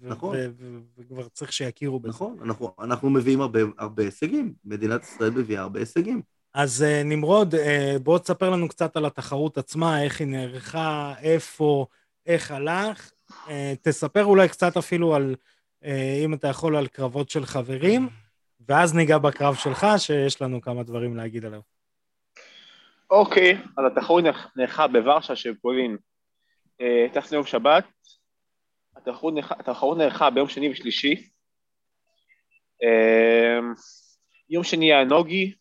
נכון. 0.02 0.36
וכבר 0.98 1.28
צריך 1.28 1.52
שיכירו 1.52 2.00
בזה. 2.00 2.08
נכון, 2.08 2.36
אנחנו, 2.42 2.74
אנחנו 2.80 3.10
מביאים 3.10 3.40
הרבה, 3.40 3.60
הרבה 3.78 4.02
הישגים. 4.02 4.52
מדינת 4.64 5.02
ישראל 5.02 5.30
מביאה 5.30 5.62
הרבה 5.62 5.80
הישגים. 5.80 6.22
אז 6.54 6.84
uh, 6.84 7.04
נמרוד, 7.04 7.54
uh, 7.54 7.58
בוא 8.02 8.18
תספר 8.18 8.50
לנו 8.50 8.68
קצת 8.68 8.96
על 8.96 9.04
התחרות 9.04 9.58
עצמה, 9.58 10.02
איך 10.02 10.20
היא 10.20 10.28
נערכה, 10.28 11.14
איפה, 11.22 11.86
איך 12.26 12.50
הלך. 12.50 13.12
Uh, 13.30 13.50
תספר 13.82 14.24
אולי 14.24 14.48
קצת 14.48 14.76
אפילו 14.76 15.14
על, 15.14 15.34
אם 16.24 16.34
אתה 16.34 16.48
יכול, 16.48 16.76
על 16.76 16.86
קרבות 16.86 17.30
של 17.30 17.46
חברים, 17.46 18.08
ואז 18.68 18.94
ניגע 18.94 19.18
בקרב 19.18 19.54
שלך, 19.54 19.86
שיש 19.98 20.42
לנו 20.42 20.60
כמה 20.60 20.82
דברים 20.82 21.16
להגיד 21.16 21.44
עליו. 21.44 21.60
אוקיי, 23.10 23.52
אז 23.52 23.84
התחרות 23.92 24.24
נערכה 24.56 24.86
בוורשה 24.86 25.36
של 25.36 25.54
פולין. 25.54 25.96
טסנו 27.12 27.36
יום 27.36 27.46
שבת, 27.46 27.84
התחרות 28.96 29.98
נערכה 29.98 30.30
ביום 30.30 30.48
שני 30.48 30.70
ושלישי. 30.70 31.28
יום 34.50 34.64
שני 34.64 34.92
היה 34.92 35.04
נוגי, 35.04 35.54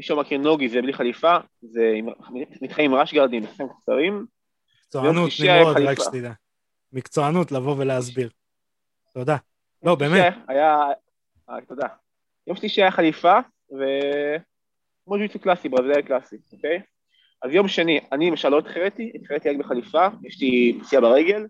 מי 0.00 0.04
שמכיר 0.04 0.38
נוגי 0.38 0.68
זה 0.68 0.82
בלי 0.82 0.92
חליפה, 0.92 1.36
זה 1.62 1.92
מתחם 2.62 2.82
עם 2.82 2.94
רשגרדים, 2.94 3.42
מתחם 3.42 3.64
קצרים. 3.82 4.26
מקצוענות, 4.84 5.30
נמרוד, 5.44 5.76
רק 5.76 5.98
שתדע. 6.00 6.32
מקצוענות 6.92 7.52
לבוא 7.52 7.74
ולהסביר. 7.78 8.30
תודה. 9.14 9.36
לא, 9.82 9.94
באמת. 9.94 10.34
היה... 10.48 10.78
אה, 11.50 11.56
תודה. 11.68 11.86
יום 12.46 12.56
שלישי 12.56 12.82
היה 12.82 12.90
חליפה, 12.90 13.38
ו... 13.72 13.84
כמו 15.04 15.16
ג'ויצו 15.16 15.38
קלאסי, 15.38 15.68
ברזילאי 15.68 16.02
קלאסי, 16.02 16.36
אוקיי? 16.52 16.80
אז 17.42 17.50
יום 17.54 17.68
שני, 17.68 18.00
אני 18.12 18.30
למשל 18.30 18.48
לא 18.48 18.58
התחרתי, 18.58 19.12
התחרתי 19.14 19.50
רק 19.50 19.56
בחליפה, 19.56 20.06
יש 20.22 20.40
לי 20.40 20.78
פציעה 20.82 21.02
ברגל, 21.02 21.46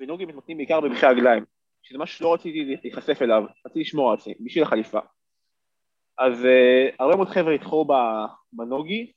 ונוגי 0.00 0.24
מתמתנים 0.24 0.56
בעיקר 0.56 0.80
במחי 0.80 1.06
הרגליים, 1.06 1.44
שזה 1.82 1.98
משהו 1.98 2.18
שלא 2.18 2.34
רציתי 2.34 2.76
להיחשף 2.84 3.22
אליו, 3.22 3.42
רציתי 3.66 3.80
לשמור 3.80 4.10
על 4.10 4.18
עצמי, 4.18 4.34
בשביל 4.40 4.64
החליפה. 4.64 4.98
אז 6.18 6.44
uh, 6.44 6.94
הרבה 6.98 7.16
מאוד 7.16 7.28
חבר'ה 7.28 7.54
התחרו 7.54 7.86
בנוגי, 8.52 9.12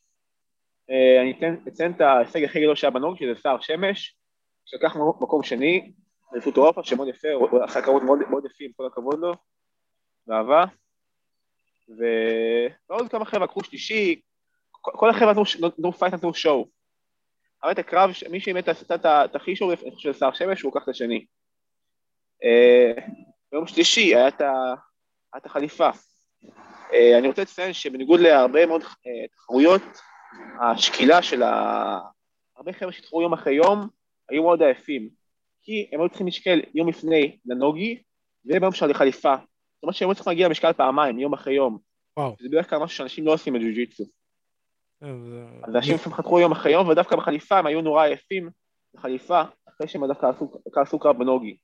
uh, 0.89 1.21
אני 1.21 1.33
אתן, 1.37 1.55
אציין 1.67 1.91
את 1.91 2.01
ההישג 2.01 2.43
הכי 2.43 2.61
גדול 2.61 2.75
שהיה 2.75 2.91
ב 2.91 2.96
no-gi, 2.96 3.25
שזה 3.25 3.41
שר 3.41 3.59
שמש, 3.61 4.15
שלקח 4.65 4.95
מקום 4.95 5.43
שני, 5.43 5.91
אליפות 6.33 6.57
אירופה, 6.57 6.83
שמאוד 6.83 7.07
יפה, 7.07 7.27
הוא 7.33 7.63
עשה 7.63 7.81
קרבות 7.81 8.03
מאוד, 8.03 8.19
מאוד 8.29 8.45
יפים, 8.45 8.71
כל 8.77 8.85
הכבוד 8.85 9.19
לו, 9.19 9.33
ואהבה, 10.27 10.65
ועוד 12.89 13.11
כמה 13.11 13.25
חבר'ה 13.25 13.43
לקחו 13.43 13.63
שלישי, 13.63 14.21
כל 14.81 15.09
החבר'ה 15.09 15.33
נתנו 15.61 15.93
fight, 15.93 16.13
נתנו 16.13 16.33
show. 16.33 16.67
אבל 17.63 17.71
את 17.71 17.79
הקרב, 17.79 18.09
מי 18.31 18.39
שאימת 18.39 18.69
את 18.69 19.35
הכי 19.35 19.55
show, 19.55 19.71
אני 19.71 19.91
חושב 19.91 20.13
שר 20.13 20.33
שמש, 20.33 20.61
הוא 20.61 20.71
לקח 20.75 20.83
את 20.83 20.89
השני. 20.89 21.25
Uh, 22.43 23.01
ביום 23.51 23.67
שלישי 23.67 24.15
היה 24.15 24.27
את 25.37 25.45
החליפה. 25.45 25.89
אה, 26.93 27.17
אני 27.17 27.27
רוצה 27.27 27.41
לציין 27.41 27.73
שבניגוד 27.73 28.19
להרבה 28.19 28.65
מאוד 28.65 28.81
אה, 28.81 29.27
תחרויות, 29.35 29.81
השקילה 30.61 31.21
של 31.21 31.43
ה... 31.43 31.99
הרבה 32.57 32.73
חבר'ה 32.73 32.91
שהתחרו 32.91 33.21
יום 33.21 33.33
אחרי 33.33 33.53
יום 33.53 33.87
היו 34.29 34.43
מאוד 34.43 34.61
עייפים, 34.61 35.09
כי 35.63 35.89
הם 35.91 36.01
היו 36.01 36.09
צריכים 36.09 36.27
לשקל 36.27 36.61
יום 36.73 36.89
לפני 36.89 37.37
לנוגי 37.45 38.03
וביום 38.45 38.73
של 38.73 38.91
החליפה. 38.91 39.35
זאת 39.35 39.83
אומרת 39.83 39.95
שהם 39.95 40.09
היו 40.09 40.15
צריכים 40.15 40.31
להגיע 40.31 40.47
למשקל 40.47 40.73
פעמיים, 40.73 41.19
יום 41.19 41.33
אחרי 41.33 41.53
יום. 41.53 41.77
וואו. 42.17 42.35
זה 42.39 42.49
בדרך 42.49 42.69
כלל 42.69 42.79
משהו 42.79 42.97
שאנשים 42.97 43.25
לא 43.25 43.33
עושים 43.33 43.53
בג'ו-ג'יצו. 43.53 44.03
אה, 45.03 45.09
אז 45.63 45.75
אנשים 45.75 45.95
לפעמים 45.95 46.17
חתכו 46.17 46.39
יום 46.39 46.51
אחרי 46.51 46.71
יום, 46.71 46.87
ודווקא 46.87 47.15
בחליפה 47.15 47.57
הם 47.57 47.65
היו 47.65 47.81
נורא 47.81 48.03
עייפים 48.03 48.49
בחליפה, 48.93 49.41
אחרי 49.69 49.87
שהם 49.87 50.07
דווקא 50.07 50.31
עשו 50.81 50.99
קרב 50.99 51.17
בנוגי. 51.17 51.57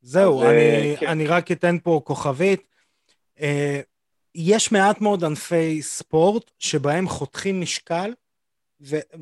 זהו, 0.00 0.42
אני, 0.42 0.96
כן. 1.00 1.06
אני 1.06 1.26
רק 1.26 1.52
אתן 1.52 1.78
פה 1.78 2.00
כוכבית. 2.04 2.68
יש 4.34 4.72
מעט 4.72 5.00
מאוד 5.00 5.24
ענפי 5.24 5.82
ספורט 5.82 6.50
שבהם 6.58 7.08
חותכים 7.08 7.60
משקל, 7.60 8.14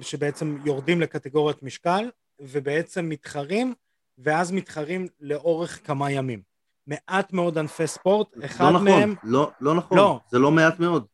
שבעצם 0.00 0.58
יורדים 0.64 1.00
לקטגוריית 1.00 1.62
משקל, 1.62 2.10
ובעצם 2.40 3.08
מתחרים, 3.08 3.74
ואז 4.18 4.52
מתחרים 4.52 5.06
לאורך 5.20 5.80
כמה 5.86 6.10
ימים. 6.10 6.42
מעט 6.86 7.32
מאוד 7.32 7.58
ענפי 7.58 7.86
ספורט, 7.86 8.36
לא 8.36 8.44
אחד 8.44 8.64
נכון, 8.64 8.84
מהם... 8.84 9.14
לא, 9.22 9.50
לא 9.60 9.74
נכון, 9.74 9.98
לא. 9.98 10.20
זה 10.28 10.38
לא 10.38 10.50
מעט 10.50 10.80
מאוד. 10.80 11.06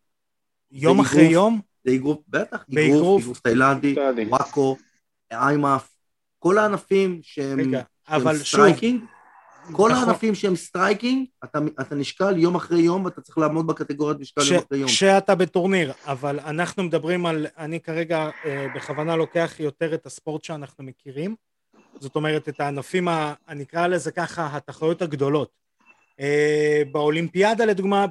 יום 0.70 1.00
אחרי 1.00 1.20
איגרוף, 1.20 1.34
יום? 1.34 1.60
זה 1.84 1.90
איגרוף, 1.90 2.18
בטח, 2.28 2.64
איגרוף, 2.76 3.20
איגרוף 3.20 3.40
תאילנדי, 3.40 3.94
וואקו, 4.28 4.76
MMA, 5.32 5.96
כל 6.38 6.58
הענפים 6.58 7.20
שהם, 7.22 7.60
רגע, 7.60 7.82
שהם 8.08 8.16
אבל 8.16 8.36
striking, 8.36 9.00
שוב, 9.00 9.08
כל 9.72 9.90
נכון. 9.92 9.92
הענפים 9.92 10.34
שהם 10.34 10.56
striking, 10.56 11.26
אתה, 11.44 11.58
אתה 11.80 11.94
נשקל 11.94 12.38
יום 12.38 12.54
אחרי 12.54 12.80
יום 12.80 13.04
ואתה 13.04 13.20
צריך 13.20 13.38
לעמוד 13.38 13.66
בקטגוריית 13.66 14.20
משקל 14.20 14.40
ש, 14.40 14.50
יום 14.50 14.62
אחרי 14.66 14.78
יום. 14.78 14.88
כשאתה 14.88 15.34
בטורניר, 15.34 15.92
אבל 16.06 16.40
אנחנו 16.40 16.82
מדברים 16.82 17.26
על, 17.26 17.46
אני 17.58 17.80
כרגע 17.80 18.30
אה, 18.44 18.66
בכוונה 18.74 19.16
לוקח 19.16 19.54
יותר 19.58 19.94
את 19.94 20.06
הספורט 20.06 20.44
שאנחנו 20.44 20.84
מכירים, 20.84 21.34
זאת 22.00 22.16
אומרת 22.16 22.48
את 22.48 22.60
הענפים, 22.60 23.08
ה, 23.08 23.34
אני 23.48 23.62
אקרא 23.62 23.86
לזה 23.86 24.12
ככה, 24.12 24.56
התחרויות 24.56 25.02
הגדולות. 25.02 25.50
אה, 26.20 26.82
באולימפיאדה 26.92 27.64
לדוגמה, 27.64 28.06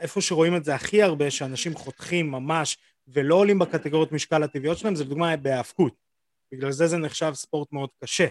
איפה 0.00 0.20
שרואים 0.20 0.56
את 0.56 0.64
זה 0.64 0.74
הכי 0.74 1.02
הרבה, 1.02 1.30
שאנשים 1.30 1.74
חותכים 1.74 2.30
ממש 2.30 2.78
ולא 3.08 3.34
עולים 3.34 3.58
בקטגוריות 3.58 4.12
משקל 4.12 4.42
הטבעיות 4.42 4.78
שלהם, 4.78 4.94
זה 4.94 5.04
לדוגמה 5.04 5.36
בהאבקות. 5.36 5.92
בגלל 6.52 6.72
זה 6.72 6.86
זה 6.86 6.96
נחשב 6.96 7.32
ספורט 7.34 7.72
מאוד 7.72 7.88
קשה. 8.04 8.26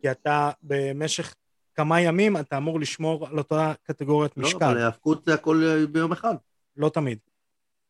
כי 0.00 0.10
אתה 0.10 0.50
במשך 0.62 1.34
כמה 1.74 2.00
ימים, 2.00 2.36
אתה 2.36 2.56
אמור 2.56 2.80
לשמור 2.80 3.26
על 3.26 3.38
אותה 3.38 3.72
קטגוריית 3.82 4.32
לא, 4.36 4.48
משקל. 4.48 4.64
אבל 4.64 4.78
ההאבקות 4.78 5.24
זה 5.24 5.34
הכל 5.34 5.62
אה, 5.64 5.86
ביום 5.86 6.12
אחד. 6.12 6.34
לא 6.76 6.88
תמיד. 6.88 7.18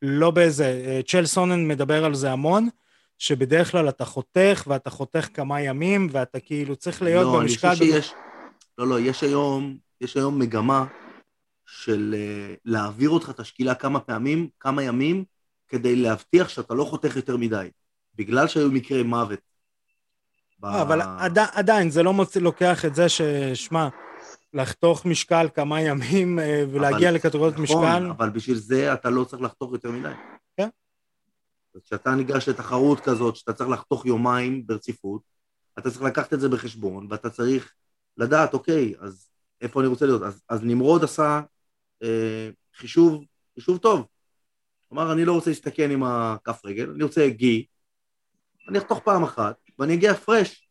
לא 0.03 0.31
באיזה... 0.31 0.65
אה, 0.87 1.01
צ'ל 1.07 1.27
סונן 1.27 1.69
מדבר 1.69 2.05
על 2.05 2.15
זה 2.15 2.33
המון, 2.33 2.69
שבדרך 3.19 3.71
כלל 3.71 3.89
אתה 3.89 4.05
חותך, 4.05 4.65
ואתה 4.67 4.91
חותך 4.91 5.29
כמה 5.35 5.61
ימים, 5.61 6.09
ואתה 6.11 6.41
כאילו 6.41 6.77
צריך 6.77 7.03
להיות 7.03 7.25
לא, 7.25 7.41
במשקל... 7.41 7.69
אני 7.69 7.77
חושב 7.77 7.93
שיש... 7.93 8.13
לא, 8.79 8.89
לא, 8.89 9.01
יש 9.01 9.23
היום, 9.23 9.77
יש 10.01 10.17
היום 10.17 10.39
מגמה 10.39 10.87
של 11.67 12.15
uh, 12.15 12.61
להעביר 12.65 13.11
אותך 13.11 13.31
את 13.31 13.41
השקילה 13.41 13.75
כמה 13.75 14.01
פעמים, 14.01 14.49
כמה 14.61 14.83
ימים, 14.83 15.25
כדי 15.69 15.97
להבטיח 15.97 16.49
שאתה 16.49 16.75
לא 16.75 16.85
חותך 16.85 17.17
יותר 17.17 17.37
מדי. 17.37 17.69
בגלל 18.15 18.49
שהיו 18.49 18.71
מקרי 18.71 19.03
מוות. 19.03 19.54
ב... 20.65 20.67
לא, 20.67 20.83
אבל 20.83 21.01
עד, 21.03 21.39
עדיין, 21.39 21.91
זה 21.91 22.03
לא 22.03 22.13
מוצא, 22.13 22.41
לוקח 22.41 22.85
את 22.85 22.95
זה 22.95 23.09
ששמע, 23.09 23.89
לחתוך 24.55 25.07
משקל 25.07 25.49
כמה 25.55 25.81
ימים 25.81 26.39
אה, 26.39 26.65
ולהגיע 26.73 27.09
אבל- 27.09 27.17
לקטגוריות 27.17 27.55
נכון, 27.55 27.65
משקל, 27.65 28.11
אבל 28.11 28.31
בשביל 28.31 28.57
זה 28.57 28.93
אתה 28.95 29.11
לא 29.11 29.25
צריך 29.25 29.43
לחתוך 29.43 29.73
יותר 29.73 29.91
מדי. 29.91 30.13
כן. 30.57 30.69
כשאתה 31.85 32.15
ניגש 32.15 32.49
לתחרות 32.49 33.01
כזאת, 33.01 33.37
שאתה 33.37 33.53
צריך 33.53 33.71
לחתוך 33.71 34.07
יומיים 34.07 34.67
ברציפות, 34.67 35.23
אתה 35.79 35.91
צריך 35.91 36.03
לקחת 36.03 36.35
את 36.35 36.41
זה 36.41 36.49
בחשבון, 36.49 37.07
ואתה 37.11 37.31
צריך 37.31 37.73
לדעת, 38.17 38.55
אוקיי, 38.55 38.95
אז 39.01 39.29
איפה 39.61 39.81
אני 39.81 39.89
רוצה 39.89 40.07
להיות? 40.07 40.23
אז, 40.23 40.43
אז 40.49 40.63
נמרוד 40.63 41.05
עשה 41.05 41.41
אה, 42.03 42.51
חישוב, 42.77 43.25
חישוב 43.55 43.79
טוב. 43.79 44.07
אמר, 44.93 45.13
אני 45.13 45.25
לא 45.25 45.33
רוצה 45.33 45.51
להסתכן 45.51 45.91
עם 45.91 46.03
הכף 46.05 46.61
רגל, 46.65 46.91
אני 46.91 47.05
רוצה 47.05 47.29
גי, 47.29 47.67
אני 48.69 48.79
אחתוך 48.79 48.99
פעם 49.05 49.23
אחת, 49.23 49.57
ואני 49.79 49.95
אגיע 49.95 50.15
פרש. 50.15 50.69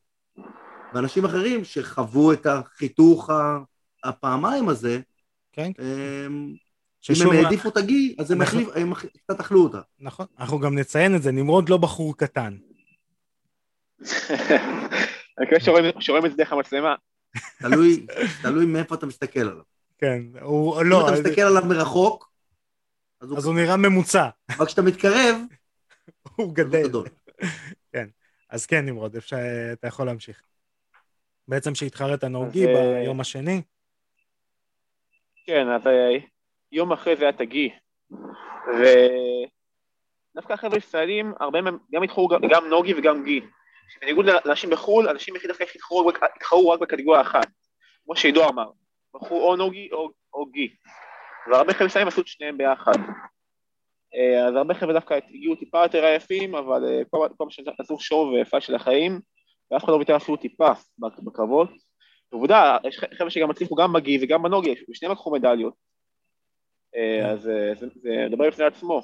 ואנשים 0.94 1.26
אחרים 1.26 1.64
שחוו 1.66 2.34
את 2.34 2.46
החיתוך 2.46 3.30
הפעמיים 4.04 4.70
הזה, 4.70 5.00
כן? 5.52 5.72
הם, 5.78 5.86
אם 6.50 6.56
ששוב, 7.02 7.34
הם 7.34 7.44
העדיפו 7.46 7.70
את 7.70 7.78
הגי, 7.78 8.16
אז 8.20 8.32
הם 8.32 8.42
אנחנו- 8.42 8.60
החליף- 8.62 8.76
הם 8.76 8.94
קצת 8.94 9.40
אכלו 9.40 9.64
אותה. 9.64 9.80
נכון, 10.00 10.26
אנחנו 10.40 10.60
גם 10.60 10.78
נציין 10.78 11.16
את 11.16 11.22
זה, 11.24 11.32
נמרוד 11.32 11.70
לא 11.70 11.78
בחור 11.78 12.18
קטן. 12.18 12.58
אני 15.38 15.46
מקווה 15.48 15.60
שרואים- 16.00 16.26
את 16.26 16.32
זה 16.32 16.38
דרך 16.38 16.52
המצלמה. 16.54 16.96
תלוי, 17.60 18.06
תלוי 18.42 18.66
מאיפה 18.66 18.96
אתה 18.96 19.06
מסתכל 19.06 19.40
עליו. 19.40 19.64
כן, 19.98 20.22
הוא 20.42 20.82
אם 20.82 20.88
לא, 20.90 21.10
אתה 21.10 21.22
מסתכל 21.22 21.42
עליו 21.42 21.66
מרחוק, 21.66 22.32
אז 23.22 23.30
הוא 23.30 23.38
אז 23.38 23.46
הוא 23.46 23.56
נראה 23.56 23.78
ממוצע, 23.78 24.30
אבל 24.50 24.66
כשאתה 24.66 24.82
מתקרב, 24.82 25.36
הוא 26.36 26.56
גדל. 26.56 26.84
גדול. 26.88 27.08
אז 28.54 28.66
כן, 28.66 28.86
נמרוד, 28.86 29.16
אפשר, 29.16 29.38
אתה 29.74 29.88
יכול 29.88 30.06
להמשיך. 30.06 30.42
בעצם 31.48 31.76
שהתחרט 31.76 32.24
הנורגי 32.24 32.64
אז, 32.64 32.70
אה, 32.78 33.00
ביום 33.02 33.20
השני, 33.20 33.62
כן, 35.46 35.68
אז 35.70 35.88
אה, 35.88 36.18
יום 36.72 36.92
אחרי 36.92 37.16
זה 37.16 37.24
היה 37.24 37.34
תגי. 37.34 37.70
ודווקא 40.34 40.54
החבר'ה 40.54 40.76
הישראלים, 40.76 41.34
הרבה 41.40 41.62
מהם 41.62 41.78
גם 41.94 42.04
התחרו 42.04 42.28
גם- 42.28 42.70
נוגי 42.70 42.94
וגם 42.94 43.24
גי. 43.24 43.42
בניגוד 44.02 44.26
לאנשים 44.26 44.70
בחו"ל, 44.70 45.10
אנשים 45.10 45.34
התחרו 45.76 46.08
רק- 46.08 46.24
התחרו 46.36 46.70
רק 46.70 46.80
בקטגוריה 46.80 47.22
אחת. 47.22 47.48
כמו 48.06 48.16
שעידו 48.16 48.50
אמר, 48.50 48.70
בחרו 49.16 49.50
או 49.50 49.56
נוגי 49.56 49.90
או, 49.92 50.10
או 50.34 50.46
גי. 50.46 50.76
והרבה 51.52 51.74
חבר'ה 51.74 51.88
ישראלים 51.88 52.08
עשו 52.08 52.22
את 52.22 52.28
שניהם 52.28 52.58
ביחד. 52.58 52.94
אה, 54.16 54.48
אז 54.48 54.56
הרבה 54.56 54.74
חבר'ה 54.74 54.94
דווקא 54.94 55.14
הגיעו 55.30 55.56
טיפה 55.56 55.84
יותר 55.84 56.06
עייפים, 56.06 56.56
אבל 56.56 56.86
אה, 56.86 57.02
כל 57.12 57.46
מה 57.46 57.52
שעשו 57.52 58.00
שואו 58.00 58.32
ויפה 58.34 58.62
של 58.62 58.76
החיים, 58.76 59.20
ואף 59.72 59.84
אחד 59.84 59.92
לא 59.92 59.98
ויתר 59.98 60.16
אפילו 60.16 60.38
טיפה 60.38 60.72
בקרבות. 61.00 61.70
עובדה, 62.30 62.78
יש 62.84 63.00
חבר'ה 63.18 63.30
שגם 63.30 63.50
הצליחו 63.50 63.76
גם 63.76 63.94
בגי 63.94 64.20
וגם 64.22 64.44
בנוגי, 64.44 64.76
ושניהם 64.90 65.12
לקחו 65.12 65.32
מדליות. 65.32 65.74
אה, 66.96 67.32
אז 67.32 67.48
אה, 67.50 67.76
זה 67.80 67.88
זה 68.02 68.26
מדבר 68.30 68.48
בפני 68.48 68.66
עצמו. 68.66 69.02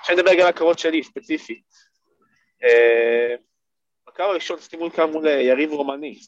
עכשיו 0.00 0.16
נדבר 0.16 0.34
גם 0.34 0.40
על 0.40 0.46
הקרבות 0.46 0.78
שלי, 0.78 1.02
ספציפית. 1.02 1.64
בקרב 4.08 4.30
הראשון 4.30 4.58
עשיתי 4.58 4.76
מול 4.76 4.90
קרב 4.90 5.10
מול 5.10 5.26
יריב 5.26 5.72
רומני. 5.72 6.18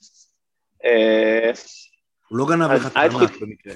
הוא 2.29 2.39
לא 2.39 2.47
גנב 2.49 2.71
אז 2.71 2.81
לך 2.81 2.87
את 2.87 3.11
תחוש- 3.11 3.43
במקרה. 3.43 3.75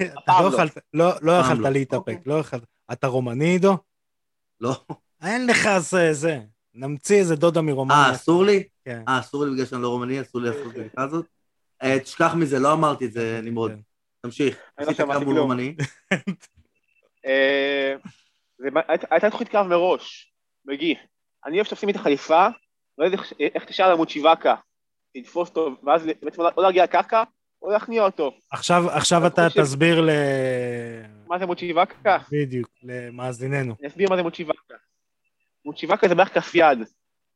לא 0.00 0.06
לא. 0.40 0.48
יכלת, 0.54 0.78
לא 0.94 1.10
לא 1.22 1.54
לא. 1.58 1.68
להתאפק, 1.68 2.18
לא 2.26 2.34
יכלת. 2.34 2.62
אתה 2.92 3.06
רומני, 3.06 3.44
עידו? 3.44 3.76
לא. 4.60 4.84
אין 5.22 5.46
לך 5.46 5.68
זה, 5.78 6.12
זה. 6.12 6.40
נמציא 6.74 7.16
איזה 7.16 7.36
דודה 7.36 7.60
אה, 7.60 7.64
מרומניה. 7.64 8.12
אסור 8.12 8.44
לי? 8.44 8.62
כן. 8.84 9.02
אה, 9.08 9.18
אסור 9.20 9.44
לי 9.44 9.50
בגלל 9.52 9.66
שאני 9.66 9.82
לא 9.82 9.88
רומני, 9.88 10.20
אסור 10.20 10.40
לי 10.40 10.48
לעשות 10.48 10.62
את 10.66 10.76
הבדיקה 10.76 11.02
הזאת? 11.02 11.26
אה, 11.82 12.00
תשכח 12.00 12.34
מזה, 12.34 12.58
לא 12.58 12.72
אמרתי 12.72 13.04
את 13.06 13.12
זה, 13.12 13.40
נמרוד. 13.42 13.70
כן. 13.70 13.80
תמשיך. 14.20 14.56
אני 14.78 14.86
לא 14.86 14.92
שמעתי 14.94 15.24
כלום. 15.24 15.38
רומני. 15.38 15.76
אה, 17.26 17.94
הייתה 19.10 19.30
תוכנית 19.30 19.48
קרב 19.48 19.66
מראש, 19.66 20.32
מגי. 20.64 20.94
אני 21.46 21.56
אוהב 21.56 21.66
שתופסים 21.66 21.88
את 21.88 21.96
החליפה, 21.96 22.46
ואז 22.98 23.12
איך- 23.40 23.64
תשאל 23.64 23.84
על 23.86 23.94
מוצ'יבקה, 23.96 24.54
לתפוס 25.14 25.48
אותו, 25.48 25.70
ואז 25.82 26.02
בעצם 26.22 26.42
או 26.56 26.62
להגיע 26.62 26.84
לקרקע, 26.84 27.22
או 27.62 27.70
להכניע 27.70 28.02
אותו. 28.02 28.32
עכשיו 28.50 28.90
עכשיו 28.90 29.26
אתה 29.26 29.48
חושב- 29.48 29.62
תסביר 29.62 30.00
ל... 30.00 30.10
מה 31.26 31.38
זה 31.38 31.46
מוצ'יבקה? 31.46 32.18
בדיוק, 32.32 32.68
למאזיננו. 32.82 33.74
אני 33.80 33.88
אסביר 33.88 34.10
מה 34.10 34.16
זה 34.16 34.22
מוצ'יבקה. 34.22 34.74
מוצ'יבקה 35.64 36.08
זה 36.08 36.14
בערך 36.14 36.34
כף 36.34 36.54
יד. 36.54 36.78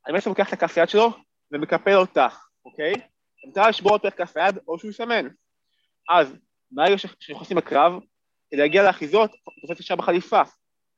אני 0.07 0.15
בעצם 0.15 0.31
לוקח 0.31 0.49
את 0.49 0.53
הכף 0.53 0.77
יד 0.77 0.89
שלו 0.89 1.11
ומקפל 1.53 1.95
אותה, 1.95 2.29
אוקיי? 2.65 2.93
המטרה 3.47 3.69
לשבור 3.69 3.93
אותו 3.93 4.09
כף 4.17 4.37
היד 4.37 4.59
או 4.69 4.79
שהוא 4.79 4.91
יסמן. 4.91 5.29
אז, 6.11 6.35
ברגע 6.71 6.99
ש- 6.99 7.07
שנכנסים 7.21 7.57
לקרב, 7.59 7.93
כדי 8.51 8.61
להגיע 8.61 8.83
לאחיזות, 8.83 9.31
תופס 9.67 9.81
ישר 9.81 9.97
בחליפה. 9.97 10.43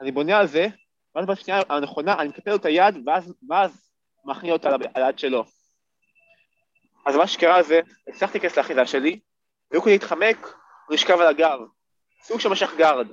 אני 0.01 0.13
בונה 0.13 0.39
על 0.39 0.47
זה, 0.47 0.67
ואז 1.15 1.27
בשנייה 1.27 1.61
הנכונה 1.69 2.21
אני 2.21 2.29
מקפל 2.29 2.51
לו 2.51 2.57
את 2.57 2.65
היד, 2.65 2.95
ואז, 3.07 3.35
ואז 3.51 3.91
מכניע 4.25 4.53
אותה 4.53 4.69
על 4.95 5.05
היד 5.05 5.19
שלו. 5.19 5.45
אז 7.07 7.17
מה 7.17 7.27
שקרה 7.27 7.63
זה, 7.63 7.81
הצלחתי 8.09 8.39
להיכנס 8.39 8.57
לאחיזה 8.57 8.87
שלי, 8.87 9.21
והוא 9.71 9.85
כדי 9.85 9.93
להתחמק, 9.93 10.47
הוא 10.89 10.95
נשכב 10.95 11.21
על 11.21 11.27
הגב. 11.27 11.59
סוג 12.23 12.41
של 12.41 12.49
משך 12.49 12.75
גארד. 12.79 13.07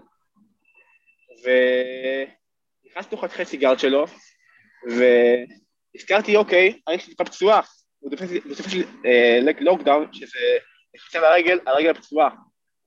ונכנסתי 1.43 3.15
לתוך 3.15 3.23
החצי 3.23 3.57
גארד 3.57 3.79
שלו, 3.79 4.05
והזכרתי, 5.95 6.35
אוקיי, 6.35 6.79
אני 6.87 6.97
לי 7.07 7.11
טיפה 7.11 7.25
פצועה, 7.25 7.61
הוא 7.99 8.11
תופס 8.11 8.31
לי- 8.31 8.39
הוא 8.45 8.55
לוקדאון, 9.61 10.13
שזה 10.13 10.39
לחיצה 10.95 11.17
על 11.17 11.23
הרגל, 11.25 11.59
הפצועה. 11.89 12.29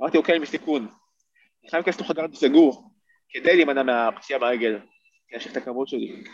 אמרתי, 0.03 0.19
אוקיי, 0.19 0.35
אני 0.35 0.43
בסיכון. 0.45 0.83
אני 0.83 1.71
חייב 1.71 1.85
להיכנס 1.85 1.95
לתוך 1.95 2.11
הגארד 2.11 2.35
סגור, 2.35 2.91
כדי 3.31 3.57
להימנע 3.57 3.83
מהפציעה 3.83 4.41
ברגל, 4.41 4.79
כדי 4.79 4.87
להמשיך 5.33 5.53
את 5.53 5.57
הכמות 5.57 5.89
שלי. 5.89 6.25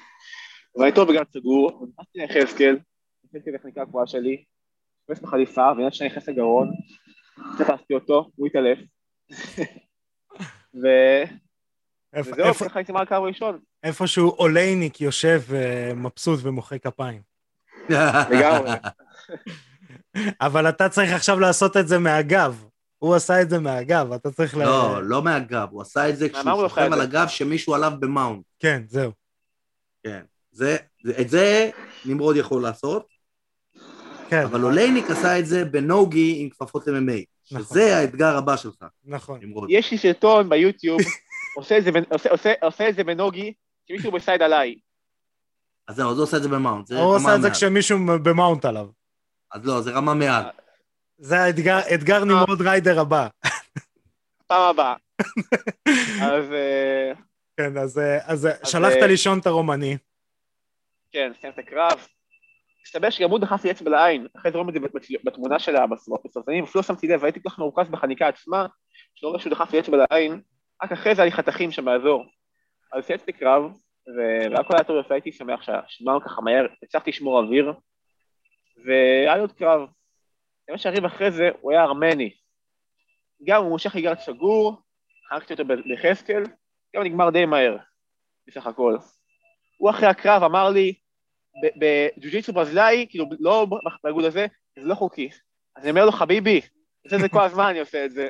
טוב 0.95 1.09
בגארד 1.11 1.27
סגור, 1.33 1.83
ונכנסתי 1.83 2.19
ליחזקאל, 2.19 2.79
נכנסתי 3.25 3.51
לחניקה 3.51 3.83
הקבועה 3.83 4.07
שלי, 4.07 4.45
נכנס 5.11 5.23
בחליפה, 5.23 5.73
ויד 5.77 5.93
שאני 5.93 6.09
נכנס 6.11 6.29
לגרון, 6.29 6.71
תפסתי 7.59 7.95
אותו, 7.95 8.31
הוא 8.37 8.47
התעלף. 8.47 8.79
ו- 10.83 11.23
וזהו, 12.17 12.55
ככה 12.55 12.79
הייתי 12.79 12.93
מהקו 12.93 13.15
הראשון. 13.15 13.59
איפשהו 13.85 14.31
אולייניק 14.31 15.01
יושב 15.01 15.41
אה, 15.55 15.93
מבסוט 15.97 16.41
ומוחא 16.43 16.79
כפיים. 16.79 17.23
לגמרי. 18.31 18.71
אבל 20.41 20.69
אתה 20.69 20.89
צריך 20.89 21.13
עכשיו 21.13 21.41
לעשות 21.41 21.77
את 21.77 21.89
זה 21.89 21.99
מהגב. 21.99 22.65
הוא 22.99 23.15
עשה 23.15 23.43
את 23.43 23.51
זה 23.51 23.59
מהגב, 23.59 24.13
אתה 24.13 24.31
צריך 24.31 24.57
ל... 24.57 24.59
לא, 24.65 25.03
לא 25.03 25.23
מהגב, 25.23 25.69
הוא 25.71 25.83
עשה 25.83 26.09
את 26.09 26.17
זה 26.17 26.29
כשהוא 26.29 26.69
שוכב 26.69 26.81
על 26.83 26.93
זה? 26.99 27.03
הגב 27.03 27.29
שמישהו 27.29 27.75
עליו 27.75 27.93
במאונט. 28.01 28.45
כן, 28.59 28.83
זהו. 28.89 29.13
כן. 30.07 30.23
זה, 30.51 30.77
זה- 31.05 31.21
את 31.21 31.29
זה 31.29 31.71
נמרוד 32.05 32.37
יכול 32.37 32.63
לעשות, 32.63 33.07
כן, 34.29 34.43
אבל 34.43 34.64
אולייניק 34.64 35.11
עשה 35.11 35.39
את 35.39 35.47
זה 35.47 35.64
ב 35.64 35.77
no-gi 35.77 36.37
עם 36.43 36.49
כפפות 36.51 36.89
MMA, 36.89 36.91
נכון. 37.53 37.62
שזה 37.66 37.97
האתגר 37.97 38.37
הבא 38.37 38.57
שלך, 38.57 38.74
נכון. 39.05 39.41
נמרוד. 39.43 39.68
יש 39.72 39.91
לי 39.91 39.99
סרטון 39.99 40.49
ביוטיוב, 40.49 41.01
עושה 41.57 41.79
את 41.79 41.85
זה 41.85 41.91
בנ- 41.91 42.12
עושה- 42.12 42.31
עושה- 42.31 42.53
עושה 42.62 42.89
את 42.89 42.95
זה 42.95 43.05
ב 43.05 43.11
no-gi, 43.11 43.53
שמישהו 43.89 44.12
ב 44.12 44.19
side 44.19 44.43
עליי. 44.43 44.74
אז 45.89 45.97
זהו, 45.97 46.11
אז 46.11 46.16
הוא 46.16 46.22
עושה 46.22 46.37
את 46.37 46.43
זה 46.43 46.49
ב 46.49 46.54
mount, 46.54 46.87
זה 46.87 46.99
הוא 47.01 47.16
עשה 47.16 47.37
את 47.37 47.43
זה. 47.43 47.51
כשמישהו 47.51 47.99
ב 48.23 48.30
mount 48.30 48.64
עליו. 48.64 48.87
אז 49.53 49.64
לא, 49.66 49.81
זה 49.81 49.91
רמה 49.91 50.14
מעל. 50.14 50.45
זה 51.18 51.41
האתגר, 51.41 51.79
אתגר 51.95 52.24
נמרוד 52.24 52.61
ריידר 52.62 53.01
הבא. 53.01 53.29
פעם 54.47 54.62
הבאה. 54.70 54.95
אז 56.33 56.53
אה, 56.53 57.12
כן, 57.57 57.76
אז, 57.79 57.99
אה, 57.99 58.18
אז 58.33 58.47
אה, 58.47 58.53
אז, 58.62 58.68
שלחת 58.70 58.97
אה, 59.03 59.07
לישון 59.07 59.39
את 59.39 59.47
הרומני. 59.47 59.97
כן, 61.12 61.33
סיים 61.41 61.53
את 61.53 61.59
הקרב. 61.59 62.07
מסתבר 62.89 63.11
שגם 63.11 63.30
הוא 63.30 63.39
דחף 63.39 63.64
לי 63.64 63.70
אצבע 63.70 63.91
לעין, 63.91 64.26
אחרי 64.36 64.51
זה 64.51 64.59
רואים 64.59 64.68
את 64.68 64.74
זה 64.74 64.80
בתמונה 65.24 65.59
שלה 65.59 65.86
בסרטנים, 66.24 66.64
אפילו 66.64 66.80
לא 66.80 66.82
שמתי 66.82 67.07
לב, 67.07 67.24
הייתי 67.24 67.43
כל 67.43 67.51
כך 67.51 67.59
מרוכז 67.59 67.89
בחניקה 67.89 68.28
עצמה, 68.28 68.66
שלא 69.14 69.28
רואה 69.28 69.41
שהוא 69.41 69.51
דחף 69.51 69.72
לי 69.72 69.80
אצבע 69.80 69.97
לעין, 69.97 70.41
רק 70.82 70.93
אחרי 70.93 71.14
זה 71.14 71.22
היה 71.22 71.30
לי 71.30 71.36
חתכים 71.36 71.70
שם 71.70 71.84
באזור. 71.84 72.24
אז 72.93 73.05
סייצתי 73.05 73.32
קרב, 73.32 73.72
והכל 74.53 74.74
היה 74.74 74.84
טוב 74.84 74.97
יפה, 75.01 75.14
הייתי 75.14 75.32
שמח 75.32 75.62
שהשמענו 75.62 76.20
ככה 76.20 76.41
מהר, 76.41 76.66
הצלחתי 76.82 77.11
לשמור 77.11 77.41
אוויר, 77.41 77.72
והיה 78.86 79.34
לי 79.34 79.41
עוד 79.41 79.53
קרב. 79.53 79.89
מה 80.70 80.78
שהריב 80.78 81.05
אחרי 81.05 81.30
זה, 81.30 81.51
הוא 81.61 81.72
היה 81.72 81.84
ארמני. 81.84 82.30
גם 83.45 83.62
הוא 83.62 83.70
מושך 83.70 83.95
לי 83.95 84.07
סגור, 84.18 84.82
חנקתי 85.28 85.53
אותו 85.53 85.64
ביחזקאל, 85.64 86.43
גם 86.97 87.03
נגמר 87.03 87.30
די 87.30 87.47
מהר, 87.47 87.76
בסך 88.47 88.66
הכל. 88.66 88.97
הוא 89.76 89.91
אחרי 89.91 90.09
הקרב 90.09 90.43
אמר 90.43 90.70
לי, 90.70 90.95
בג'ו-ג'יצו 91.63 92.53
ברזילאי, 92.53 93.07
כאילו 93.11 93.27
לא 93.41 93.67
באיגוד 94.05 94.25
הזה, 94.25 94.47
זה 94.79 94.85
לא 94.85 94.95
חוקי. 94.95 95.29
אז 95.77 95.83
אני 95.83 95.91
אומר 95.91 96.05
לו, 96.05 96.13
חביבי, 96.13 96.61
עושה 97.05 97.17
את 97.17 97.21
זה 97.21 97.29
כל 97.29 97.43
הזמן, 97.43 97.65
אני 97.65 97.81
עושה 97.81 98.05
את 98.05 98.13
זה. 98.13 98.29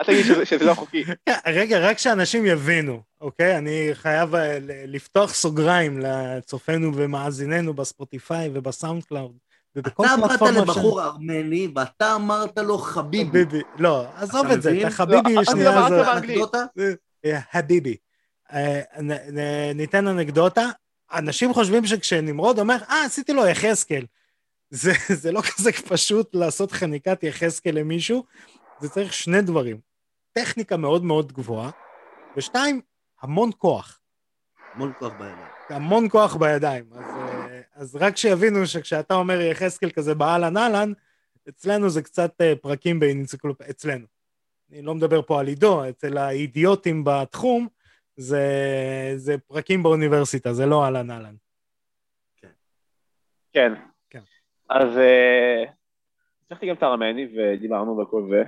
אל 0.00 0.04
תגיד 0.04 0.24
שזה, 0.24 0.46
שזה 0.46 0.64
לא 0.64 0.74
חוקי. 0.74 1.04
רגע, 1.46 1.78
רק 1.78 1.98
שאנשים 1.98 2.46
יבינו, 2.46 3.02
אוקיי? 3.20 3.58
אני 3.58 3.90
חייב 3.92 4.34
אה, 4.34 4.58
לפתוח 4.62 5.34
סוגריים 5.34 5.98
לצופינו 5.98 6.92
ומאזיננו 6.94 7.74
בספוטיפיי 7.74 8.50
ובסאונד 8.52 9.04
קלאוד. 9.04 9.36
אתה 9.78 10.14
באת 10.22 10.42
לבחור 10.56 11.04
ארמני 11.04 11.68
ואתה 11.74 12.14
אמרת 12.14 12.58
לו 12.58 12.78
חביבי. 12.78 13.44
חביבי, 13.44 13.62
לא, 13.78 14.06
עזוב 14.16 14.46
את 14.46 14.62
זה, 14.62 14.78
את 14.80 14.84
החביבי 14.84 15.34
לא, 15.34 15.44
שנייה 15.44 15.88
זה... 15.88 16.12
אנקדוטה? 16.12 16.64
חביבי. 17.52 17.96
אה, 18.52 18.80
ניתן 19.74 20.08
אנקדוטה. 20.08 20.66
אנשים 21.12 21.54
חושבים 21.54 21.86
שכשנמרוד 21.86 22.58
אומר, 22.58 22.76
אה, 22.88 23.04
עשיתי 23.04 23.32
לו 23.32 23.46
יחזקאל. 23.46 24.04
זה, 24.70 24.92
זה 25.22 25.32
לא 25.32 25.40
כזה 25.42 25.72
פשוט 25.72 26.34
לעשות 26.34 26.72
חניקת 26.72 27.22
יחזקאל 27.22 27.78
למישהו, 27.78 28.24
זה 28.80 28.88
צריך 28.88 29.12
שני 29.12 29.42
דברים. 29.42 29.80
טכניקה 30.32 30.76
מאוד 30.76 31.04
מאוד 31.04 31.32
גבוהה, 31.32 31.70
ושתיים, 32.36 32.80
המון 33.22 33.50
כוח. 33.58 34.00
המון 34.74 34.92
כוח 34.98 35.12
בידיים. 35.12 35.46
המון 35.68 36.08
כוח 36.10 36.36
בידיים. 36.36 36.84
אז, 36.92 37.04
אה, 37.04 37.60
אז 37.74 37.96
רק 37.96 38.16
שיבינו 38.16 38.66
שכשאתה 38.66 39.14
אומר 39.14 39.40
יחזקאל 39.40 39.90
כזה 39.90 40.14
באהלן 40.14 40.56
אהלן, 40.56 40.92
אצלנו 41.48 41.90
זה 41.90 42.02
קצת 42.02 42.40
אה, 42.40 42.52
פרקים 42.62 43.00
באנציקלופ... 43.00 43.62
אצלנו. 43.62 44.06
אני 44.72 44.82
לא 44.82 44.94
מדבר 44.94 45.22
פה 45.22 45.40
על 45.40 45.46
עידו, 45.46 45.88
אצל 45.88 46.18
האידיוטים 46.18 47.04
בתחום, 47.04 47.68
זה, 48.18 48.42
זה 49.16 49.38
פרקים 49.38 49.82
באוניברסיטה, 49.82 50.52
זה 50.52 50.66
לא 50.66 50.84
אהלן 50.84 51.10
אהלן. 51.10 51.34
כן. 53.52 53.74
כן. 54.10 54.20
אז 54.70 54.98
אה, 54.98 55.64
הצלחתי 56.42 56.68
גם 56.68 56.74
את 56.74 56.82
הארמני 56.82 57.28
ודיברנו 57.36 57.98
וכל 57.98 58.22
זה, 58.30 58.42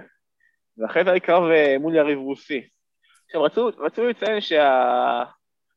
ואחרי 0.78 1.04
זה 1.04 1.10
היה 1.10 1.20
קרב 1.20 1.42
אה, 1.42 1.76
מול 1.80 1.94
יריב 1.94 2.18
רוסי. 2.18 2.68
עכשיו 3.26 3.42
רצו, 3.42 3.70
רצו 3.78 4.06
לציין 4.06 4.40
שה... 4.40 5.22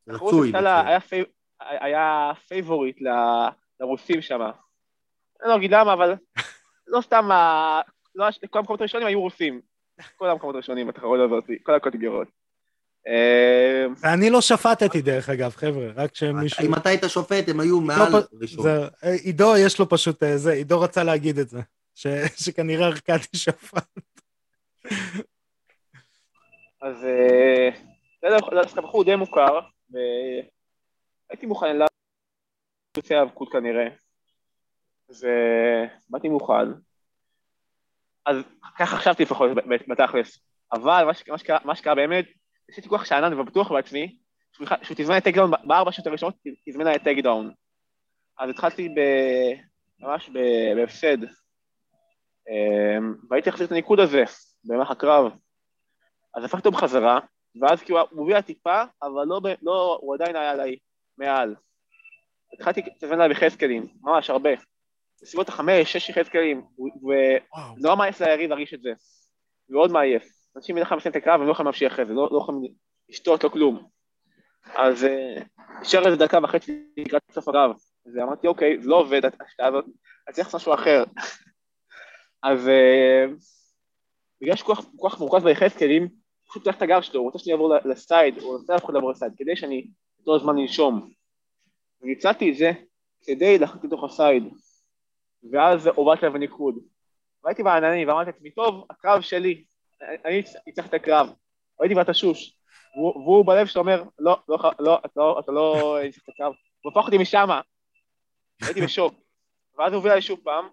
רצוי, 0.08 0.52
היה, 0.56 1.00
פי... 1.00 1.24
היה 1.60 2.32
פייבוריט 2.48 3.02
ל... 3.02 3.08
לרוסים 3.80 4.22
שם. 4.22 4.42
אני 4.42 5.50
לא 5.50 5.56
אגיד 5.56 5.74
למה, 5.74 5.94
אבל 5.94 6.16
לא 6.88 7.02
סתם, 7.02 7.32
ה... 7.32 7.82
לא... 8.16 8.28
כל 8.50 8.60
המקומות 8.60 8.82
הראשונים 8.82 9.08
היו 9.08 9.22
רוסים. 9.22 9.62
כל 10.18 10.30
המקומות 10.30 10.56
הראשונים 10.56 10.88
בתחרות 10.88 11.20
הזאת, 11.26 11.44
כל 11.64 11.76
הקטגוריות. 11.76 12.43
אה, 13.08 14.14
אני 14.14 14.30
לא 14.30 14.42
שפטתי 14.42 15.02
דרך 15.02 15.30
אגב, 15.30 15.52
חבר'ה, 15.52 15.88
רק 15.96 16.16
שמישהו... 16.16 16.66
אם 16.66 16.76
אתה 16.76 16.90
היית 16.90 17.04
שופט, 17.08 17.50
הם 17.50 17.60
היו 17.60 17.82
מעל 17.82 18.14
ראשון. 18.42 18.66
אה, 18.68 19.14
עידו, 19.24 19.58
יש 19.58 19.80
לו 19.80 19.90
פשוט 19.90 20.24
אה, 20.24 20.38
זה, 20.38 20.52
עידו 20.52 20.82
רצה 20.82 21.04
להגיד 21.04 21.38
את 21.38 21.50
זה, 21.50 21.62
שכנראה 22.44 22.88
ארכדי 22.88 23.24
שפט. 23.36 24.00
אז 26.82 27.00
זה 28.22 28.82
בחור 28.82 29.04
די 29.04 29.16
מוכר, 29.16 29.60
והייתי 29.90 31.46
מוכן 31.46 31.78
לה... 31.78 31.86
יוצא 32.98 33.16
האבקות 33.16 33.52
כנראה, 33.52 33.88
ובאתי 35.10 36.30
מוכן. 36.30 36.72
אז 38.26 38.38
ככה 38.78 38.98
חשבתי 38.98 39.24
לפחות 39.24 39.52
בתכלס, 39.88 40.40
אבל 40.74 41.08
מה 41.66 41.76
שקרה 41.76 41.96
באמת, 41.96 42.26
עשיתי 42.74 42.90
כוח 42.90 43.06
שאנן 43.06 43.40
ובטוח 43.40 43.72
בעצמי, 43.72 44.18
שהוא 44.52 44.68
תזמן 44.98 45.18
את 45.18 45.24
טקדאון 45.24 45.52
בארבע 45.64 45.92
שעות 45.92 46.08
הראשונות, 46.08 46.36
תזמן 46.70 46.96
את 46.96 47.04
טקדאון. 47.04 47.52
אז 48.40 48.50
התחלתי 48.50 48.90
ב... 48.90 49.00
ממש 50.00 50.30
בהפסד, 50.76 51.18
אמ, 52.50 53.16
והייתי 53.30 53.50
להחזיר 53.50 53.68
את 53.68 53.72
הניקוד 53.72 54.00
הזה 54.00 54.24
במהלך 54.64 54.92
הקרב. 54.92 55.32
אז 56.36 56.44
הפכתי 56.44 56.68
אותו 56.68 56.78
בחזרה, 56.78 57.20
ואז 57.62 57.82
כאילו 57.82 58.00
הוא 58.00 58.20
הוביל 58.20 58.42
טיפה, 58.42 58.84
אבל 59.02 59.26
לא, 59.28 59.42
לא, 59.62 60.00
הוא 60.02 60.16
עדיין 60.16 60.36
היה 60.36 60.52
עליי 60.52 60.76
מעל. 61.18 61.56
התחלתי 62.54 62.82
לתזמן 62.82 63.22
עליי 63.22 63.30
בחזקלים, 63.30 63.88
ממש 64.02 64.30
הרבה. 64.30 64.50
בסביבות 65.22 65.50
החמש, 65.50 65.94
שש 65.94 66.12
חזקלים, 66.12 66.62
ונורא 67.78 67.96
מעייף 67.96 68.22
ליריב 68.22 68.50
להרגיש 68.50 68.74
את 68.74 68.82
זה. 68.82 68.92
מאוד 69.70 69.92
מעייף. 69.92 70.43
אנשים 70.58 70.76
בדרך 70.76 70.90
כלל 70.90 70.98
מסיים 70.98 71.12
את 71.12 71.16
הקרב, 71.16 71.42
הם 71.42 71.48
לא 71.48 71.52
יכולים 71.52 71.66
להמשיך 71.66 71.94
אחרי 71.94 72.06
זה, 72.06 72.14
לא, 72.14 72.30
לא 72.32 72.38
יכולים 72.38 72.74
לשתות, 73.10 73.44
לא 73.44 73.50
כלום. 73.50 73.88
אז 74.76 75.06
נשאר 75.82 76.02
אה, 76.02 76.06
איזה 76.06 76.26
דקה 76.26 76.40
וחצי 76.44 76.84
לקראת 76.98 77.22
סוף 77.32 77.48
הקרב. 77.48 77.72
אז 78.06 78.18
אמרתי, 78.18 78.48
אוקיי, 78.48 78.82
זה 78.82 78.90
לא 78.90 78.96
עובד, 78.96 79.22
השתעה 79.26 79.68
הזאת, 79.68 79.86
אני 80.28 80.34
צריך 80.34 80.48
לעשות 80.48 80.62
משהו 80.62 80.74
אחר. 80.74 81.04
אז 82.44 82.68
אה, 82.68 83.26
בגלל 84.42 84.56
שכוח 84.56 85.20
מורכז 85.20 85.44
ביחזקאלים, 85.44 86.08
פשוט 86.50 86.64
פותח 86.64 86.78
את 86.78 86.82
הגב 86.82 87.02
שלו, 87.02 87.20
הוא 87.20 87.26
רוצה 87.26 87.40
שאני 87.40 87.54
אעבור 87.54 87.76
לסייד, 87.86 88.38
הוא 88.38 88.58
רוצה 88.58 88.76
אחד 88.76 88.94
לעבור 88.94 89.12
לסייד, 89.12 89.34
כדי 89.38 89.56
שאני 89.56 89.88
אתן 90.24 90.32
זמן 90.42 90.58
לנשום. 90.58 91.10
וניצלתי 92.02 92.52
את 92.52 92.58
זה 92.58 92.72
כדי 93.26 93.58
להחליט 93.58 93.84
לתוך 93.84 94.04
הסייד. 94.04 94.44
ואז 95.52 95.88
הובלתי 95.88 96.26
עליו 96.26 96.34
בניקוד. 96.34 96.76
והייתי 97.44 97.64
בעננים 97.64 98.08
ואמרתי 98.08 98.32
לעצמי, 98.32 98.52
טוב, 98.52 98.86
הקרב 98.90 99.22
שלי, 99.22 99.64
אני 100.26 100.44
אצטרך 100.70 100.86
את 100.86 100.94
הקרב, 100.94 101.34
הייתי 101.80 101.96
בתשוש, 101.96 102.58
והוא 102.96 103.46
בלב 103.46 103.68
שלו 103.68 103.82
אומר, 103.82 104.04
לא, 104.20 104.40
לא, 104.50 104.58
לא, 104.80 105.00
אתה 105.06 105.12
לא, 105.22 105.42
לא 105.48 105.98
צריך 106.12 106.24
את 106.24 106.30
הקרב, 106.30 106.54
הוא 106.82 106.92
הפך 106.92 107.06
אותי 107.06 107.18
משם, 107.18 107.50
הייתי 108.62 108.82
בשוק, 108.82 109.14
ואז 109.78 109.92
הוא 109.92 109.98
הוביל 109.98 110.12
עלי 110.12 110.22
שוב 110.22 110.40
פעם, 110.44 110.68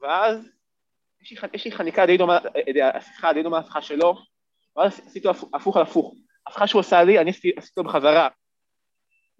ואז 0.00 0.48
יש 1.52 1.64
לי 1.64 1.72
חניקה 1.72 2.06
די 2.06 2.16
דומה, 2.16 2.38
השיחה 2.94 3.32
די 3.32 3.42
דומה 3.42 3.58
להשיחה 3.58 3.82
שלו, 3.82 4.14
ואז 4.76 5.00
עשיתי 5.06 5.28
הפוך 5.54 5.76
על 5.76 5.82
הפוך, 5.82 6.14
ההפיכה 6.46 6.66
שהוא 6.66 6.80
עשה 6.80 7.04
לי, 7.04 7.18
אני 7.18 7.30
עשיתי 7.30 7.50
אותו 7.70 7.84
בחזרה, 7.84 8.28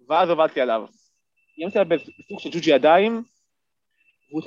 ואז 0.09 0.29
הובלתי 0.29 0.61
עליו. 0.61 0.85
איימתי 1.57 1.79
עליו 1.79 1.97
בסוג 1.97 2.39
של 2.39 2.49
ג'וג'י 2.49 2.71
ידיים, 2.71 3.23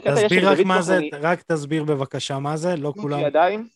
תסביר 0.05 0.49
רק 0.49 0.59
מה 0.67 0.83
זה, 0.83 0.99
רק 1.13 1.43
תסביר 1.43 1.85
בבקשה 1.85 2.39
מה 2.39 2.57
זה, 2.57 2.77
לא 2.77 2.93
כולם... 2.97 3.17
ג'וג'י 3.17 3.29
ידיים, 3.29 3.69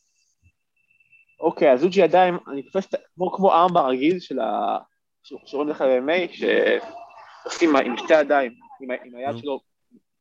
אוקיי, 1.42 1.72
אז 1.72 1.84
אוג'י 1.84 2.00
ידיים, 2.00 2.38
אני 2.48 2.62
תופס 2.62 2.88
כמו, 3.14 3.32
כמו 3.32 3.52
ארם 3.52 3.74
ברגיל 3.74 4.20
של 4.20 4.38
ה... 4.40 4.78
שקוראים 5.22 5.68
לך 5.68 5.82
ב-MMA, 5.82 6.32
שעושים 6.32 7.76
עם 7.76 7.96
שתי 7.96 8.20
ידיים, 8.20 8.52
עם, 8.80 8.90
עם 9.04 9.14
היד 9.14 9.36
שלו 9.38 9.60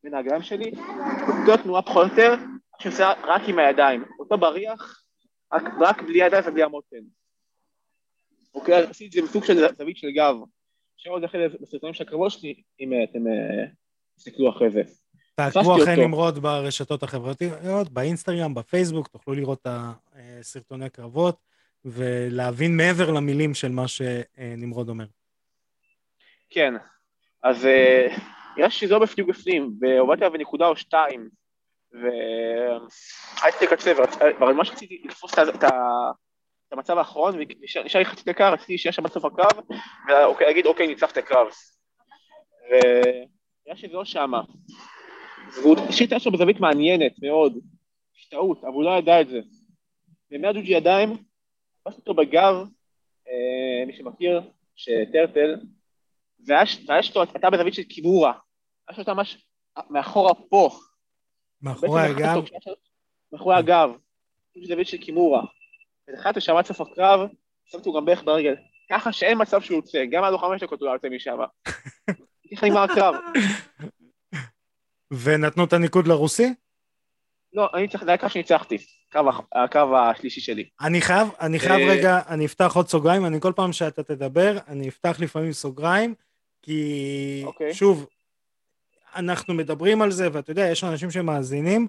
בין 0.04 0.14
הרגליים 0.14 0.42
שלי, 0.42 0.72
אותו 1.28 1.64
תנועה 1.64 1.82
פחות 1.82 2.06
או 2.06 2.10
יותר, 2.10 2.34
שעושה 2.80 3.14
רק 3.24 3.42
עם 3.48 3.60
הידיים, 3.60 4.04
אותו 4.20 4.38
בריח, 4.38 5.04
רק, 5.54 5.64
רק 5.80 6.02
בלי 6.02 6.18
ידיים 6.18 6.44
ובלי 6.48 6.64
המותן. 6.64 6.98
אוקיי, 8.54 8.78
אז 8.78 8.90
עשיתי 8.90 9.20
את 9.20 9.24
זה 9.24 9.30
בסוג 9.30 9.44
של 9.44 9.68
זווית 9.78 9.98
של 9.98 10.12
גב. 10.12 10.36
אפשר 10.98 11.10
עוד 11.10 11.24
אחרי 11.24 11.48
בסרטונים 11.62 11.94
של 11.94 12.04
הקרבות 12.04 12.32
שלי, 12.32 12.62
אם 12.80 12.92
אתם 13.04 13.28
אה, 13.28 13.66
תסתכלו 14.16 14.50
אחרי 14.50 14.70
זה. 14.70 14.82
תעקבו 15.36 15.84
אחרי 15.84 15.96
נמרוד 15.96 16.40
ברשתות 16.40 17.04
החברתיות, 17.04 17.90
באינסטגרם, 17.90 18.54
בפייסבוק, 18.54 19.08
תוכלו 19.08 19.34
לראות 19.34 19.60
את 19.62 19.68
הסרטוני 20.16 20.90
קרבות 20.90 21.38
ולהבין 21.86 22.78
מעבר 22.78 23.12
למילים 23.12 23.54
של 23.54 23.72
מה 23.72 23.88
שנמרוד 23.88 24.90
אומר. 24.90 25.06
כן, 26.50 26.74
אז 27.44 27.66
אה, 27.66 28.08
נראה 28.58 28.70
שזה 28.70 28.94
לא 28.94 29.06
בדיוק 29.06 29.30
בפנים, 29.30 29.72
והובלתי 29.82 30.26
עליו 30.26 30.38
בנקודה 30.38 30.68
או 30.68 30.76
שתיים, 30.76 31.30
והייתי 31.92 33.66
לקצב, 33.66 33.96
אבל 34.40 34.54
מה 34.54 34.66
שרציתי 34.66 35.02
לתפוס 35.06 35.34
את 35.40 35.64
המצב 36.72 36.98
האחרון, 36.98 37.36
ונשאר 37.40 38.00
לי 38.00 38.06
חצי 38.06 38.24
דקה, 38.26 38.50
רציתי 38.50 38.78
שיהיה 38.78 38.94
שם 38.94 39.04
בסוף 39.04 39.26
הקרב, 39.26 39.64
ולהגיד 40.40 40.66
אוקיי, 40.66 40.88
ניצחת 40.88 41.18
הקרב. 41.18 41.48
ונראה 42.70 43.78
שזה 43.78 43.94
לא 43.94 44.06
שמה. 44.06 44.42
והוא 45.56 45.76
השאיר 45.90 46.18
את 46.18 46.28
בזווית 46.34 46.60
מעניינת 46.60 47.12
מאוד, 47.22 47.58
השתאות, 48.18 48.64
אבל 48.64 48.74
הוא 48.74 48.84
לא 48.84 48.98
ידע 48.98 49.22
את 49.22 49.30
זה. 49.30 49.40
ומיד 50.32 50.56
ג'וג'י 50.56 50.74
ידיים, 50.74 51.18
תפס 51.84 51.98
אותו 51.98 52.14
בגב, 52.14 52.56
אה, 53.28 53.86
מי 53.88 53.94
שמכיר, 53.98 54.42
שטרטל, 54.76 55.56
והאש 56.48 56.86
שלו 57.02 57.22
הייתה 57.22 57.50
בזווית 57.50 57.74
של 57.74 57.84
קיבורה. 57.84 58.34
האש 58.88 59.00
שלו 59.00 59.16
ממש 59.16 59.46
מאחורה 59.90 60.34
פה. 60.34 60.70
מאחורי 61.62 62.02
הגב, 62.02 62.44
מאחורי 63.32 63.56
הגב. 63.56 63.90
זווית 64.68 64.88
של 64.88 64.98
קימורה. 64.98 65.42
התחלתי 66.14 66.42
שם 66.42 66.56
עד 66.56 66.66
סוף 66.66 66.82
הקרב, 66.82 67.30
שמתי 67.66 67.90
אותו 67.90 67.94
גם 67.94 68.06
בערך 68.06 68.24
ברגל. 68.24 68.56
ככה 68.90 69.14
שאין 69.14 69.42
מצב 69.42 69.62
שהוא 69.62 69.78
יוצא, 69.78 70.06
גם 70.06 70.24
עד 70.24 70.32
לו 70.32 70.38
חמש 70.38 70.64
דקות 70.64 70.80
הוא 70.80 70.88
לא 70.88 70.94
יוצא 70.94 71.10
משם. 71.10 71.38
ככה 72.56 72.66
נגמר 72.66 72.80
הקרב. 72.80 73.16
ונתנו 75.12 75.64
את 75.64 75.74
הניקוד 75.74 76.08
לרוסי? 76.08 76.54
לא, 77.54 77.70
אני 77.74 77.88
צריך, 77.88 78.04
זה 78.04 78.14
הקרב 78.14 78.30
שניצחתי. 78.30 78.78
הקרב 79.10 79.28
הח- 79.28 79.42
הקרב 79.56 79.90
השלישי 79.94 80.42
שלי. 80.42 80.70
אני 80.82 81.02
חייב, 81.02 81.28
אני 81.42 81.60
חייב 81.60 81.88
אה, 81.90 81.96
רגע, 81.96 82.20
אני 82.28 82.46
אפתח 82.46 82.72
עוד 82.76 82.88
סוגריים, 82.90 83.26
אני 83.26 83.42
כל 83.42 83.54
פעם 83.56 83.74
שאתה 83.74 84.04
תדבר, 84.04 84.58
אני 84.68 84.90
אפתח 84.90 85.18
לפעמים 85.20 85.54
סוגריים, 85.54 86.14
כי 86.62 87.42
אוקיי. 87.46 87.74
שוב, 87.74 88.06
אנחנו 89.16 89.54
מדברים 89.54 90.02
על 90.02 90.12
זה, 90.12 90.28
ואתה 90.34 90.52
יודע, 90.52 90.68
יש 90.72 90.84
אנשים 90.84 91.12
שמאזינים, 91.12 91.88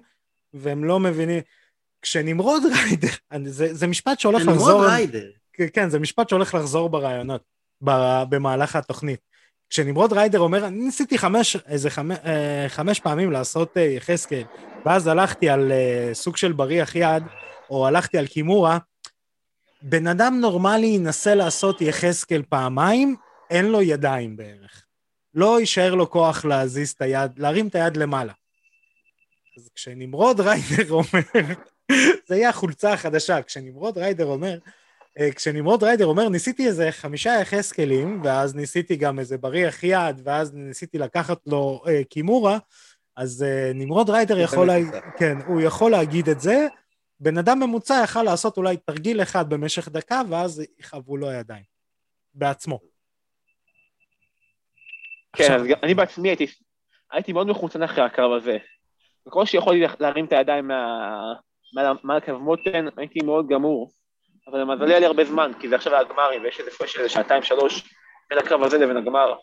והם 0.53 0.83
לא 0.83 0.99
מבינים. 0.99 1.39
כשנמרוד 2.01 2.63
ריידר, 2.65 3.07
אני- 3.31 3.49
זה, 3.49 3.73
זה 3.73 3.87
משפט 3.87 4.19
שהולך 4.19 4.41
נמרוד 4.41 4.57
לחזור, 4.57 4.85
ריידר. 4.85 5.29
כן, 5.73 5.89
זה 5.89 5.99
משפט 5.99 6.29
שהולך 6.29 6.53
לחזור 6.53 6.89
ברעיונות, 6.89 7.41
במהלך 8.29 8.75
התוכנית. 8.75 9.19
כשנמרוד 9.73 10.13
ריידר 10.13 10.39
אומר, 10.39 10.67
אני 10.67 10.77
ניסיתי 10.77 11.17
חמש, 11.17 11.55
איזה 11.55 11.89
חמש, 11.89 12.17
אה, 12.25 12.65
חמש 12.67 12.99
פעמים 12.99 13.31
לעשות 13.31 13.77
אה, 13.77 13.81
יחזקאל, 13.81 14.43
ואז 14.85 15.07
הלכתי 15.07 15.49
על 15.49 15.71
אה, 15.71 16.09
סוג 16.13 16.37
של 16.37 16.51
בריח 16.51 16.95
יד, 16.95 17.23
או 17.69 17.87
הלכתי 17.87 18.17
על 18.17 18.27
קימורה, 18.27 18.77
בן 19.81 20.07
אדם 20.07 20.37
נורמלי 20.41 20.87
ינסה 20.87 21.35
לעשות 21.35 21.81
יחזקאל 21.81 22.41
פעמיים, 22.49 23.15
אין 23.49 23.65
לו 23.65 23.81
ידיים 23.81 24.37
בערך. 24.37 24.83
לא 25.33 25.59
יישאר 25.59 25.95
לו 25.95 26.09
כוח 26.09 26.45
להזיז 26.45 26.91
את 26.91 27.01
היד, 27.01 27.31
להרים 27.39 27.67
את 27.67 27.75
היד 27.75 27.97
למעלה. 27.97 28.33
אז 29.57 29.69
כשנמרוד 29.75 30.39
ריידר 30.39 30.91
אומר, 31.01 31.43
זה 32.27 32.35
יהיה 32.35 32.49
החולצה 32.49 32.93
החדשה, 32.93 33.41
כשנמרוד 33.41 33.97
ריידר 33.97 34.25
אומר, 34.25 34.57
כשנמרוד 35.35 35.83
ריידר 35.83 36.05
אומר, 36.05 36.29
ניסיתי 36.29 36.67
איזה 36.67 36.91
חמישה 36.91 37.29
יחזקאלים, 37.41 38.21
ואז 38.23 38.55
ניסיתי 38.55 38.95
גם 38.95 39.19
איזה 39.19 39.37
בריח 39.37 39.83
יד, 39.83 40.21
ואז 40.23 40.53
ניסיתי 40.53 40.97
לקחת 40.97 41.37
לו 41.47 41.81
אה, 41.87 42.03
קימורה, 42.09 42.57
אז 43.15 43.43
אה, 43.43 43.71
נמרוד 43.75 44.09
ריידר 44.09 44.39
יכול, 44.39 44.67
לה... 44.67 44.73
כן, 45.17 45.37
הוא 45.47 45.61
יכול 45.61 45.91
להגיד 45.91 46.29
את 46.29 46.39
זה. 46.39 46.67
בן 47.19 47.37
אדם 47.37 47.59
ממוצע 47.59 48.01
יכל 48.03 48.23
לעשות 48.23 48.57
אולי 48.57 48.77
תרגיל 48.77 49.21
אחד 49.21 49.49
במשך 49.49 49.87
דקה, 49.89 50.21
ואז 50.29 50.63
יכאבו 50.79 51.17
לו 51.17 51.29
הידיים. 51.29 51.63
בעצמו. 52.33 52.79
כן, 55.35 55.43
עכשיו- 55.43 55.59
אז 55.59 55.67
גם- 55.67 55.79
אני 55.83 55.93
בעצמי 55.93 56.29
הייתי, 56.29 56.45
הייתי 57.11 57.33
מאוד 57.33 57.47
מחוצן 57.47 57.83
אחרי 57.83 58.03
הקרב 58.03 58.31
הזה. 58.31 58.57
בכל 59.27 59.45
שיכולתי 59.45 59.79
להרים 59.99 60.25
את 60.25 60.33
הידיים 60.33 60.67
מה- 60.67 61.33
מעל 61.73 61.95
מעל 62.03 62.19
קו 62.19 62.39
מותן, 62.39 62.85
הייתי 62.97 63.19
מאוד 63.25 63.47
גמור. 63.49 63.91
אבל 64.47 64.59
למזלי 64.59 64.91
היה 64.91 64.99
לי 64.99 65.05
הרבה 65.05 65.25
זמן, 65.25 65.51
כי 65.59 65.69
זה 65.69 65.75
עכשיו 65.75 65.95
הגמרים, 65.95 66.43
ויש 66.43 66.59
איזה 66.59 66.71
הפרש 66.75 66.93
של 66.93 66.99
איזה 66.99 67.09
שעתיים, 67.09 67.43
שלוש, 67.43 67.93
בין 68.29 68.39
הקרב 68.39 68.63
הזה 68.63 68.77
לבין 68.77 68.97
הגמר. 68.97 69.33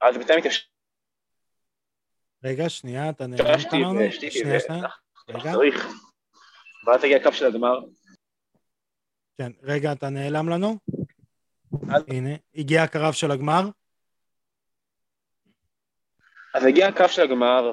אז 0.00 0.16
בינתיים 0.16 0.38
התיישבתי 0.38 0.70
רגע, 2.44 2.68
שנייה, 2.68 3.10
אתה 3.10 3.26
נעלמת 3.26 3.72
לנו? 3.72 3.94
והשתיתי, 3.94 4.38
שנייה, 4.38 4.60
שנייה. 4.60 4.88
רגע. 5.28 5.52
ואז 6.86 7.04
הגיע 7.04 7.16
הקו 7.16 7.32
של 7.32 7.46
הגמר. 7.46 7.78
כן, 9.38 9.52
רגע, 9.62 9.92
אתה 9.92 10.08
נעלם 10.08 10.48
לנו? 10.48 10.78
הנה, 12.08 12.30
הגיע 12.54 12.82
הקרב 12.82 13.12
של 13.12 13.30
הגמר. 13.30 13.68
אז 16.54 16.64
הגיע 16.64 16.88
הקו 16.88 17.08
של 17.08 17.22
הגמר, 17.22 17.72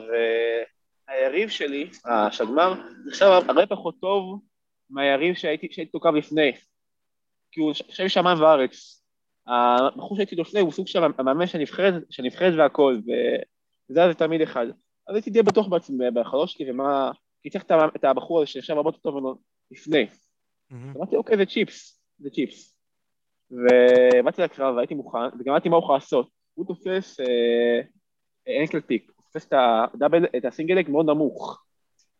והיריב 1.07 1.49
שלי, 1.49 1.89
אה, 2.07 2.31
של 2.31 2.43
הגמר, 2.43 2.73
נחשב 3.05 3.25
הרבה 3.25 3.67
פחות 3.67 3.95
טוב 4.01 4.41
מהיריב 4.89 5.35
שהייתי 5.35 5.67
שהייתי 5.71 5.81
איתו 5.81 5.99
קו 5.99 6.11
לפני. 6.11 6.51
כי 7.51 7.59
הוא 7.59 7.73
שם 7.73 8.09
שמיים 8.09 8.41
וארץ. 8.41 9.03
הבחור 9.47 10.15
שהייתי 10.15 10.35
לפני 10.35 10.59
הוא 10.59 10.71
סוג 10.71 10.87
של 10.87 11.03
המאמן 11.03 11.47
של 11.47 11.57
הנבחרת, 12.19 12.53
והכל, 12.57 12.97
וזה 13.89 14.03
היה 14.03 14.13
תמיד 14.13 14.41
אחד. 14.41 14.67
אז 15.07 15.15
הייתי 15.15 15.29
די 15.29 15.43
בטוח 15.43 15.67
בעצמי 15.67 16.11
בהחלוש 16.11 16.53
שלי, 16.53 16.71
ומה... 16.71 17.11
כי 17.43 17.49
צריך 17.49 17.65
את 17.95 18.03
הבחור 18.03 18.41
הזה 18.41 18.47
שנחשב 18.47 18.73
הרבה 18.73 18.89
יותר 18.89 18.99
טוב 18.99 19.15
ממנו 19.15 19.35
לפני. 19.71 20.07
אמרתי, 20.71 21.15
אוקיי, 21.15 21.37
זה 21.37 21.45
צ'יפס, 21.45 22.01
זה 22.19 22.29
צ'יפס. 22.29 22.77
ובאתי 23.51 24.41
לקרב 24.41 24.75
והייתי 24.75 24.93
מוכן, 24.95 25.17
וגם 25.39 25.53
ידעתי 25.53 25.69
מה 25.69 25.75
הוא 25.75 25.83
יכול 25.83 25.95
לעשות. 25.95 26.29
הוא 26.53 26.65
תופס 26.67 27.19
אה, 27.19 27.81
אנקל 28.61 28.81
פיק, 28.81 29.11
הוא 29.15 29.23
תופס 29.25 29.49
את 30.37 30.45
הסינגלק 30.45 30.89
מאוד 30.89 31.05
נמוך, 31.05 31.66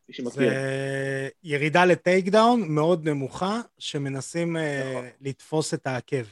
מי 0.10 0.16
שמכיר. 0.16 0.32
זה 0.32 1.30
ירידה 1.44 1.86
לטייק 1.86 2.26
דאון 2.26 2.76
מאוד 2.76 3.10
נמוכה, 3.10 3.62
שמנסים 3.80 4.58
אה, 4.58 4.92
נכון. 4.92 5.06
לתפוס 5.22 5.74
את 5.74 5.88
העקב. 5.88 6.24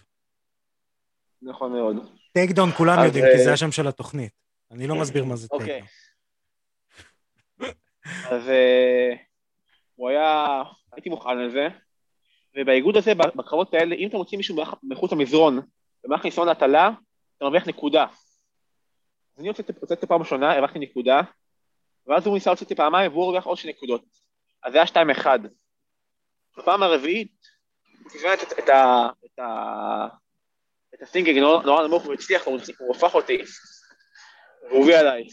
נכון 1.42 1.72
מאוד. 1.72 1.96
takedown 2.34 2.72
כולם 2.72 3.00
אז, 3.00 3.06
יודעים, 3.06 3.26
כי 3.26 3.40
אה, 3.40 3.44
זה 3.44 3.54
השם 3.54 3.72
של 3.72 3.88
התוכנית. 3.88 4.32
אני 4.72 4.88
לא 4.88 4.96
מסביר 4.96 5.26
מה 5.26 5.36
זה 5.36 5.48
טייק 5.48 5.62
אוקיי. 5.62 5.82
דאון. 7.60 7.72
אז 8.32 8.50
אה, 8.50 9.14
הוא 9.96 10.10
היה, 10.10 10.64
הייתי 10.94 11.10
מוכן 11.10 11.38
לזה, 11.38 11.68
ובאיגוד 12.58 12.98
הזה, 12.98 13.16
בקרבות 13.16 13.74
האלה, 13.74 13.96
אם 13.96 14.08
אתה 14.08 14.18
מוציא 14.18 14.38
מישהו 14.38 14.64
מחוץ 14.84 15.12
למזרון, 15.12 15.60
במערכת 16.04 16.26
ניסיון 16.26 16.48
להטלה, 16.48 16.90
אתה 17.38 17.46
מרוויח 17.46 17.68
נקודה. 17.68 18.04
אז 18.04 19.40
אני 19.40 19.48
הוצאתי 19.48 19.74
הוצאתי 19.80 20.08
פעם 20.08 20.20
ראשונה, 20.20 20.52
הרווחתי 20.52 20.80
נקודה, 20.80 21.22
ואז 22.08 22.26
הוא 22.26 22.34
ניסה 22.34 22.50
להוציא 22.50 22.64
אותי 22.66 22.76
פעמיים, 22.76 23.12
והוא 23.12 23.24
הרוויח 23.24 23.46
עוד 23.46 23.58
שתי 23.58 23.70
נקודות. 23.70 24.04
אז 24.64 24.72
זה 24.72 24.78
היה 24.78 24.88
שתיים 24.88 25.10
אחד. 25.10 25.40
בפעם 26.58 26.84
הרביעית, 26.84 27.36
הוא 28.04 28.12
כיוון 28.12 28.34
את, 28.34 28.60
את, 28.60 28.70
ה- 28.70 29.10
את, 29.26 29.40
ה- 29.40 30.08
את 30.96 31.02
הסינגל 31.02 31.40
נורא, 31.40 31.64
נורא 31.64 31.88
נמוך, 31.88 32.04
הוא 32.04 32.14
הצליח, 32.14 32.46
הוא, 32.46 32.60
הוא 32.80 32.96
הפך 32.96 33.16
אותי, 33.16 33.38
והוא 34.68 34.80
הוביל 34.80 34.96
עליי 34.96 35.24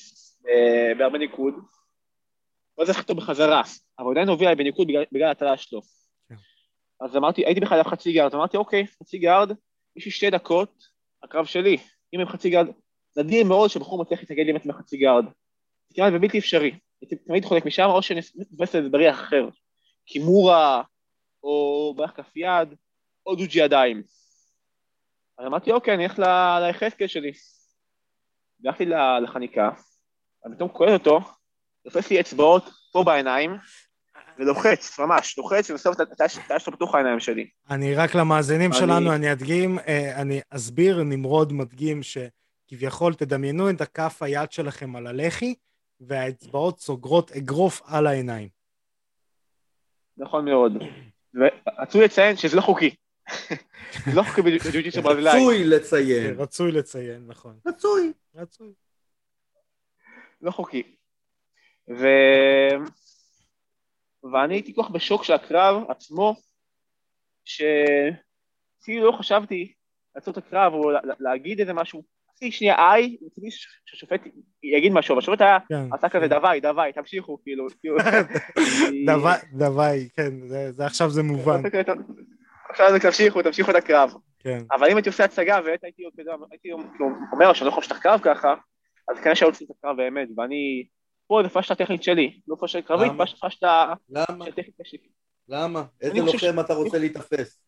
אה, 0.49 0.95
בהרבה 0.99 1.19
ניקוד. 1.19 1.55
ואז 2.79 2.91
הפך 2.91 3.03
אותו 3.03 3.15
בחזרה, 3.15 3.63
אבל 3.99 4.11
עדיין 4.11 4.29
הוביל 4.29 4.49
עליי 4.49 4.57
בניקוד 4.65 4.87
בגלל, 4.89 5.05
בגלל 5.13 5.29
ההטלה 5.29 5.57
שלו. 5.57 5.81
כן. 6.29 6.35
אז 7.01 7.17
אמרתי, 7.17 7.47
הייתי 7.47 7.61
בכלל 7.61 7.83
חצי 7.83 8.13
guard, 8.13 8.35
אמרתי, 8.35 8.57
אוקיי, 8.57 8.87
חצי 8.87 9.19
guard, 9.19 9.51
יש 9.97 10.05
לי 10.05 10.11
שתי 10.11 10.31
דקות, 10.31 10.83
הקרב 11.23 11.45
שלי, 11.47 11.77
אם 12.15 12.21
הם 12.21 12.29
חצי 12.29 12.51
guard, 12.51 12.67
נדיר 13.17 13.45
מאוד 13.45 13.71
שבחור 13.71 14.03
מצליח 14.03 14.21
להתנגד 14.21 14.47
לי 14.47 14.53
באמת 14.53 14.67
מחצי 14.67 14.97
guard. 14.97 15.25
זה 15.93 15.97
כמעט 15.97 16.21
בלתי 16.21 16.39
אפשרי. 16.39 16.79
הייתי 17.01 17.17
תמיד 17.17 17.45
חולף 17.45 17.67
משם, 17.67 17.87
או 17.87 18.03
שנתפס 18.03 18.75
איזה 18.75 18.89
בריח 18.89 19.21
אחר. 19.21 19.49
קימורה, 20.07 20.83
או 21.43 21.95
בריח 21.97 22.11
כף 22.11 22.37
יד, 22.37 22.69
או 23.27 23.35
דוג'י 23.35 23.61
ידיים. 23.61 24.03
אז 25.39 25.47
אמרתי, 25.47 25.73
אוקיי, 25.73 25.95
אני 25.95 26.05
אלך 26.05 26.19
ל- 26.19 26.67
ליחזקאל 26.67 27.07
שלי. 27.07 27.33
הלכתי 28.65 28.85
לחניקה, 29.23 29.71
אני 30.47 30.55
פתאום 30.55 30.69
קולט 30.69 30.93
אותו, 30.93 31.21
תופס 31.85 32.11
לי 32.11 32.21
אצבעות 32.21 32.65
פה 32.93 33.05
בעיניים, 33.05 33.51
ולוחץ, 34.39 34.99
ממש, 34.99 35.39
לוחץ, 35.39 35.71
ובסוף 35.71 35.97
אתה 36.01 36.59
שלו 36.59 36.73
בתוך 36.73 36.95
העיניים 36.95 37.21
שלי. 37.21 37.49
אני 37.71 37.95
רק 37.95 38.15
למאזינים 38.15 38.73
שלנו, 38.73 39.15
אני 39.15 39.33
אדגים, 39.33 39.79
אה, 39.79 40.21
אני 40.21 40.41
אסביר, 40.51 41.03
נמרוד 41.03 41.53
מדגים 41.53 42.01
שכביכול 42.03 43.15
תדמיינו 43.15 43.71
את 43.71 43.81
הכף 43.81 44.23
היד 44.23 44.53
שלכם 44.53 44.97
על 44.97 45.07
הלחי, 45.07 45.55
והאצבעות 46.07 46.81
סוגרות 46.81 47.33
אגרוף 47.33 47.83
על 47.85 48.07
העיניים. 48.07 48.49
נכון 50.17 50.45
מאוד. 50.45 50.73
ורצוי 51.35 52.05
לציין 52.05 52.37
שזה 52.37 52.57
לא 52.57 52.61
חוקי. 52.61 52.95
זה 54.05 54.13
לא 54.15 54.23
חוקי 54.23 54.43
בג'ו-ג'יטסו 54.43 55.03
ברזילאי. 55.03 55.33
רצוי 55.33 55.65
לציין. 55.65 56.35
רצוי 56.41 56.73
לציין, 56.73 57.27
נכון. 57.27 57.59
רצוי. 57.67 58.13
רצוי. 58.35 58.73
לא 60.41 60.51
חוקי. 60.51 60.83
ו... 61.89 62.07
ואני 64.33 64.55
הייתי 64.55 64.75
כל 64.75 64.83
כך 64.83 64.91
בשוק 64.91 65.25
של 65.25 65.33
הקרב 65.33 65.91
עצמו, 65.91 66.35
שאפילו 67.45 69.07
לא 69.07 69.13
חשבתי 69.19 69.73
לעצור 70.15 70.33
את 70.33 70.39
הקרב 70.39 70.73
או 70.73 70.91
לה- 70.91 71.01
להגיד 71.21 71.61
איזה 71.61 71.73
משהו. 71.73 72.03
עשיתי 72.43 72.57
שנייה 72.57 72.75
איי, 72.93 73.17
רציתי 73.27 73.47
שהשופט 73.85 74.21
יגיד 74.63 74.93
משהו, 74.93 75.13
אבל 75.13 75.19
השופט 75.19 75.41
היה, 75.41 75.59
כן. 75.69 75.89
עשה 75.93 76.09
כזה 76.09 76.29
דווי, 76.29 76.61
דווי, 76.61 76.93
תמשיכו, 76.93 77.39
כאילו. 77.43 77.67
כאילו. 77.81 77.97
דווי, 79.07 79.33
דווי, 79.53 80.09
כן, 80.17 80.47
זה- 80.49 80.73
זה 80.73 80.87
עכשיו 80.87 81.11
זה 81.11 81.23
מובן, 81.23 81.63
עכשיו 82.71 82.91
זה 82.93 82.99
תמשיכו, 83.01 83.43
תמשיכו 83.43 83.71
את 83.71 83.77
הקרב. 83.77 84.13
כן. 84.39 84.59
אבל 84.73 84.91
אם 84.91 84.97
הייתי 84.97 85.09
עושה 85.09 85.25
הצגה 85.25 85.59
ובאמת 85.63 85.85
הייתי 85.85 86.03
עוד 86.05 86.13
כזה, 86.21 86.31
הייתי 86.51 86.69
כאילו 86.93 87.09
אומר 87.33 87.53
שאני 87.53 87.67
לא 87.67 87.71
יכול 87.71 87.81
לשטח 87.83 87.99
קרב 87.99 88.21
ככה, 88.23 88.55
אז 89.11 89.17
כנראה 89.21 89.35
שהיו 89.35 89.49
עושים 89.51 89.67
את 89.71 89.77
הקרב 89.79 89.97
באמת, 89.97 90.29
ואני, 90.37 90.87
פה 91.27 91.41
זה 91.43 91.49
פשטה 91.49 91.75
טכנית 91.75 92.03
שלי, 92.03 92.41
לא 92.49 92.57
פשטה 92.61 92.83
קרבית? 92.83 93.13
פשטה? 93.43 93.93
טכנית 94.51 94.75
שלי. 94.85 94.99
למה? 95.49 95.83
איזה 96.01 96.19
לוחם 96.19 96.61
אתה 96.61 96.75
רוצה 96.75 96.99
להיתפס? 96.99 97.62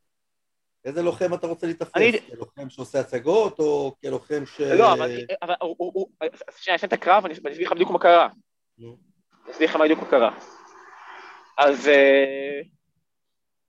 איזה 0.84 1.02
לוחם 1.02 1.34
אתה 1.34 1.46
רוצה 1.46 1.66
להיתפס? 1.66 1.96
אני- 1.96 2.20
כלוחם 2.30 2.70
שעושה 2.70 3.00
הצגות, 3.00 3.58
או 3.58 3.94
כלוחם 4.00 4.46
ש... 4.46 4.60
לא, 4.60 4.92
אבל 4.92 5.10
אבל 5.42 5.54
הוא- 5.60 5.74
הוא... 5.78 5.92
הוא- 5.94 6.08
שנייה, 6.58 6.74
אני 6.74 6.76
אסיים 6.76 6.88
את 6.88 6.92
הקרב, 6.92 7.24
אני 7.24 7.34
אסביר 7.34 7.66
לך 7.66 7.72
בדיוק 7.72 7.90
מה 7.90 7.98
קרה. 7.98 8.28
נו. 8.78 8.96
אני 9.44 9.52
אסביר 9.52 9.68
לך 9.68 9.76
בדיוק 9.76 9.98
מה 10.00 10.10
קרה. 10.10 10.38
אז 11.58 11.88
אה, 11.88 12.60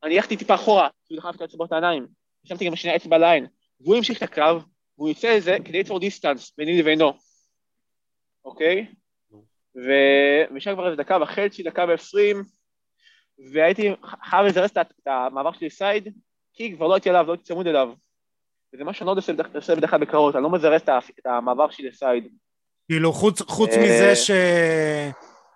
אני 0.04 0.16
הלכתי 0.16 0.38
טיפה 0.38 0.56
אחורה, 0.56 0.90
כי 1.06 1.14
הוא 1.14 1.22
דחף 1.22 1.36
את 1.36 1.42
האצבעות 1.42 1.72
העיניים. 1.72 2.08
שמתי 2.44 2.66
גם 2.66 2.76
שנייה 2.76 2.96
אצבע 2.96 3.18
לעין. 3.18 3.48
והוא 3.80 3.96
המשיך 3.96 4.18
את 4.18 4.24
הקרב, 4.24 4.64
והוא 4.98 5.10
יצא 5.10 5.36
לזה 5.36 5.58
כדי 5.66 5.78
ליצור 5.78 6.00
דיסטנס 6.00 6.54
ביני 6.58 6.80
לבינו. 6.80 7.14
אוקיי? 8.46 8.88
ו- 9.76 10.56
ושם 10.56 10.74
כבר 10.74 10.86
איזה 10.86 10.96
דקה 11.04 11.18
וחצי, 11.22 11.64
דקה 11.64 11.86
ועשרים, 11.88 12.44
והייתי 13.54 13.90
חייב 14.30 14.46
לזרז 14.46 14.70
את 14.70 14.78
המעבר 15.08 15.52
שלי 15.54 15.70
סייד, 15.70 16.14
כי 16.56 16.76
כבר 16.76 16.88
לא 16.88 16.94
הייתי 16.94 17.10
עליו, 17.10 17.26
לא 17.28 17.32
הייתי 17.32 17.44
צמוד 17.44 17.68
אליו. 17.68 17.90
וזה 18.74 18.84
מה 18.84 18.94
שאני 18.94 19.08
לא 19.08 19.16
עושה 19.56 19.76
בדרך 19.76 19.90
כלל 19.90 20.00
בקרבות, 20.00 20.36
אני 20.36 20.44
לא 20.44 20.50
מזרז 20.50 20.82
את 21.20 21.26
המעבר 21.26 21.70
שלי 21.70 21.90
לסייד. 21.90 22.28
כאילו, 22.88 23.14
חוץ, 23.14 23.42
חוץ 23.42 23.70
אה, 23.70 23.84
מזה 23.84 24.16
ש... 24.16 24.32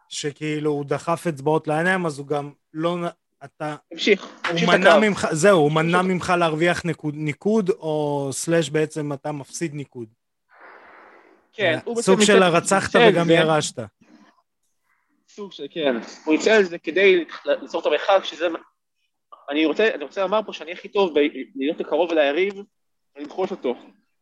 שכאילו 0.09 0.71
הוא 0.71 0.85
דחף 0.85 1.27
אצבעות 1.27 1.67
לעיניים, 1.67 2.05
אז 2.05 2.19
הוא 2.19 2.27
גם 2.27 2.51
לא... 2.73 2.97
אתה... 3.43 3.75
המשיך, 3.91 4.27
המשיך 4.43 4.69
את. 4.69 4.79
ממך, 5.01 5.27
זהו, 5.31 5.59
הוא 5.59 5.71
מנע. 5.71 6.01
ממך 6.01 6.33
להרוויח 6.39 6.85
ניקוד, 6.85 7.13
ניקוד, 7.17 7.69
או 7.69 8.29
סלאש 8.31 8.69
בעצם 8.69 9.13
אתה 9.13 9.31
מפסיד 9.31 9.73
ניקוד. 9.73 10.07
כן, 11.53 11.79
הוא 11.83 11.95
בעצם 11.95 12.05
סוג 12.05 12.21
של 12.21 12.43
הרצחת 12.43 12.95
וגם 12.95 13.27
זה. 13.27 13.33
ירשת. 13.33 13.79
סוג 15.27 15.51
של, 15.51 15.65
כן. 15.69 15.95
הוא 16.25 16.33
ניצל 16.33 16.59
את 16.59 16.69
זה 16.69 16.77
כדי 16.77 17.25
ליצור 17.45 17.81
את 17.81 17.85
המרחק, 17.85 18.23
שזה... 18.23 18.47
אני 19.49 19.65
רוצה, 19.65 19.95
אני 19.95 20.03
רוצה 20.03 20.21
לומר 20.21 20.39
פה 20.45 20.53
שאני 20.53 20.71
הכי 20.71 20.87
טוב 20.87 21.13
בלהיות 21.13 21.81
קרוב 21.81 22.13
ליריב 22.13 22.53
ולמחוץ 23.15 23.51
אותו. 23.51 23.75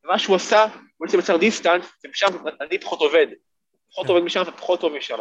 מה 0.03 0.19
שהוא 0.19 0.35
עשה, 0.35 0.63
הוא 0.63 1.07
בעצם 1.07 1.19
יצר 1.19 1.37
distance, 1.37 1.85
ומשם 2.05 2.27
אני 2.61 2.79
פחות 2.79 2.99
עובד. 2.99 3.27
פחות. 3.91 4.09
עובד 4.09 4.21
משם 4.21 4.41
ופחות 4.47 4.79
טוב 4.81 4.93
משם. 4.97 5.17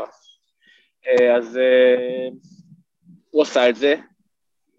אה, 1.06 1.36
אז 1.36 1.56
אה, 1.56 2.28
הוא 3.30 3.42
עשה 3.42 3.68
את 3.68 3.76
זה, 3.76 3.94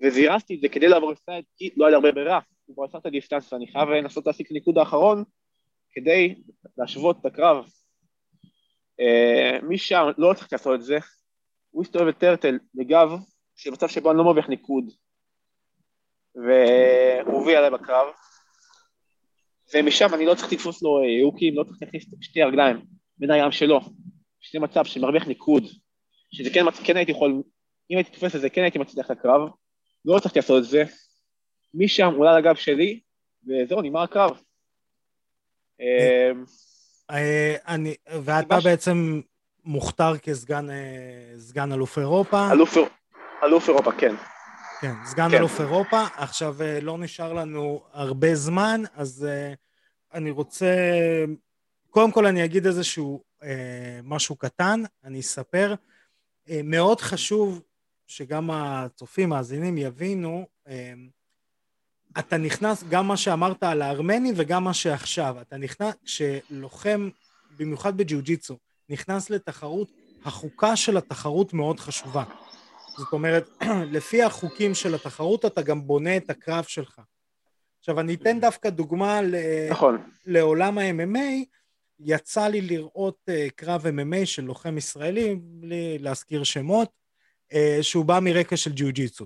וזירזתי 0.02 0.56
את 0.56 0.62
זה 0.62 0.70
כדי 0.70 0.88
לעבור 0.88 1.16
side, 1.16 1.46
כי 1.58 1.70
לא 1.78 1.86
היה 1.86 1.90
לי 1.90 1.96
הרבה 1.96 2.12
ברירה. 2.12 2.40
הוא 2.66 2.76
כבר 2.76 2.86
יצר 2.86 2.98
את 2.98 3.06
ה 3.06 3.11
distance, 3.11 3.54
ואני 3.54 3.68
חייב 3.68 3.90
לנסות 3.90 4.28
להשיג 4.28 4.46
את 4.46 4.52
הניקוד 4.52 4.78
האחרון 4.78 5.24
כדי 5.92 6.36
להשוות 6.78 7.18
את 7.22 7.26
הקרב. 7.26 7.66
אה, 9.00 9.60
משם 9.64 10.06
לא 10.18 10.34
צריך 10.34 10.54
לעשות 10.54 10.76
את 10.76 10.84
זה, 10.84 10.98
הוא 11.72 11.84
הסתובב 11.84 12.08
את 12.08 12.18
טרטל 12.18 12.58
לגב, 12.76 13.10
במצב 13.66 13.88
שבו 13.88 14.12
אני 14.12 14.18
לא 14.18 14.24
מרוויח 14.24 14.50
ניקוד, 14.50 14.92
והוא 16.38 17.34
הוביל 17.40 17.56
עליי 17.56 17.70
בקרב, 17.70 18.08
ומשם 19.74 20.14
אני 20.14 20.26
לא 20.26 20.36
צריך 20.36 20.54
לתפוס 20.54 20.82
לו 20.84 21.00
אה, 21.04 21.08
יוקים, 21.22 21.56
לא 21.56 21.64
צריך 21.64 21.78
להכניס 21.82 22.06
שתי 22.22 22.44
רגליים 22.44 22.86
בין 23.18 23.32
הים 23.32 23.52
שלו, 23.52 23.80
שזה 24.40 24.60
מצב 24.60 24.86
שמרוויח 24.86 25.28
ניקוד, 25.28 25.64
שזה 26.32 26.50
כן, 26.54 26.66
כן 26.86 26.98
הייתי 26.98 27.12
יכול, 27.12 27.32
אם 27.92 27.98
הייתי 27.98 28.12
תופס 28.12 28.36
את 28.36 28.42
זה, 28.42 28.50
כן 28.50 28.62
הייתי 28.62 28.80
מצליח 28.80 29.06
את 29.06 29.12
הקרב, 29.12 29.42
לא 30.06 30.18
הצלחתי 30.18 30.40
לעשות 30.40 30.64
את 30.64 30.70
זה, 30.70 30.84
משם 31.74 32.14
הוא 32.16 32.26
עלה 32.28 32.40
לגב 32.40 32.56
שלי, 32.56 33.00
וזהו, 33.48 33.82
נגמר 33.82 34.02
הקרב. 34.02 34.38
אה, 35.82 36.32
אה, 37.12 37.56
אני, 37.68 37.96
ואתה 38.24 38.58
בעצם 38.64 39.22
מוכתר 39.66 40.18
כסגן 40.18 40.70
אה, 40.70 41.74
אלוף 41.74 41.98
אירופה. 41.98 42.52
אלוף 42.52 42.78
איר- 42.78 42.86
אלוף 43.44 43.70
אירופה, 43.70 43.92
כן. 43.92 44.16
כן, 44.82 44.94
סגן 45.06 45.30
כן. 45.30 45.38
אלוף 45.38 45.62
אירופה. 45.62 46.04
עכשיו, 46.18 46.62
אה, 46.62 46.80
לא 46.82 46.98
נשאר 46.98 47.34
לנו 47.34 47.82
הרבה 47.94 48.36
זמן, 48.36 48.84
אז 48.96 49.28
אה, 49.30 49.54
אני 50.14 50.32
רוצה... 50.32 50.76
קודם 51.90 52.12
כל 52.12 52.26
אני 52.26 52.46
אגיד 52.46 52.66
איזשהו 52.66 53.24
אה, 53.44 54.00
משהו 54.04 54.36
קטן, 54.36 54.84
אני 55.04 55.20
אספר. 55.20 55.76
אה, 56.50 56.62
מאוד 56.64 57.02
חשוב 57.02 57.62
שגם 58.08 58.52
הצופים, 58.52 59.34
המאזינים, 59.34 59.78
יבינו, 59.78 60.48
אה, 60.68 60.94
אתה 62.20 62.38
נכנס, 62.38 62.84
גם 62.90 63.08
מה 63.08 63.18
שאמרת 63.18 63.64
על 63.64 63.82
הארמני 63.82 64.34
וגם 64.36 64.64
מה 64.64 64.74
שעכשיו, 64.74 65.42
אתה 65.42 65.58
נכנס, 65.58 65.96
כשלוחם, 66.06 67.10
במיוחד 67.58 67.98
בג'יוג'יצו, 67.98 68.58
נכנס 68.90 69.30
לתחרות, 69.30 69.92
החוקה 70.26 70.76
של 70.76 70.98
התחרות 70.98 71.54
מאוד 71.54 71.80
חשובה. 71.80 72.24
זאת 72.98 73.14
אומרת, 73.14 73.50
לפי 73.96 74.24
החוקים 74.24 74.76
של 74.76 74.96
התחרות 74.96 75.46
אתה 75.46 75.62
גם 75.62 75.88
בונה 75.88 76.18
את 76.18 76.30
הקרב 76.30 76.64
שלך. 76.64 77.02
עכשיו, 77.80 78.00
אני 78.00 78.14
אתן 78.14 78.40
דווקא 78.40 78.70
דוגמה 78.70 79.22
ל... 79.22 79.36
נכון. 79.70 80.10
לעולם 80.26 80.78
ה-MMA, 80.78 81.46
יצא 82.00 82.48
לי 82.48 82.62
לראות 82.62 83.18
uh, 83.30 83.52
קרב 83.56 83.86
MMA 83.86 84.26
של 84.26 84.44
לוחם 84.44 84.78
ישראלי, 84.78 85.36
בלי 85.42 85.98
להזכיר 86.00 86.44
שמות, 86.44 86.90
uh, 87.54 87.56
שהוא 87.82 88.06
בא 88.06 88.20
מרקע 88.22 88.58
של 88.58 88.72
ג'יוג'יצו. 88.72 89.26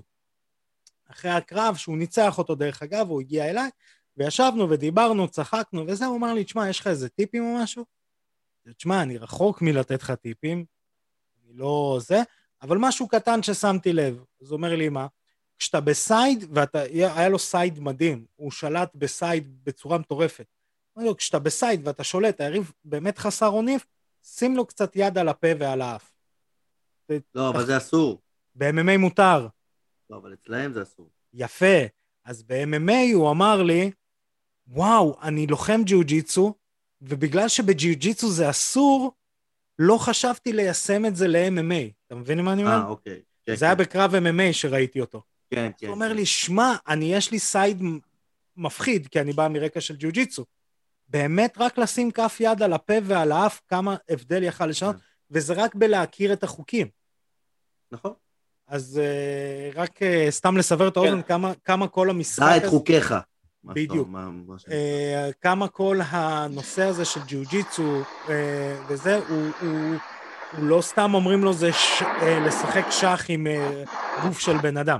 אחרי 1.10 1.30
הקרב, 1.30 1.76
שהוא 1.76 1.98
ניצח 1.98 2.38
אותו 2.38 2.54
דרך 2.54 2.82
אגב, 2.82 3.08
הוא 3.08 3.20
הגיע 3.20 3.50
אליי, 3.50 3.70
וישבנו 4.16 4.70
ודיברנו, 4.70 5.28
צחקנו 5.28 5.84
וזה, 5.86 6.06
הוא 6.06 6.16
אמר 6.16 6.34
לי, 6.34 6.44
תשמע, 6.44 6.68
יש 6.68 6.80
לך 6.80 6.86
איזה 6.86 7.08
טיפים 7.08 7.44
או 7.44 7.62
משהו? 7.62 7.84
תשמע, 8.76 9.02
אני 9.02 9.18
רחוק 9.18 9.62
מלתת 9.62 10.02
לך 10.02 10.10
טיפים, 10.10 10.64
אני 11.44 11.58
לא 11.58 11.98
זה, 12.00 12.22
אבל 12.62 12.78
משהו 12.80 13.08
קטן 13.08 13.42
ששמתי 13.42 13.92
לב. 13.92 14.24
אז 14.42 14.50
הוא 14.50 14.56
אומר 14.56 14.76
לי, 14.76 14.88
מה? 14.88 15.06
כשאתה 15.58 15.80
ב 15.80 15.91
side, 15.91 16.44
והיה 16.50 17.28
לו 17.28 17.38
side 17.38 17.80
מדהים, 17.80 18.24
הוא 18.36 18.50
שלט 18.50 18.90
ב 18.94 19.08
side 19.08 19.64
בצורה 19.64 19.98
מטורפת. 19.98 20.46
לו, 20.96 21.16
כשאתה 21.16 21.38
ב 21.38 21.48
side 21.48 21.88
ואתה 21.88 22.04
שולט, 22.04 22.40
היריב 22.40 22.72
באמת 22.84 23.18
חסר 23.18 23.48
אונים, 23.48 23.86
שים 24.22 24.56
לו 24.56 24.66
קצת 24.66 24.92
יד 24.96 25.18
על 25.18 25.28
הפה 25.28 25.48
ועל 25.58 25.82
האף. 25.82 26.12
לא, 27.34 27.48
אבל 27.48 27.66
זה 27.66 27.76
אסור. 27.76 28.20
ב-MMA 28.54 28.98
מותר. 28.98 29.48
לא, 30.10 30.16
אבל 30.16 30.32
אצלהם 30.32 30.72
זה 30.72 30.82
אסור. 30.82 31.10
יפה. 31.32 31.86
אז 32.24 32.42
ב-MMA 32.42 33.14
הוא 33.14 33.30
אמר 33.30 33.62
לי, 33.62 33.90
וואו, 34.66 35.16
אני 35.22 35.46
לוחם 35.46 35.80
ג'יוג'יצו, 35.84 36.54
ובגלל 37.02 37.48
שבג'יוג'יצו 37.48 38.30
זה 38.30 38.50
אסור, 38.50 39.12
לא 39.78 39.98
חשבתי 39.98 40.52
ליישם 40.52 41.06
את 41.06 41.16
זה 41.16 41.28
ל-MMA. 41.28 41.92
אתה 42.12 42.20
מבין 42.20 42.40
מה 42.40 42.52
אני 42.52 42.62
אומר? 42.62 42.74
אה, 42.74 42.86
אוקיי. 42.86 43.20
כן, 43.46 43.54
זה 43.54 43.64
היה 43.64 43.76
כן, 43.76 43.82
בקרב 43.82 44.14
MMA 44.14 44.52
שראיתי 44.52 45.00
אותו. 45.00 45.22
כן, 45.50 45.70
כן. 45.78 45.86
הוא 45.86 45.94
אומר 45.94 46.08
כן. 46.08 46.16
לי, 46.16 46.26
שמע, 46.26 46.74
אני, 46.88 47.14
יש 47.14 47.30
לי 47.30 47.38
סייד 47.38 47.82
מפחיד, 48.56 49.06
כי 49.06 49.20
אני 49.20 49.32
בא 49.32 49.48
מרקע 49.48 49.80
של 49.80 49.96
ג'יוג'יצו. 49.96 50.44
באמת 51.08 51.54
רק 51.58 51.78
לשים 51.78 52.10
כף 52.10 52.36
יד 52.40 52.62
על 52.62 52.72
הפה 52.72 52.94
ועל 53.02 53.32
האף, 53.32 53.60
כמה 53.68 53.96
הבדל 54.08 54.42
יכל 54.42 54.66
לשנות, 54.66 54.96
כן. 54.96 55.02
וזה 55.30 55.54
רק 55.54 55.74
בלהכיר 55.74 56.32
את 56.32 56.44
החוקים. 56.44 56.88
נכון. 57.92 58.12
אז 58.66 59.00
uh, 59.00 59.78
רק 59.78 60.02
uh, 60.02 60.30
סתם 60.30 60.56
לסבר 60.56 60.88
את 60.88 60.96
האוזן, 60.96 61.22
כמה, 61.22 61.52
כמה 61.64 61.88
כל 61.88 62.10
המשחק 62.10 62.46
דע 62.46 62.56
את 62.56 62.62
הזה, 62.62 62.70
חוקיך. 62.70 63.14
בדיוק. 63.64 64.08
מה- 64.08 64.30
מה 64.30 64.54
uh, 64.56 65.32
כמה 65.40 65.68
כל 65.68 66.00
הנושא 66.06 66.82
הזה 66.82 67.04
של 67.04 67.20
ג'יוג'יצו 67.26 68.02
uh, 68.02 68.30
וזה, 68.88 69.16
הוא, 69.16 69.50
הוא, 69.60 69.70
הוא 69.70 69.98
לא 70.58 70.80
סתם 70.80 71.14
אומרים 71.14 71.44
לו 71.44 71.52
זה 71.52 71.72
ש, 71.72 72.02
uh, 72.02 72.24
לשחק 72.46 72.90
שח 72.90 73.24
עם 73.28 73.46
uh, 73.46 73.90
גוף 74.22 74.40
של 74.40 74.56
בן 74.56 74.76
אדם. 74.76 74.98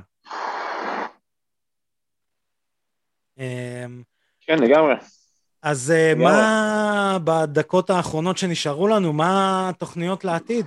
Um, 3.39 3.43
כן, 4.41 4.59
לגמרי. 4.59 4.95
אז 5.63 5.93
uh, 5.95 6.17
לגמרי. 6.17 6.33
מה 6.33 7.19
בדקות 7.25 7.91
האחרונות 7.91 8.39
שנשארו 8.39 8.89
לנו, 8.89 9.13
מה 9.13 9.69
התוכניות 9.69 10.25
לעתיד? 10.25 10.67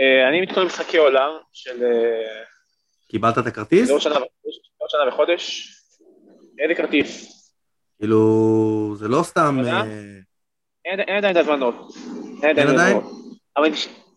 אה, 0.00 0.28
אני 0.28 0.40
מתכונן 0.40 0.62
למשחקי 0.62 0.96
עולם 0.96 1.30
של 1.52 1.82
אה, 1.82 2.42
קיבלת 3.08 3.38
את 3.38 3.46
הכרטיס? 3.46 3.88
לעוד 3.88 4.00
שנה 4.00 4.14
לעוד 4.14 4.88
שנה 4.88 5.08
וחודש. 5.08 5.72
איזה 6.58 6.74
כרטיס. 6.74 7.38
כאילו, 7.98 8.94
זה 8.96 9.08
לא 9.08 9.22
סתם... 9.22 9.58
אה, 10.86 10.90
אין 10.92 11.00
אין 11.00 11.16
עדיין 11.24 11.36
הזמנות. 11.36 11.74
אין 12.42 12.58
אין 12.58 12.68
עדיין? 12.68 12.96
אבל 13.56 13.64
אני- 13.66 13.76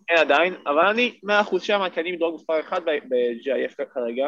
אין 0.10 0.18
עדיין, 0.18 0.54
אבל 0.66 0.86
אני 0.88 1.20
100% 1.24 1.60
שם, 1.64 1.80
כי 1.94 2.00
אני 2.02 2.12
מדורג 2.12 2.36
מספר 2.36 2.60
1 2.60 2.82
ב-GIF 2.86 3.76
כרגע. 3.94 4.28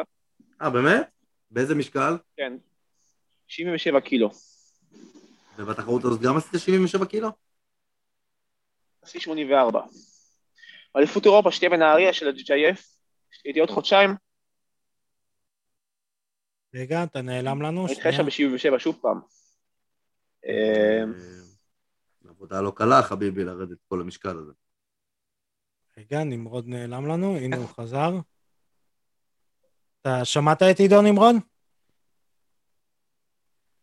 אה, 0.62 0.70
באמת? 0.70 1.06
באיזה 1.50 1.74
משקל? 1.74 2.16
כן. 2.36 2.52
77 3.48 4.00
קילו. 4.00 4.30
ובתחרות 5.58 6.04
הזאת 6.04 6.20
גם 6.20 6.36
עשית 6.36 6.60
77 6.60 7.04
קילו? 7.06 7.28
עשיתי 9.02 9.20
84. 9.20 9.80
אליפות 10.96 11.24
אירופה 11.24 11.52
שתהיה 11.52 11.70
בנהריה 11.70 12.12
של 12.12 12.28
ה-GIF, 12.28 12.80
שתהיה 13.30 13.62
עוד 13.62 13.70
חודשיים, 13.70 14.10
רגע, 16.74 17.04
אתה 17.04 17.22
נעלם 17.22 17.62
לנו? 17.62 17.86
אני 17.86 17.92
אתחיל 17.92 18.12
שנייה. 18.12 18.30
שם 18.30 18.70
ב-77 18.74 18.78
שוב 18.78 18.98
פעם. 19.02 19.20
עבודה 22.38 22.60
לא 22.60 22.72
קלה, 22.76 23.02
חביבי, 23.02 23.44
לרדת 23.44 23.72
את 23.72 23.84
כל 23.88 24.00
המשקל 24.00 24.38
הזה. 24.38 24.52
רגע, 25.98 26.24
נמרוד 26.24 26.66
נעלם 26.68 27.06
לנו, 27.06 27.36
הנה 27.36 27.56
הוא 27.56 27.68
חזר. 27.68 28.10
אתה 30.00 30.24
שמעת 30.24 30.62
את 30.62 30.80
עידו 30.80 31.02
נמרוד? 31.02 31.36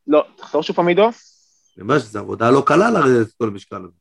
לא, 0.07 0.27
תחזור 0.37 0.63
שוב 0.63 0.75
פעם 0.75 0.87
עידו. 0.87 1.03
אני 1.03 1.81
אומר 1.81 1.99
שזו 1.99 2.19
עבודה 2.19 2.51
לא 2.51 2.63
קלה 2.65 2.91
לרדת 2.91 3.27
את 3.27 3.33
כל 3.37 3.47
המשקל 3.47 3.75
הזה. 3.75 3.99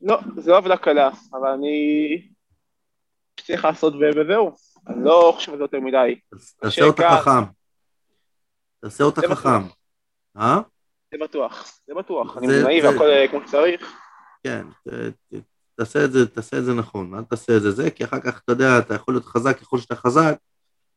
לא, 0.00 0.18
זו 0.36 0.50
לא 0.50 0.56
עבודה 0.56 0.76
קלה, 0.76 1.10
אבל 1.32 1.48
אני 1.48 2.28
צריך 3.46 3.64
לעשות 3.64 3.94
וזהו. 3.94 4.52
אני 4.86 5.04
לא 5.04 5.32
חושב 5.36 5.52
על 5.52 5.58
זה 5.58 5.64
יותר 5.64 5.80
מדי. 5.80 6.20
תעשה 6.60 6.84
אותה. 6.84 7.08
חכם. 7.20 7.52
תעשה 8.80 9.04
אותה. 9.04 9.20
חכם. 9.20 9.62
אה? 10.36 10.60
זה 11.12 11.18
בטוח, 11.24 11.80
זה 11.86 11.94
בטוח. 11.94 12.36
אני 12.38 12.46
זה- 12.48 12.64
והכל 12.88 13.10
אה, 13.10 13.28
כמו 13.28 13.40
שצריך. 13.48 13.92
כן, 14.44 14.66
תעשה 15.74 16.04
את 16.04 16.12
זה, 16.12 16.26
תעשה 16.28 16.58
את 16.58 16.64
זה 16.64 16.74
נכון, 16.74 17.14
אל 17.14 17.24
תעשה 17.24 17.56
את 17.56 17.62
זה 17.62 17.70
זה, 17.70 17.90
כי 17.90 18.04
אחר 18.04 18.20
כך, 18.20 18.40
אתה 18.44 18.52
יודע, 18.52 18.78
אתה 18.78 18.94
יכול 18.94 19.14
להיות 19.14 19.24
חזק 19.24 19.58
ככל 19.58 19.78
שאתה 19.78 19.96
חזק, 19.96 20.38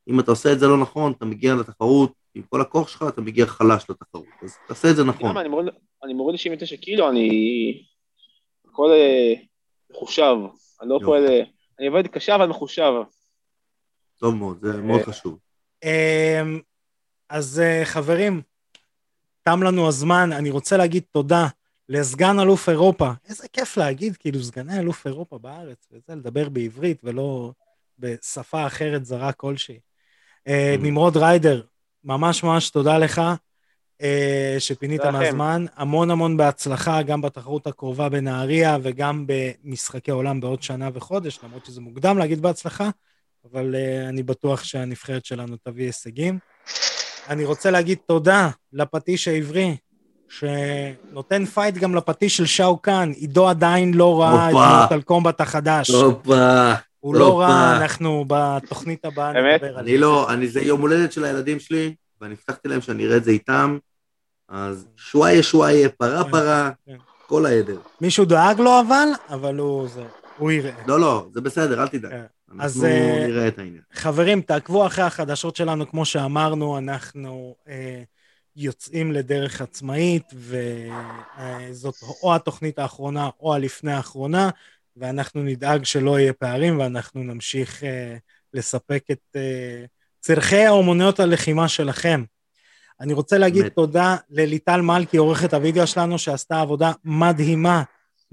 אם 0.07 0.19
אתה 0.19 0.31
עושה 0.31 0.51
את 0.53 0.59
זה 0.59 0.67
לא 0.67 0.77
נכון, 0.77 1.11
אתה 1.11 1.25
מגיע 1.25 1.55
לתחרות, 1.55 2.11
עם 2.35 2.43
כל 2.49 2.61
הכוח 2.61 2.87
שלך, 2.87 3.05
אתה 3.09 3.21
מגיע 3.21 3.45
חלש 3.45 3.89
לתחרות, 3.89 4.25
אז 4.43 4.57
תעשה 4.67 4.89
את 4.91 4.95
זה 4.95 5.03
נכון. 5.03 5.37
אני 5.37 5.49
מוריד- 5.49 5.73
אני 6.03 6.13
מוריד 6.13 6.39
79 6.39 6.75
קילו, 6.77 7.09
אני... 7.09 7.83
הכל 8.69 8.89
אה, 8.91 9.33
מחושב. 9.91 10.35
אני 10.81 10.89
לא. 10.89 10.99
פועל... 11.05 11.27
אה, 11.27 11.41
אני 11.79 11.87
עובד 11.87 12.07
קשה 12.07 12.35
אבל 12.35 12.45
מחושב. 12.45 12.91
טוב 14.19 14.35
מאוד, 14.35 14.57
זה 14.61 14.81
מאוד 14.81 15.01
חשוב. 15.01 15.39
אז 17.29 17.61
חברים, 17.83 18.41
תם 19.43 19.63
לנו 19.63 19.87
הזמן, 19.87 20.31
אני 20.31 20.49
רוצה 20.49 20.77
להגיד 20.77 21.03
תודה 21.11 21.47
לסגן 21.89 22.39
אלוף 22.39 22.69
אירופה. 22.69 23.11
איזה 23.29 23.47
כיף 23.53 23.77
להגיד, 23.77 24.17
כאילו, 24.17 24.43
סגני 24.43 24.79
אלוף 24.79 25.07
אירופה 25.07 25.37
בארץ, 25.37 25.87
וזה, 25.91 26.15
לדבר 26.15 26.49
בעברית 26.49 27.01
ולא 27.03 27.51
בשפה 27.99 28.67
אחרת 28.67 29.05
זרה 29.05 29.31
כלשהי. 29.31 29.79
אה, 30.47 30.75
Mm. 30.77 30.81
נמרוד 30.81 31.17
ריידר, 31.17 31.61
ממש 32.03 32.43
ממש 32.43 32.69
תודה 32.69 32.97
לך 32.97 33.21
אה, 34.01 34.55
שפינית. 34.59 35.01
מהזמן. 35.05 35.65
המון 35.75 36.11
המון 36.11 36.37
בהצלחה, 36.37 37.01
גם 37.01 37.21
בתחרות 37.21 37.67
הקרובה 37.67 38.09
בנהריה 38.09 38.77
וגם 38.81 39.25
במשחקי 39.27 40.11
עולם 40.11 40.39
בעוד 40.39 40.63
שנה 40.63 40.89
וחודש, 40.93 41.39
למרות 41.43 41.65
שזה 41.65 41.81
מוקדם 41.81 42.17
להגיד 42.17 42.41
בהצלחה, 42.41 42.89
אבל 43.51 43.75
uh, 43.75 44.09
אני 44.09 44.23
בטוח 44.23 44.63
שהנבחרת 44.63 45.25
שלנו 45.25 45.57
תביא 45.63 45.85
הישגים. 45.85 46.39
אני 47.29 47.45
רוצה 47.45 47.71
להגיד 47.71 47.97
תודה 48.07 48.49
לפטיש 48.73 49.27
העברי, 49.27 49.77
שנותן 50.29 51.45
fight 51.45 51.75
גם 51.75 51.95
לפטיש 51.95 52.37
של 52.37 52.45
שאו 52.45 52.77
קאן. 52.77 53.11
עידו 53.15 53.47
עדיין 53.47 53.93
לא 53.93 54.21
ראה 54.21 54.49
את. 54.49 54.55
מורטל 54.83 55.01
קומבט 55.01 55.41
החדש. 55.41 55.89
הופה, 55.89 56.73
הוא 56.99 57.15
לא. 57.15 57.41
ראה, 57.41 57.77
אנחנו 57.77 58.25
בתוכנית 58.27 59.05
הבאה? 59.05 59.29
נדבר 59.29 59.67
על 59.67 59.75
אני 59.75 59.97
לא, 59.97 60.33
אני, 60.33 60.47
זה 60.47 60.61
יום 60.61 60.81
הולדת 60.81 61.11
של 61.11 61.25
הילדים 61.25 61.59
שלי, 61.59 61.95
ואני 62.21 62.33
הבטחתי 62.33 62.67
להם 62.67 62.81
שאני 62.81 63.05
אראה 63.05 63.17
את 63.17 63.23
זה 63.23 63.31
איתם, 63.31 63.77
אז 64.49 64.87
שוואיה 64.97 65.43
שוואיה, 65.43 65.89
פרה 65.89 66.23
פרה, 66.23 66.71
כן. 66.85 66.95
כל 67.27 67.45
העדר. 67.45 67.77
מישהו 68.01 68.25
דאג 68.25 68.59
לו 68.59 68.79
אבל, 68.79 69.07
אבל 69.29 69.57
הוא 69.57 69.87
זה, 69.87 70.03
הוא 70.37 70.51
יראה. 70.51 70.71
לא, 70.87 70.99
לא, 70.99 71.25
זה 71.31 71.41
בסדר, 71.41 71.81
אל 71.81 71.87
תדאג. 71.87 72.11
אז, 72.59 72.85
אה, 72.85 73.25
נראה 73.27 73.47
את 73.47 73.59
העניין. 73.59 73.81
חברים, 73.93 74.41
תעקבו 74.41 74.87
אחרי 74.87 75.03
החדשות 75.03 75.55
שלנו, 75.55 75.89
כמו 75.89 76.05
שאמרנו, 76.05 76.77
אנחנו 76.77 77.55
אה, 77.67 78.03
יוצאים 78.55 79.11
לדרך 79.11 79.61
עצמאית, 79.61 80.23
וזאת 80.33 81.95
או 82.23 82.35
התוכנית 82.35 82.79
האחרונה 82.79 83.29
או 83.39 83.53
הלפני 83.53 83.93
האחרונה, 83.93 84.49
ואנחנו 84.97 85.43
נדאג 85.43 85.83
שלא 85.85 86.19
יהיה 86.19 86.33
פערים, 86.33 86.79
ואנחנו 86.79 87.23
נמשיך 87.23 87.83
אה, 87.83 88.17
לספק 88.53 89.03
את 89.11 89.35
אה, 89.35 89.85
צורכי 90.21 90.65
האומנויות 90.65 91.19
הלחימה 91.19 91.67
שלכם. 91.67 92.23
אני 92.99 93.13
רוצה 93.13 93.37
להגיד 93.37 93.61
באמת. 93.61 93.75
תודה 93.75 94.15
לליטל 94.29 94.81
מלכי, 94.81 95.17
עורכת 95.17 95.53
הוידאו 95.53 95.87
שלנו, 95.87 96.17
שעשתה 96.17 96.61
עבודה 96.61 96.91
מדהימה. 97.05 97.83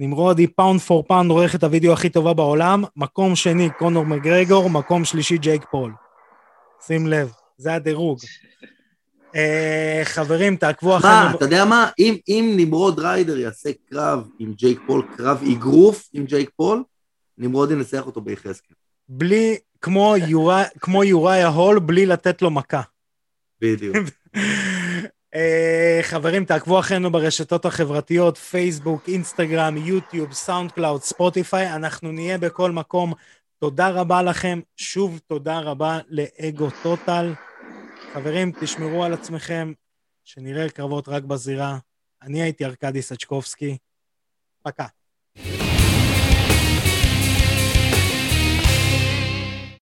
נמרוד 0.01 0.39
היא 0.39 0.49
pound 0.57 0.81
for 0.81 1.05
pound, 1.09 1.31
עורכת 1.31 1.65
הוידאו 1.65 1.93
הכי 1.93 2.09
טובה 2.11 2.35
בעולם. 2.35 2.85
מקום 2.97 3.37
שני, 3.37 3.69
קונור 3.79 4.07
מגרגור, 4.07 4.71
מקום 4.71 5.05
שלישי, 5.05 5.39
ג'ייק 5.39 5.65
פול. 5.71 5.93
שים 6.87 7.07
לב, 7.07 7.33
זה 7.57 7.75
הדירוג. 7.75 8.19
אה, 9.37 10.01
חברים, 10.05 10.57
תעקבו 10.57 10.89
מה, 10.89 10.97
אחרינו. 10.97 11.37
אתה 11.37 11.45
יודע 11.45 11.65
מה? 11.65 11.91
אם, 11.99 12.17
אם 12.29 12.53
נמרוד 12.57 12.99
ריידר 12.99 13.39
יעשה 13.39 13.71
קרב 13.91 14.29
עם 14.39 14.53
ג'ייק 14.53 14.79
פול, 14.87 15.07
קרב 15.17 15.43
אגרוף 15.53 16.09
עם 16.13 16.25
ג'ייק 16.25 16.51
פול, 16.57 16.83
נמרוד 17.39 17.71
ינצח 17.71 18.07
אותו 18.07 18.21
ביחזקאל. 18.21 18.77
בלי, 19.09 19.57
כמו 19.81 20.15
יורי- 20.27 20.79
כמו 20.81 21.05
יוריה 21.05 21.49
הול, 21.49 21.79
בלי 21.79 22.07
לתת 22.07 22.43
לו 22.43 22.51
מכה. 22.51 22.81
בדיוק. 23.61 23.97
אה, 25.35 25.99
חברים, 26.03 26.45
תעקבו 26.45 26.81
אחרינו 26.81 27.13
ברשתות 27.13 27.65
החברתיות, 27.65 28.39
פייסבוק, 28.39 29.09
אינסטגרם, 29.09 29.77
יוטיוב, 29.77 30.33
סאונד 30.33 30.73
קלאוד, 30.73 31.03
ספוטיפיי, 31.03 31.75
אנחנו 31.75 32.13
נהיה 32.13 32.39
בכל 32.39 32.71
מקום. 32.71 33.13
תודה 33.59 33.89
רבה 33.89 34.23
לכם, 34.23 34.61
שוב 34.77 35.21
תודה 35.27 35.59
רבה 35.59 35.99
לאגו 36.09 36.69
טוטל. 36.83 37.35
חברים, 38.13 38.53
תשמרו 38.61 39.05
על 39.05 39.13
עצמכם, 39.13 39.73
שנראה 40.25 40.69
קרבות 40.69 41.09
רק 41.09 41.23
בזירה. 41.23 41.79
אני 42.23 42.43
הייתי 42.43 42.65
ארכדי 42.65 43.03
סצ'קובסקי. 43.03 43.77
פקה. 44.63 44.87